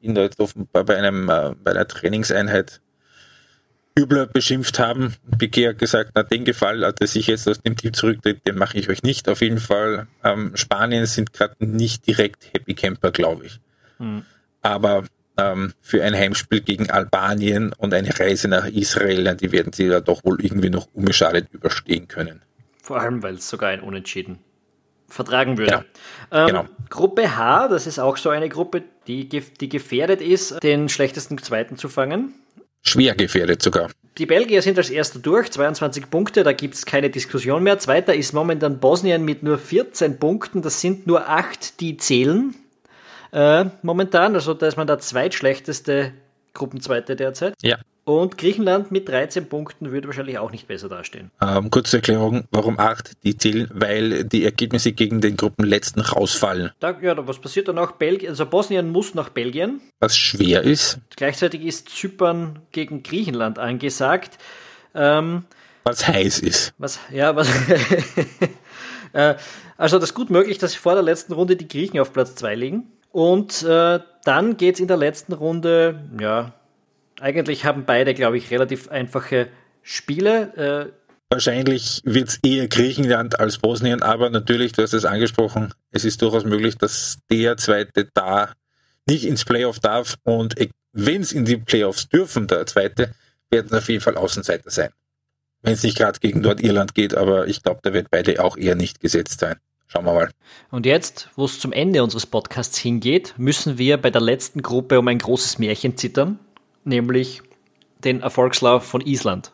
ihn 0.00 0.14
da 0.14 0.22
jetzt 0.22 0.40
offenbar 0.40 0.84
bei 0.84 0.96
einem 0.96 1.28
äh, 1.28 1.54
bei 1.62 1.72
einer 1.72 1.86
Trainingseinheit 1.86 2.80
übler 3.98 4.26
beschimpft 4.26 4.78
haben. 4.78 5.14
Piquet 5.38 5.70
hat 5.70 5.78
gesagt, 5.78 6.12
na 6.14 6.22
den 6.22 6.44
Gefall, 6.44 6.80
dass 6.92 7.16
ich 7.16 7.26
jetzt 7.26 7.48
aus 7.48 7.60
dem 7.60 7.76
Team 7.76 7.92
zurücktritt, 7.92 8.46
den 8.46 8.56
mache 8.56 8.78
ich 8.78 8.88
euch 8.88 9.02
nicht. 9.02 9.28
Auf 9.28 9.40
jeden 9.40 9.58
Fall, 9.58 10.06
ähm, 10.22 10.52
Spanien 10.54 11.06
sind 11.06 11.32
gerade 11.32 11.54
nicht 11.58 12.06
direkt 12.06 12.52
Happy 12.52 12.74
Camper, 12.74 13.10
glaube 13.10 13.46
ich. 13.46 13.60
Mhm. 13.98 14.24
Aber 14.62 15.04
ähm, 15.36 15.72
für 15.80 16.02
ein 16.02 16.14
Heimspiel 16.14 16.60
gegen 16.60 16.90
Albanien 16.90 17.72
und 17.76 17.92
eine 17.92 18.18
Reise 18.18 18.48
nach 18.48 18.66
Israel, 18.66 19.34
die 19.36 19.52
werden 19.52 19.72
sie 19.72 19.88
da 19.88 20.00
doch 20.00 20.24
wohl 20.24 20.40
irgendwie 20.44 20.70
noch 20.70 20.88
unbeschadet 20.94 21.48
überstehen 21.52 22.06
können. 22.08 22.42
Vor 22.82 23.00
allem, 23.00 23.22
weil 23.22 23.34
es 23.34 23.48
sogar 23.48 23.70
ein 23.70 23.80
Unentschieden 23.80 24.38
vertragen 25.08 25.58
würde. 25.58 25.84
Ja, 26.30 26.42
ähm, 26.42 26.46
genau. 26.46 26.64
Gruppe 26.90 27.36
H, 27.36 27.68
das 27.68 27.86
ist 27.86 27.98
auch 27.98 28.16
so 28.16 28.30
eine 28.30 28.48
Gruppe, 28.48 28.82
die, 29.06 29.28
die 29.28 29.68
gefährdet 29.68 30.20
ist, 30.20 30.62
den 30.62 30.88
schlechtesten 30.88 31.38
Zweiten 31.38 31.76
zu 31.76 31.88
fangen. 31.88 32.34
Schwer 32.82 33.14
gefährdet 33.14 33.62
sogar. 33.62 33.90
Die 34.18 34.26
Belgier 34.26 34.62
sind 34.62 34.78
als 34.78 34.90
erster 34.90 35.18
durch, 35.18 35.50
22 35.50 36.10
Punkte, 36.10 36.42
da 36.42 36.52
gibt 36.52 36.74
es 36.74 36.86
keine 36.86 37.10
Diskussion 37.10 37.62
mehr. 37.62 37.78
Zweiter 37.78 38.14
ist 38.14 38.32
momentan 38.32 38.80
Bosnien 38.80 39.24
mit 39.24 39.42
nur 39.42 39.58
14 39.58 40.18
Punkten, 40.18 40.62
das 40.62 40.80
sind 40.80 41.06
nur 41.06 41.28
acht, 41.28 41.80
die 41.80 41.96
zählen 41.96 42.54
äh, 43.32 43.66
momentan. 43.82 44.34
Also 44.34 44.54
da 44.54 44.66
ist 44.66 44.76
man 44.76 44.86
der 44.86 44.98
zweitschlechteste 44.98 46.12
Gruppenzweite 46.54 47.16
derzeit. 47.16 47.54
Ja. 47.62 47.78
Und 48.08 48.38
Griechenland 48.38 48.90
mit 48.90 49.06
13 49.06 49.50
Punkten 49.50 49.92
würde 49.92 50.08
wahrscheinlich 50.08 50.38
auch 50.38 50.50
nicht 50.50 50.66
besser 50.66 50.88
dastehen. 50.88 51.30
Ähm, 51.42 51.70
kurze 51.70 51.98
Erklärung, 51.98 52.48
warum 52.50 52.78
8? 52.78 53.22
Die 53.22 53.36
zählen, 53.36 53.68
weil 53.70 54.24
die 54.24 54.46
Ergebnisse 54.46 54.92
gegen 54.92 55.20
den 55.20 55.36
Gruppenletzten 55.36 56.00
rausfallen. 56.00 56.70
Da, 56.80 56.98
ja, 57.02 57.14
was 57.28 57.38
passiert 57.38 57.68
dann 57.68 57.76
auch? 57.76 57.92
Belgien, 57.92 58.30
also 58.30 58.46
Bosnien 58.46 58.88
muss 58.88 59.12
nach 59.12 59.28
Belgien. 59.28 59.82
Was 60.00 60.16
schwer 60.16 60.62
ist. 60.62 61.00
Gleichzeitig 61.16 61.66
ist 61.66 61.90
Zypern 61.90 62.60
gegen 62.72 63.02
Griechenland 63.02 63.58
angesagt. 63.58 64.38
Ähm, 64.94 65.44
was 65.84 66.08
heiß 66.08 66.38
ist. 66.38 66.72
Was, 66.78 67.00
ja, 67.12 67.36
was. 67.36 67.50
äh, 69.12 69.34
also 69.76 69.98
das 69.98 70.08
ist 70.08 70.14
gut 70.14 70.30
möglich, 70.30 70.56
dass 70.56 70.74
vor 70.74 70.94
der 70.94 71.02
letzten 71.02 71.34
Runde 71.34 71.56
die 71.56 71.68
Griechen 71.68 72.00
auf 72.00 72.14
Platz 72.14 72.34
2 72.36 72.54
liegen. 72.54 72.84
Und 73.12 73.62
äh, 73.64 74.00
dann 74.24 74.56
geht 74.56 74.76
es 74.76 74.80
in 74.80 74.88
der 74.88 74.96
letzten 74.96 75.34
Runde, 75.34 76.08
ja, 76.18 76.54
eigentlich 77.20 77.64
haben 77.64 77.84
beide, 77.84 78.14
glaube 78.14 78.38
ich, 78.38 78.50
relativ 78.50 78.88
einfache 78.88 79.48
Spiele. 79.82 80.92
Äh, 80.92 81.08
Wahrscheinlich 81.30 82.00
wird 82.04 82.28
es 82.28 82.40
eher 82.42 82.68
Griechenland 82.68 83.38
als 83.38 83.58
Bosnien, 83.58 84.02
aber 84.02 84.30
natürlich, 84.30 84.72
du 84.72 84.82
hast 84.82 84.94
es 84.94 85.04
angesprochen, 85.04 85.74
es 85.90 86.04
ist 86.04 86.22
durchaus 86.22 86.44
möglich, 86.44 86.78
dass 86.78 87.18
der 87.30 87.56
zweite 87.58 88.08
da 88.14 88.52
nicht 89.06 89.24
ins 89.24 89.44
Playoff 89.44 89.78
darf 89.78 90.16
und 90.22 90.54
wenn 90.92 91.20
es 91.20 91.32
in 91.32 91.44
die 91.44 91.58
Playoffs 91.58 92.08
dürfen, 92.08 92.46
der 92.46 92.66
zweite, 92.66 93.14
werden 93.50 93.76
auf 93.76 93.88
jeden 93.88 94.00
Fall 94.00 94.16
Außenseiter 94.16 94.70
sein. 94.70 94.90
Wenn 95.62 95.74
es 95.74 95.82
nicht 95.82 95.98
gerade 95.98 96.18
gegen 96.18 96.40
Nordirland 96.40 96.94
geht, 96.94 97.14
aber 97.14 97.46
ich 97.46 97.62
glaube, 97.62 97.80
da 97.82 97.92
wird 97.92 98.10
beide 98.10 98.42
auch 98.42 98.56
eher 98.56 98.74
nicht 98.74 99.00
gesetzt 99.00 99.40
sein. 99.40 99.56
Schauen 99.86 100.04
wir 100.04 100.12
mal. 100.12 100.30
Und 100.70 100.84
jetzt, 100.86 101.30
wo 101.34 101.46
es 101.46 101.60
zum 101.60 101.72
Ende 101.72 102.02
unseres 102.02 102.26
Podcasts 102.26 102.76
hingeht, 102.78 103.34
müssen 103.38 103.78
wir 103.78 103.96
bei 103.96 104.10
der 104.10 104.20
letzten 104.20 104.60
Gruppe 104.60 104.98
um 104.98 105.08
ein 105.08 105.18
großes 105.18 105.58
Märchen 105.58 105.96
zittern 105.96 106.38
nämlich 106.84 107.42
den 108.04 108.20
Erfolgslauf 108.20 108.84
von 108.84 109.00
Island. 109.00 109.52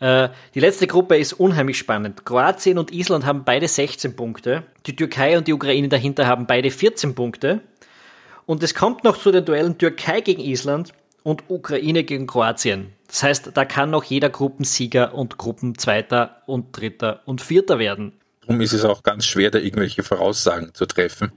Äh, 0.00 0.30
die 0.54 0.60
letzte 0.60 0.86
Gruppe 0.86 1.16
ist 1.16 1.34
unheimlich 1.34 1.78
spannend. 1.78 2.24
Kroatien 2.24 2.78
und 2.78 2.92
Island 2.92 3.24
haben 3.24 3.44
beide 3.44 3.68
16 3.68 4.16
Punkte. 4.16 4.64
Die 4.86 4.96
Türkei 4.96 5.38
und 5.38 5.46
die 5.48 5.52
Ukraine 5.52 5.88
dahinter 5.88 6.26
haben 6.26 6.46
beide 6.46 6.70
14 6.70 7.14
Punkte. 7.14 7.60
Und 8.46 8.62
es 8.62 8.74
kommt 8.74 9.04
noch 9.04 9.18
zu 9.18 9.32
den 9.32 9.44
Duellen 9.44 9.78
Türkei 9.78 10.20
gegen 10.20 10.42
Island 10.42 10.92
und 11.22 11.44
Ukraine 11.48 12.04
gegen 12.04 12.26
Kroatien. 12.26 12.92
Das 13.08 13.22
heißt, 13.22 13.50
da 13.54 13.64
kann 13.64 13.90
noch 13.90 14.04
jeder 14.04 14.28
Gruppensieger 14.28 15.14
und 15.14 15.38
Gruppenzweiter 15.38 16.42
und 16.46 16.76
Dritter 16.76 17.22
und 17.24 17.40
Vierter 17.40 17.78
werden. 17.78 18.12
Darum 18.42 18.60
ist 18.60 18.72
es 18.72 18.84
auch 18.84 19.02
ganz 19.02 19.24
schwer, 19.24 19.50
da 19.50 19.58
irgendwelche 19.58 20.02
Voraussagen 20.02 20.74
zu 20.74 20.84
treffen. 20.84 21.32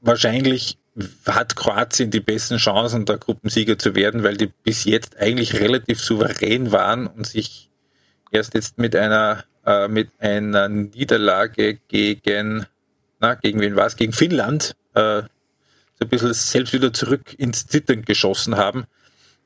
Wahrscheinlich 0.00 0.78
hat 1.26 1.56
Kroatien 1.56 2.10
die 2.10 2.20
besten 2.20 2.58
Chancen, 2.58 3.04
der 3.04 3.18
Gruppensieger 3.18 3.78
zu 3.78 3.94
werden, 3.94 4.22
weil 4.22 4.36
die 4.36 4.46
bis 4.46 4.84
jetzt 4.84 5.16
eigentlich 5.18 5.60
relativ 5.60 6.00
souverän 6.00 6.72
waren 6.72 7.06
und 7.06 7.26
sich 7.26 7.70
erst 8.30 8.54
jetzt 8.54 8.78
mit 8.78 8.96
einer 8.96 9.44
äh, 9.64 9.88
mit 9.88 10.10
einer 10.18 10.68
Niederlage 10.68 11.78
gegen 11.88 12.66
na 13.20 13.34
gegen 13.34 13.60
wen 13.60 13.76
war 13.76 13.86
es 13.86 13.96
gegen 13.96 14.12
Finnland 14.12 14.76
äh, 14.94 15.22
so 15.98 16.04
ein 16.04 16.08
bisschen 16.08 16.32
selbst 16.32 16.72
wieder 16.72 16.92
zurück 16.92 17.34
ins 17.38 17.66
Zittern 17.66 18.02
geschossen 18.02 18.56
haben. 18.56 18.84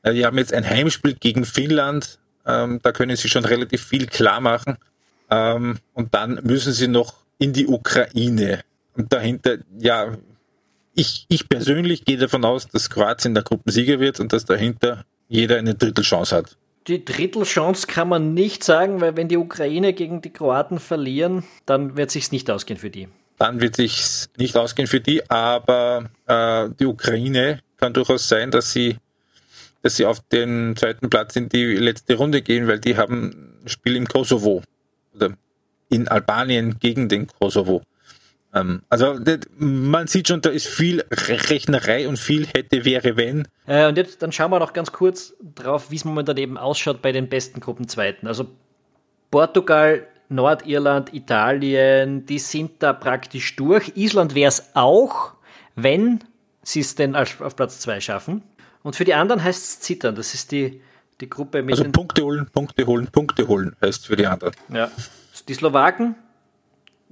Äh, 0.03 0.13
die 0.13 0.25
haben 0.25 0.37
jetzt 0.37 0.53
ein 0.53 0.67
Heimspiel 0.67 1.15
gegen 1.15 1.45
Finnland, 1.45 2.19
ähm, 2.45 2.79
da 2.83 2.91
können 2.91 3.15
sie 3.15 3.29
schon 3.29 3.45
relativ 3.45 3.83
viel 3.85 4.07
klar 4.07 4.39
machen. 4.39 4.77
Ähm, 5.29 5.79
und 5.93 6.13
dann 6.13 6.39
müssen 6.43 6.73
sie 6.73 6.87
noch 6.87 7.15
in 7.39 7.53
die 7.53 7.67
Ukraine. 7.67 8.61
Und 8.95 9.11
dahinter 9.11 9.57
ja 9.79 10.17
ich, 10.95 11.25
ich 11.29 11.49
persönlich 11.49 12.05
gehe 12.05 12.17
davon 12.17 12.45
aus, 12.45 12.67
dass 12.67 12.89
Kroatien 12.89 13.33
der 13.33 13.43
Gruppensieger 13.43 13.99
wird 13.99 14.19
und 14.19 14.33
dass 14.33 14.45
dahinter 14.45 15.05
jeder 15.27 15.57
eine 15.57 15.75
Drittelchance 15.75 16.35
hat. 16.35 16.57
Die 16.87 17.03
Drittelchance 17.03 17.87
kann 17.87 18.09
man 18.09 18.33
nicht 18.33 18.63
sagen, 18.63 18.99
weil 18.99 19.15
wenn 19.15 19.29
die 19.29 19.37
Ukraine 19.37 19.93
gegen 19.93 20.21
die 20.21 20.31
Kroaten 20.31 20.79
verlieren, 20.79 21.43
dann 21.65 21.95
wird 21.95 22.11
sich's 22.11 22.31
nicht 22.31 22.49
ausgehen 22.51 22.77
für 22.77 22.89
die. 22.89 23.07
Dann 23.37 23.61
wird 23.61 23.77
sich's 23.77 24.29
nicht 24.37 24.57
ausgehen 24.57 24.87
für 24.87 24.99
die, 24.99 25.29
aber 25.29 26.09
äh, 26.27 26.69
die 26.79 26.85
Ukraine 26.85 27.59
kann 27.77 27.93
durchaus 27.93 28.27
sein, 28.27 28.51
dass 28.51 28.73
sie, 28.73 28.97
dass 29.81 29.95
sie 29.95 30.05
auf 30.05 30.19
den 30.31 30.75
zweiten 30.75 31.09
Platz 31.09 31.35
in 31.35 31.49
die 31.49 31.75
letzte 31.75 32.15
Runde 32.15 32.41
gehen, 32.41 32.67
weil 32.67 32.79
die 32.79 32.97
haben 32.97 33.61
ein 33.63 33.69
Spiel 33.69 33.95
im 33.95 34.07
Kosovo 34.07 34.61
oder 35.15 35.31
in 35.89 36.07
Albanien 36.07 36.79
gegen 36.79 37.07
den 37.07 37.27
Kosovo. 37.27 37.81
Ähm, 38.53 38.83
also 38.89 39.19
man 39.57 40.07
sieht 40.07 40.27
schon, 40.27 40.41
da 40.41 40.49
ist 40.49 40.67
viel 40.67 41.03
Rechnerei 41.11 42.07
und 42.07 42.17
viel 42.17 42.45
hätte, 42.47 42.85
wäre, 42.85 43.17
wenn. 43.17 43.47
Äh, 43.65 43.87
und 43.87 43.97
jetzt 43.97 44.21
dann 44.21 44.31
schauen 44.31 44.51
wir 44.51 44.59
noch 44.59 44.73
ganz 44.73 44.91
kurz 44.91 45.33
drauf, 45.55 45.89
wie 45.89 45.95
es 45.95 46.05
momentan 46.05 46.37
eben 46.37 46.57
ausschaut 46.57 47.01
bei 47.01 47.11
den 47.11 47.29
besten 47.29 47.59
Gruppenzweiten. 47.59 48.27
Also 48.27 48.47
Portugal, 49.31 50.07
Nordirland, 50.29 51.13
Italien, 51.13 52.25
die 52.25 52.39
sind 52.39 52.83
da 52.83 52.93
praktisch 52.93 53.55
durch. 53.55 53.93
Island 53.95 54.35
wäre 54.35 54.49
es 54.49 54.71
auch, 54.73 55.33
wenn 55.75 56.23
sie 56.61 56.81
es 56.81 56.95
denn 56.95 57.15
auf 57.15 57.55
Platz 57.55 57.79
2 57.79 57.99
schaffen. 57.99 58.43
Und 58.83 58.95
für 58.95 59.05
die 59.05 59.13
anderen 59.13 59.43
heißt 59.43 59.63
es 59.63 59.79
Zittern. 59.79 60.15
Das 60.15 60.33
ist 60.33 60.51
die, 60.51 60.81
die 61.21 61.29
Gruppe 61.29 61.63
mit. 61.63 61.77
Also 61.77 61.89
Punkte 61.91 62.23
holen, 62.23 62.47
Punkte 62.51 62.85
holen, 62.85 63.07
Punkte 63.07 63.47
holen 63.47 63.75
heißt 63.81 64.07
für 64.07 64.15
die 64.15 64.27
anderen. 64.27 64.53
Ja. 64.69 64.91
Die 65.47 65.53
Slowaken, 65.53 66.15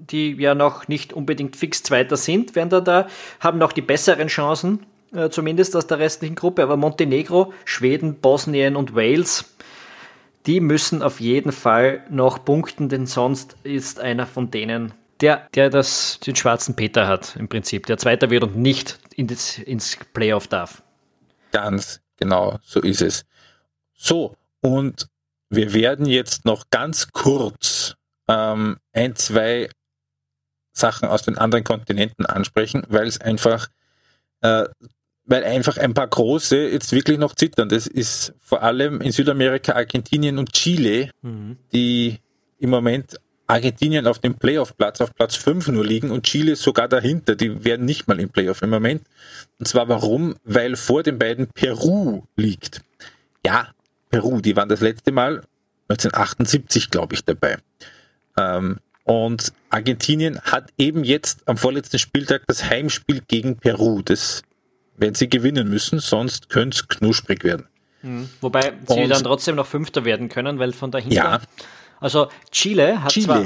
die 0.10 0.34
ja 0.34 0.56
noch 0.56 0.88
nicht 0.88 1.14
unbedingt 1.14 1.56
fix 1.56 1.84
Zweiter 1.84 2.18
sind, 2.18 2.56
werden 2.56 2.70
da, 2.70 2.82
da 2.82 3.08
haben 3.39 3.58
noch 3.58 3.72
die 3.72 3.82
besseren 3.82 4.28
Chancen, 4.28 4.86
äh, 5.14 5.30
zumindest 5.30 5.76
aus 5.76 5.88
der 5.88 5.99
restlichen 5.99 6.36
Gruppe. 6.36 6.64
Aber 6.64 6.78
Montenegro, 6.78 7.54
Schweden, 7.66 8.16
Bosnien 8.16 8.76
und 8.76 8.95
Wales, 8.95 9.45
die 10.45 10.60
müssen 10.60 11.04
auf 11.04 11.20
jeden 11.20 11.52
Fall 11.52 12.04
noch 12.10 12.43
punkten, 12.43 12.89
denn 12.89 13.06
sonst 13.06 13.56
ist 13.64 13.99
einer 13.99 14.26
von 14.26 14.49
denen, 14.49 14.93
der, 15.22 15.47
der 15.54 15.70
das, 15.70 16.20
den 16.20 16.36
schwarzen 16.36 16.76
Peter 16.76 17.08
hat, 17.08 17.36
im 17.36 17.47
Prinzip, 17.47 17.86
der 17.86 17.97
Zweiter 17.97 18.30
wird 18.30 18.43
und 18.43 18.58
nicht 18.58 18.99
in 19.16 19.28
das, 19.28 19.60
ins 19.60 19.97
Playoff 20.14 20.47
darf. 20.47 20.82
Ganz 21.52 22.02
genau, 22.18 22.58
so 22.64 22.80
ist 22.82 23.02
es. 23.02 23.26
So, 23.93 24.36
und 24.62 25.08
wir 25.49 25.74
werden 25.74 26.06
jetzt 26.06 26.45
noch 26.45 26.70
ganz 26.72 27.12
kurz 27.12 27.95
ähm, 28.28 28.78
ein, 28.93 29.16
zwei 29.16 29.70
Sachen 30.74 31.08
aus 31.08 31.24
den 31.24 31.38
anderen 31.38 31.64
Kontinenten 31.64 32.26
ansprechen, 32.26 32.84
weil 32.88 33.08
es 33.08 33.20
einfach, 33.20 33.68
äh, 34.42 34.66
weil 35.26 35.44
einfach 35.44 35.78
ein 35.78 35.94
paar 35.94 36.08
große 36.08 36.70
jetzt 36.70 36.92
wirklich 36.92 37.18
noch 37.18 37.36
zittern. 37.36 37.70
Das 37.70 37.88
ist 37.88 38.34
vor 38.40 38.64
allem 38.64 39.02
in 39.02 39.12
Südamerika 39.12 39.74
Argentinien 39.74 40.38
und 40.38 40.54
Chile, 40.54 41.12
mhm. 41.22 41.58
die 41.74 42.20
im 42.60 42.70
Moment 42.70 43.18
Argentinien 43.52 44.08
auf 44.08 44.20
dem 44.20 44.36
Playoff-Platz, 44.36 45.02
auf 45.02 45.14
Platz 45.14 45.36
5 45.36 45.68
nur 45.70 45.86
liegen 45.86 46.10
und 46.10 46.24
Chile 46.24 46.56
sogar 46.56 46.88
dahinter. 46.88 47.36
Die 47.36 47.66
werden 47.66 47.86
nicht 47.86 48.08
mal 48.08 48.20
im 48.20 48.30
Playoff 48.30 48.62
im 48.62 48.70
Moment. 48.70 49.04
Und 49.60 49.68
zwar 49.68 49.90
warum? 49.90 50.36
Weil 50.46 50.78
vor 50.78 51.04
den 51.04 51.20
beiden 51.20 51.48
Peru 51.48 52.24
liegt. 52.38 52.82
Ja, 53.46 53.68
Peru, 54.10 54.40
die 54.40 54.56
waren 54.56 54.70
das 54.70 54.80
letzte 54.80 55.12
Mal 55.12 55.44
1978, 55.90 56.90
glaube 56.90 57.16
ich, 57.16 57.26
dabei. 57.26 57.58
Ähm, 58.38 58.80
und 59.12 59.51
Argentinien 59.70 60.39
hat 60.39 60.72
eben 60.78 61.03
jetzt 61.03 61.45
am 61.45 61.57
vorletzten 61.57 61.99
Spieltag 61.99 62.43
das 62.47 62.70
Heimspiel 62.70 63.22
gegen 63.28 63.57
Peru. 63.57 64.01
Das 64.01 64.41
werden 64.95 65.16
sie 65.16 65.28
gewinnen 65.28 65.68
müssen, 65.68 65.99
sonst 65.99 66.47
könnte 66.47 66.76
es 66.78 66.88
knusprig 66.88 67.43
werden. 67.43 67.68
Mhm. 68.03 68.30
Wobei 68.39 68.72
sie 68.88 69.01
Und, 69.01 69.09
dann 69.09 69.26
trotzdem 69.26 69.55
noch 69.55 69.68
Fünfter 69.68 70.05
werden 70.05 70.30
können, 70.30 70.59
weil 70.59 70.72
von 70.72 70.91
dahinter. 70.91 71.16
Ja. 71.16 71.41
Also 71.99 72.30
Chile 72.51 73.03
hat 73.03 73.12
Chile. 73.12 73.26
zwar 73.26 73.45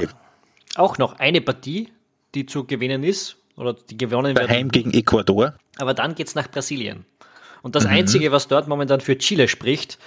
auch 0.75 0.99
noch 0.99 1.17
eine 1.17 1.41
Partie, 1.41 1.89
die 2.35 2.45
zu 2.45 2.65
gewinnen 2.65 3.03
ist, 3.03 3.37
oder 3.55 3.73
die 3.73 3.97
gewonnen 3.97 4.37
wird. 4.37 4.47
Heim 4.47 4.69
gegen 4.69 4.93
Ecuador. 4.93 5.55
Aber 5.77 5.95
dann 5.95 6.13
geht 6.13 6.27
es 6.27 6.35
nach 6.35 6.47
Brasilien. 6.47 7.05
Und 7.63 7.73
das 7.73 7.85
mhm. 7.85 7.89
Einzige, 7.89 8.31
was 8.31 8.47
dort 8.47 8.67
momentan 8.67 9.01
für 9.01 9.17
Chile 9.17 9.47
spricht, 9.47 9.97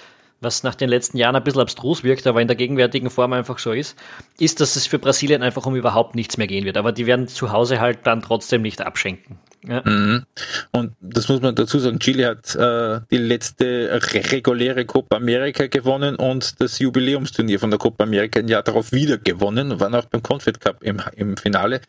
was 0.41 0.63
nach 0.63 0.75
den 0.75 0.89
letzten 0.89 1.17
Jahren 1.17 1.35
ein 1.35 1.43
bisschen 1.43 1.61
abstrus 1.61 2.03
wirkt, 2.03 2.25
aber 2.27 2.41
in 2.41 2.47
der 2.47 2.55
gegenwärtigen 2.55 3.09
Form 3.09 3.33
einfach 3.33 3.59
so 3.59 3.71
ist, 3.71 3.97
ist, 4.39 4.61
dass 4.61 4.75
es 4.75 4.87
für 4.87 4.99
Brasilien 4.99 5.43
einfach 5.43 5.65
um 5.65 5.75
überhaupt 5.75 6.15
nichts 6.15 6.37
mehr 6.37 6.47
gehen 6.47 6.65
wird. 6.65 6.77
Aber 6.77 6.91
die 6.91 7.05
werden 7.05 7.27
zu 7.27 7.51
Hause 7.51 7.79
halt 7.79 7.99
dann 8.03 8.21
trotzdem 8.21 8.61
nicht 8.61 8.81
abschenken. 8.81 9.37
Ja. 9.67 9.81
Mhm. 9.83 10.23
Und 10.71 10.93
das 11.01 11.27
muss 11.27 11.41
man 11.41 11.53
dazu 11.53 11.79
sagen, 11.79 11.99
Chile 11.99 12.27
hat 12.27 12.55
äh, 12.55 13.01
die 13.11 13.17
letzte 13.17 13.99
reguläre 14.13 14.85
Copa 14.85 15.17
America 15.17 15.67
gewonnen 15.67 16.15
und 16.15 16.61
das 16.61 16.79
Jubiläumsturnier 16.79 17.59
von 17.59 17.69
der 17.69 17.79
Copa 17.79 18.05
America 18.05 18.39
ein 18.39 18.47
Jahr 18.47 18.63
darauf 18.63 18.93
wieder 18.93 19.17
gewonnen 19.17 19.73
und 19.73 19.79
waren 19.81 19.93
auch 19.95 20.05
beim 20.05 20.23
Confed 20.23 20.61
Cup 20.61 20.81
im, 20.81 21.01
im 21.15 21.35
Finale. 21.35 21.81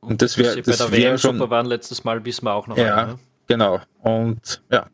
Und 0.00 0.22
das 0.22 0.38
wäre 0.38 0.60
das 0.60 0.78
bei 0.78 0.84
der 0.84 0.92
wär 0.92 1.10
WM 1.10 1.18
schon, 1.18 1.38
Super 1.38 1.50
waren 1.50 1.66
letztes 1.66 2.04
Mal, 2.04 2.24
wissen 2.24 2.46
wir 2.46 2.54
auch 2.54 2.66
noch. 2.66 2.76
Ja, 2.76 2.96
einen, 2.96 3.10
ne? 3.12 3.18
genau. 3.46 3.80
Und 4.02 4.62
ja, 4.70 4.86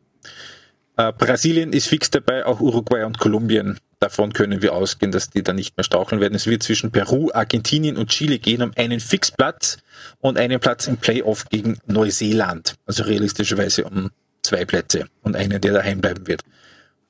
äh, 1.01 1.13
Brasilien 1.17 1.73
ist 1.73 1.87
fix 1.87 2.11
dabei, 2.11 2.45
auch 2.45 2.59
Uruguay 2.59 3.03
und 3.03 3.17
Kolumbien. 3.17 3.79
Davon 3.99 4.33
können 4.33 4.61
wir 4.61 4.73
ausgehen, 4.73 5.11
dass 5.11 5.29
die 5.29 5.43
da 5.43 5.53
nicht 5.53 5.77
mehr 5.77 5.83
staucheln 5.83 6.21
werden. 6.21 6.35
Es 6.35 6.47
wird 6.47 6.63
zwischen 6.63 6.91
Peru, 6.91 7.29
Argentinien 7.33 7.97
und 7.97 8.09
Chile 8.09 8.39
gehen 8.39 8.61
um 8.61 8.71
einen 8.75 8.99
Fixplatz 8.99 9.77
und 10.19 10.37
einen 10.37 10.59
Platz 10.59 10.87
im 10.87 10.97
Playoff 10.97 11.45
gegen 11.49 11.77
Neuseeland. 11.85 12.75
Also 12.85 13.03
realistischerweise 13.03 13.83
um 13.83 14.11
zwei 14.41 14.65
Plätze 14.65 15.05
und 15.21 15.35
einen, 15.35 15.61
der 15.61 15.73
daheim 15.73 16.01
bleiben 16.01 16.27
wird. 16.27 16.41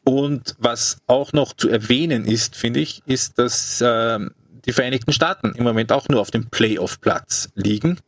Und 0.03 0.55
was 0.57 0.97
auch 1.07 1.31
noch 1.33 1.53
zu 1.53 1.69
erwähnen 1.69 2.25
ist, 2.25 2.55
finde 2.55 2.79
ich, 2.79 3.01
ist, 3.05 3.39
dass 3.39 3.81
äh, 3.81 4.19
die 4.65 4.73
Vereinigten 4.73 5.13
Staaten 5.13 5.53
im 5.55 5.63
Moment 5.63 5.91
auch 5.91 6.09
nur 6.09 6.21
auf 6.21 6.31
dem 6.31 6.49
Playoff-Platz 6.49 7.49
liegen. 7.55 7.99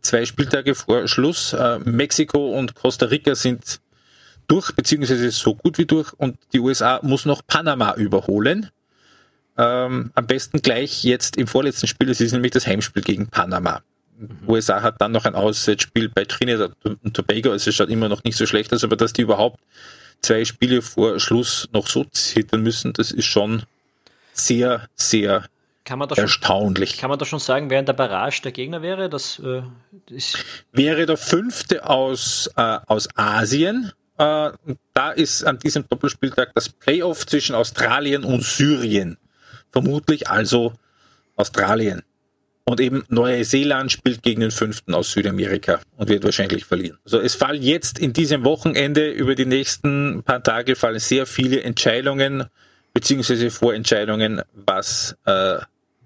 Zwei 0.00 0.26
Spieltage 0.26 0.74
vor 0.74 1.08
Schluss. 1.08 1.52
Äh, 1.54 1.78
Mexiko 1.80 2.56
und 2.56 2.74
Costa 2.74 3.06
Rica 3.06 3.34
sind 3.34 3.80
durch, 4.48 4.72
beziehungsweise 4.72 5.30
so 5.30 5.54
gut 5.54 5.78
wie 5.78 5.86
durch. 5.86 6.12
Und 6.14 6.38
die 6.52 6.60
USA 6.60 7.00
muss 7.02 7.24
noch 7.24 7.42
Panama 7.46 7.94
überholen. 7.94 8.70
Ähm, 9.56 10.10
am 10.14 10.26
besten 10.26 10.62
gleich 10.62 11.04
jetzt 11.04 11.36
im 11.36 11.46
vorletzten 11.46 11.86
Spiel, 11.86 12.08
das 12.08 12.20
ist 12.20 12.32
nämlich 12.32 12.52
das 12.52 12.66
Heimspiel 12.66 13.02
gegen 13.02 13.28
Panama. 13.28 13.82
Mhm. 14.18 14.48
USA 14.48 14.82
hat 14.82 15.00
dann 15.00 15.12
noch 15.12 15.24
ein 15.24 15.34
Auswärtsspiel 15.34 16.08
bei 16.08 16.24
Trinidad 16.24 16.72
und 16.84 17.14
Tobago, 17.14 17.52
also 17.52 17.70
es 17.70 17.76
schaut 17.76 17.88
immer 17.88 18.08
noch 18.08 18.24
nicht 18.24 18.36
so 18.36 18.46
schlecht 18.46 18.72
aus, 18.72 18.84
aber 18.84 18.96
dass 18.96 19.12
die 19.12 19.22
überhaupt 19.22 19.60
zwei 20.20 20.44
Spiele 20.44 20.82
vor 20.82 21.18
Schluss 21.20 21.68
noch 21.72 21.86
so 21.86 22.04
zittern 22.04 22.62
müssen, 22.62 22.92
das 22.92 23.10
ist 23.10 23.26
schon 23.26 23.64
sehr, 24.32 24.88
sehr 24.94 25.44
kann 25.84 25.98
man 25.98 26.10
erstaunlich. 26.10 26.90
Schon, 26.90 27.00
kann 27.00 27.10
man 27.10 27.18
da 27.18 27.24
schon 27.24 27.38
sagen, 27.38 27.70
wer 27.70 27.80
in 27.80 27.86
der 27.86 27.94
Barrage 27.94 28.42
der 28.42 28.52
Gegner 28.52 28.82
wäre? 28.82 29.08
Das, 29.08 29.38
äh, 29.38 29.62
wäre 30.70 31.06
der 31.06 31.16
fünfte 31.16 31.88
aus, 31.88 32.50
äh, 32.56 32.78
aus 32.86 33.08
Asien. 33.16 33.92
Äh, 34.18 34.50
da 34.94 35.10
ist 35.12 35.44
an 35.44 35.58
diesem 35.58 35.88
Doppelspieltag 35.88 36.52
das 36.54 36.68
Playoff 36.68 37.26
zwischen 37.26 37.54
Australien 37.54 38.24
und 38.24 38.42
Syrien. 38.42 39.16
Vermutlich 39.70 40.28
also 40.28 40.72
Australien. 41.36 42.02
Und 42.64 42.80
eben 42.80 43.04
Neuseeland 43.08 43.90
spielt 43.90 44.22
gegen 44.22 44.42
den 44.42 44.50
fünften 44.50 44.92
aus 44.92 45.12
Südamerika 45.12 45.80
und 45.96 46.10
wird 46.10 46.24
wahrscheinlich 46.24 46.66
verlieren. 46.66 46.98
Also 47.04 47.18
es 47.18 47.34
fallen 47.34 47.62
jetzt 47.62 47.98
in 47.98 48.12
diesem 48.12 48.44
Wochenende 48.44 49.10
über 49.10 49.34
die 49.34 49.46
nächsten 49.46 50.22
paar 50.22 50.42
Tage 50.42 50.76
fallen 50.76 50.98
sehr 50.98 51.24
viele 51.24 51.62
Entscheidungen 51.62 52.44
beziehungsweise 52.92 53.50
Vorentscheidungen, 53.50 54.42
was 54.52 55.16
äh, 55.24 55.58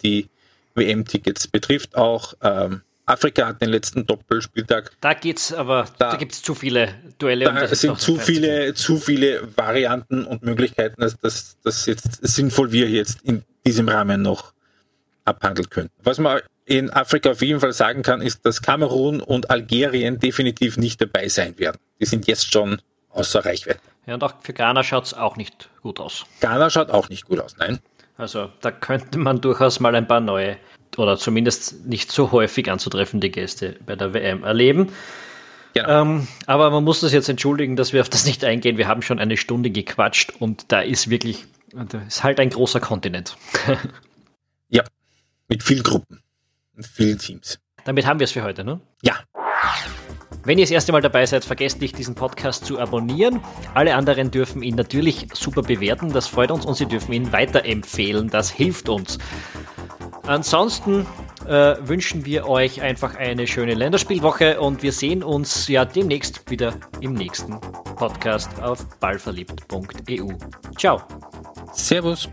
die 0.05 0.29
WM-Tickets 0.75 1.49
betrifft. 1.49 1.97
Auch 1.97 2.35
ähm, 2.43 2.83
Afrika 3.07 3.49
hat 3.49 3.61
den 3.61 3.71
letzten 3.71 4.07
Doppelspieltag. 4.07 4.93
Da 5.01 5.15
geht's 5.15 5.53
aber, 5.53 5.87
da, 5.99 6.13
da 6.13 6.17
gibt 6.17 6.33
es 6.33 6.43
zu 6.43 6.55
viele 6.55 6.95
Duelle. 7.19 7.47
Da 7.47 7.67
sind 7.75 7.99
zu 7.99 8.17
viele, 8.17 8.75
zu 8.75 8.99
viele 8.99 9.49
Varianten 9.57 10.25
und 10.25 10.43
Möglichkeiten, 10.43 11.01
dass 11.01 11.19
das 11.63 11.87
jetzt 11.87 12.25
sinnvoll 12.25 12.73
wir 12.73 12.89
jetzt 12.89 13.23
in 13.23 13.45
diesem 13.67 13.89
Rahmen 13.89 14.23
noch 14.23 14.53
abhandeln 15.25 15.69
können. 15.69 15.91
Was 16.03 16.19
man 16.19 16.41
in 16.65 16.91
Afrika 16.91 17.31
auf 17.31 17.43
jeden 17.43 17.61
Fall 17.61 17.73
sagen 17.73 18.03
kann, 18.03 18.21
ist, 18.21 18.47
dass 18.47 18.63
Kamerun 18.63 19.21
und 19.21 19.51
Algerien 19.51 20.19
definitiv 20.19 20.77
nicht 20.77 21.01
dabei 21.01 21.29
sein 21.29 21.59
werden. 21.59 21.79
Die 22.01 22.07
sind 22.07 22.27
jetzt 22.27 22.53
schon 22.53 22.81
außer 23.11 23.45
Reichweite. 23.45 23.81
Ja, 24.07 24.15
und 24.15 24.25
auch 24.25 24.35
für 24.43 24.53
Ghana 24.53 24.83
schaut 24.83 25.07
es 25.07 25.15
auch 25.15 25.37
nicht 25.37 25.69
gut 25.83 26.01
aus. 26.01 26.25
Ghana 26.41 26.71
schaut 26.71 26.91
auch 26.91 27.09
nicht 27.09 27.27
gut 27.27 27.41
aus, 27.41 27.57
nein. 27.59 27.81
Also 28.17 28.51
da 28.61 28.71
könnte 28.71 29.19
man 29.19 29.41
durchaus 29.41 29.81
mal 29.81 29.95
ein 29.95 30.07
paar 30.07 30.21
neue 30.21 30.57
oder 30.97 31.16
zumindest 31.16 31.86
nicht 31.86 32.12
so 32.12 32.32
häufig 32.32 32.70
anzutreffende 32.70 33.30
Gäste 33.30 33.76
bei 33.86 33.97
der 33.97 34.14
WM 34.14 34.45
erleben. 34.45 34.88
Genau. 35.74 36.03
Ähm, 36.03 36.28
aber 36.47 36.70
man 36.70 36.84
muss 36.84 37.01
das 37.01 37.12
jetzt 37.12 37.28
entschuldigen, 37.28 37.76
dass 37.76 37.93
wir 37.93 38.03
auf 38.03 38.09
das 38.09 38.26
nicht 38.26 38.45
eingehen. 38.45 38.76
Wir 38.76 38.88
haben 38.88 39.03
schon 39.03 39.18
eine 39.18 39.36
Stunde 39.36 39.70
gequatscht 39.70 40.32
und 40.38 40.70
da 40.70 40.80
ist 40.80 41.09
wirklich, 41.09 41.47
da 41.72 42.03
ist 42.07 42.22
halt 42.22 42.40
ein 42.40 42.51
großer 42.51 42.80
Kontinent. 42.80 43.36
ja, 44.68 44.84
mit 45.49 45.62
vielen 45.62 45.82
Gruppen 45.82 46.20
und 46.76 46.86
vielen 46.86 47.18
Teams. 47.18 47.59
Damit 47.84 48.07
haben 48.07 48.20
wir 48.20 48.24
es 48.24 48.32
für 48.32 48.43
heute, 48.43 48.64
ne? 48.64 48.80
Ja. 49.03 49.14
Wenn 50.45 50.59
ihr 50.59 50.64
das 50.64 50.72
erste 50.72 50.90
Mal 50.90 51.01
dabei 51.01 51.24
seid, 51.24 51.45
vergesst 51.45 51.80
nicht, 51.80 51.97
diesen 51.97 52.16
Podcast 52.16 52.64
zu 52.64 52.80
abonnieren. 52.80 53.40
Alle 53.74 53.95
anderen 53.95 54.32
dürfen 54.32 54.62
ihn 54.62 54.74
natürlich 54.74 55.28
super 55.34 55.62
bewerten, 55.62 56.12
das 56.12 56.26
freut 56.26 56.51
uns 56.51 56.66
und 56.66 56.74
sie 56.74 56.86
dürfen 56.86 57.12
ihn 57.12 57.32
weiterempfehlen, 57.32 58.28
das 58.28 58.51
hilft 58.51 58.88
uns. 58.88 59.18
Ansonsten 60.27 61.07
äh, 61.47 61.77
wünschen 61.81 62.25
wir 62.25 62.49
euch 62.49 62.81
einfach 62.81 63.16
eine 63.16 63.47
schöne 63.47 63.75
Länderspielwoche 63.75 64.61
und 64.61 64.83
wir 64.83 64.93
sehen 64.93 65.23
uns 65.23 65.68
ja 65.68 65.85
demnächst 65.85 66.49
wieder 66.51 66.75
im 67.01 67.14
nächsten 67.14 67.61
Podcast 67.97 68.62
auf 68.62 68.87
ballverliebt.eu. 69.01 70.29
Ciao. 70.79 71.03
Servus. 71.73 72.29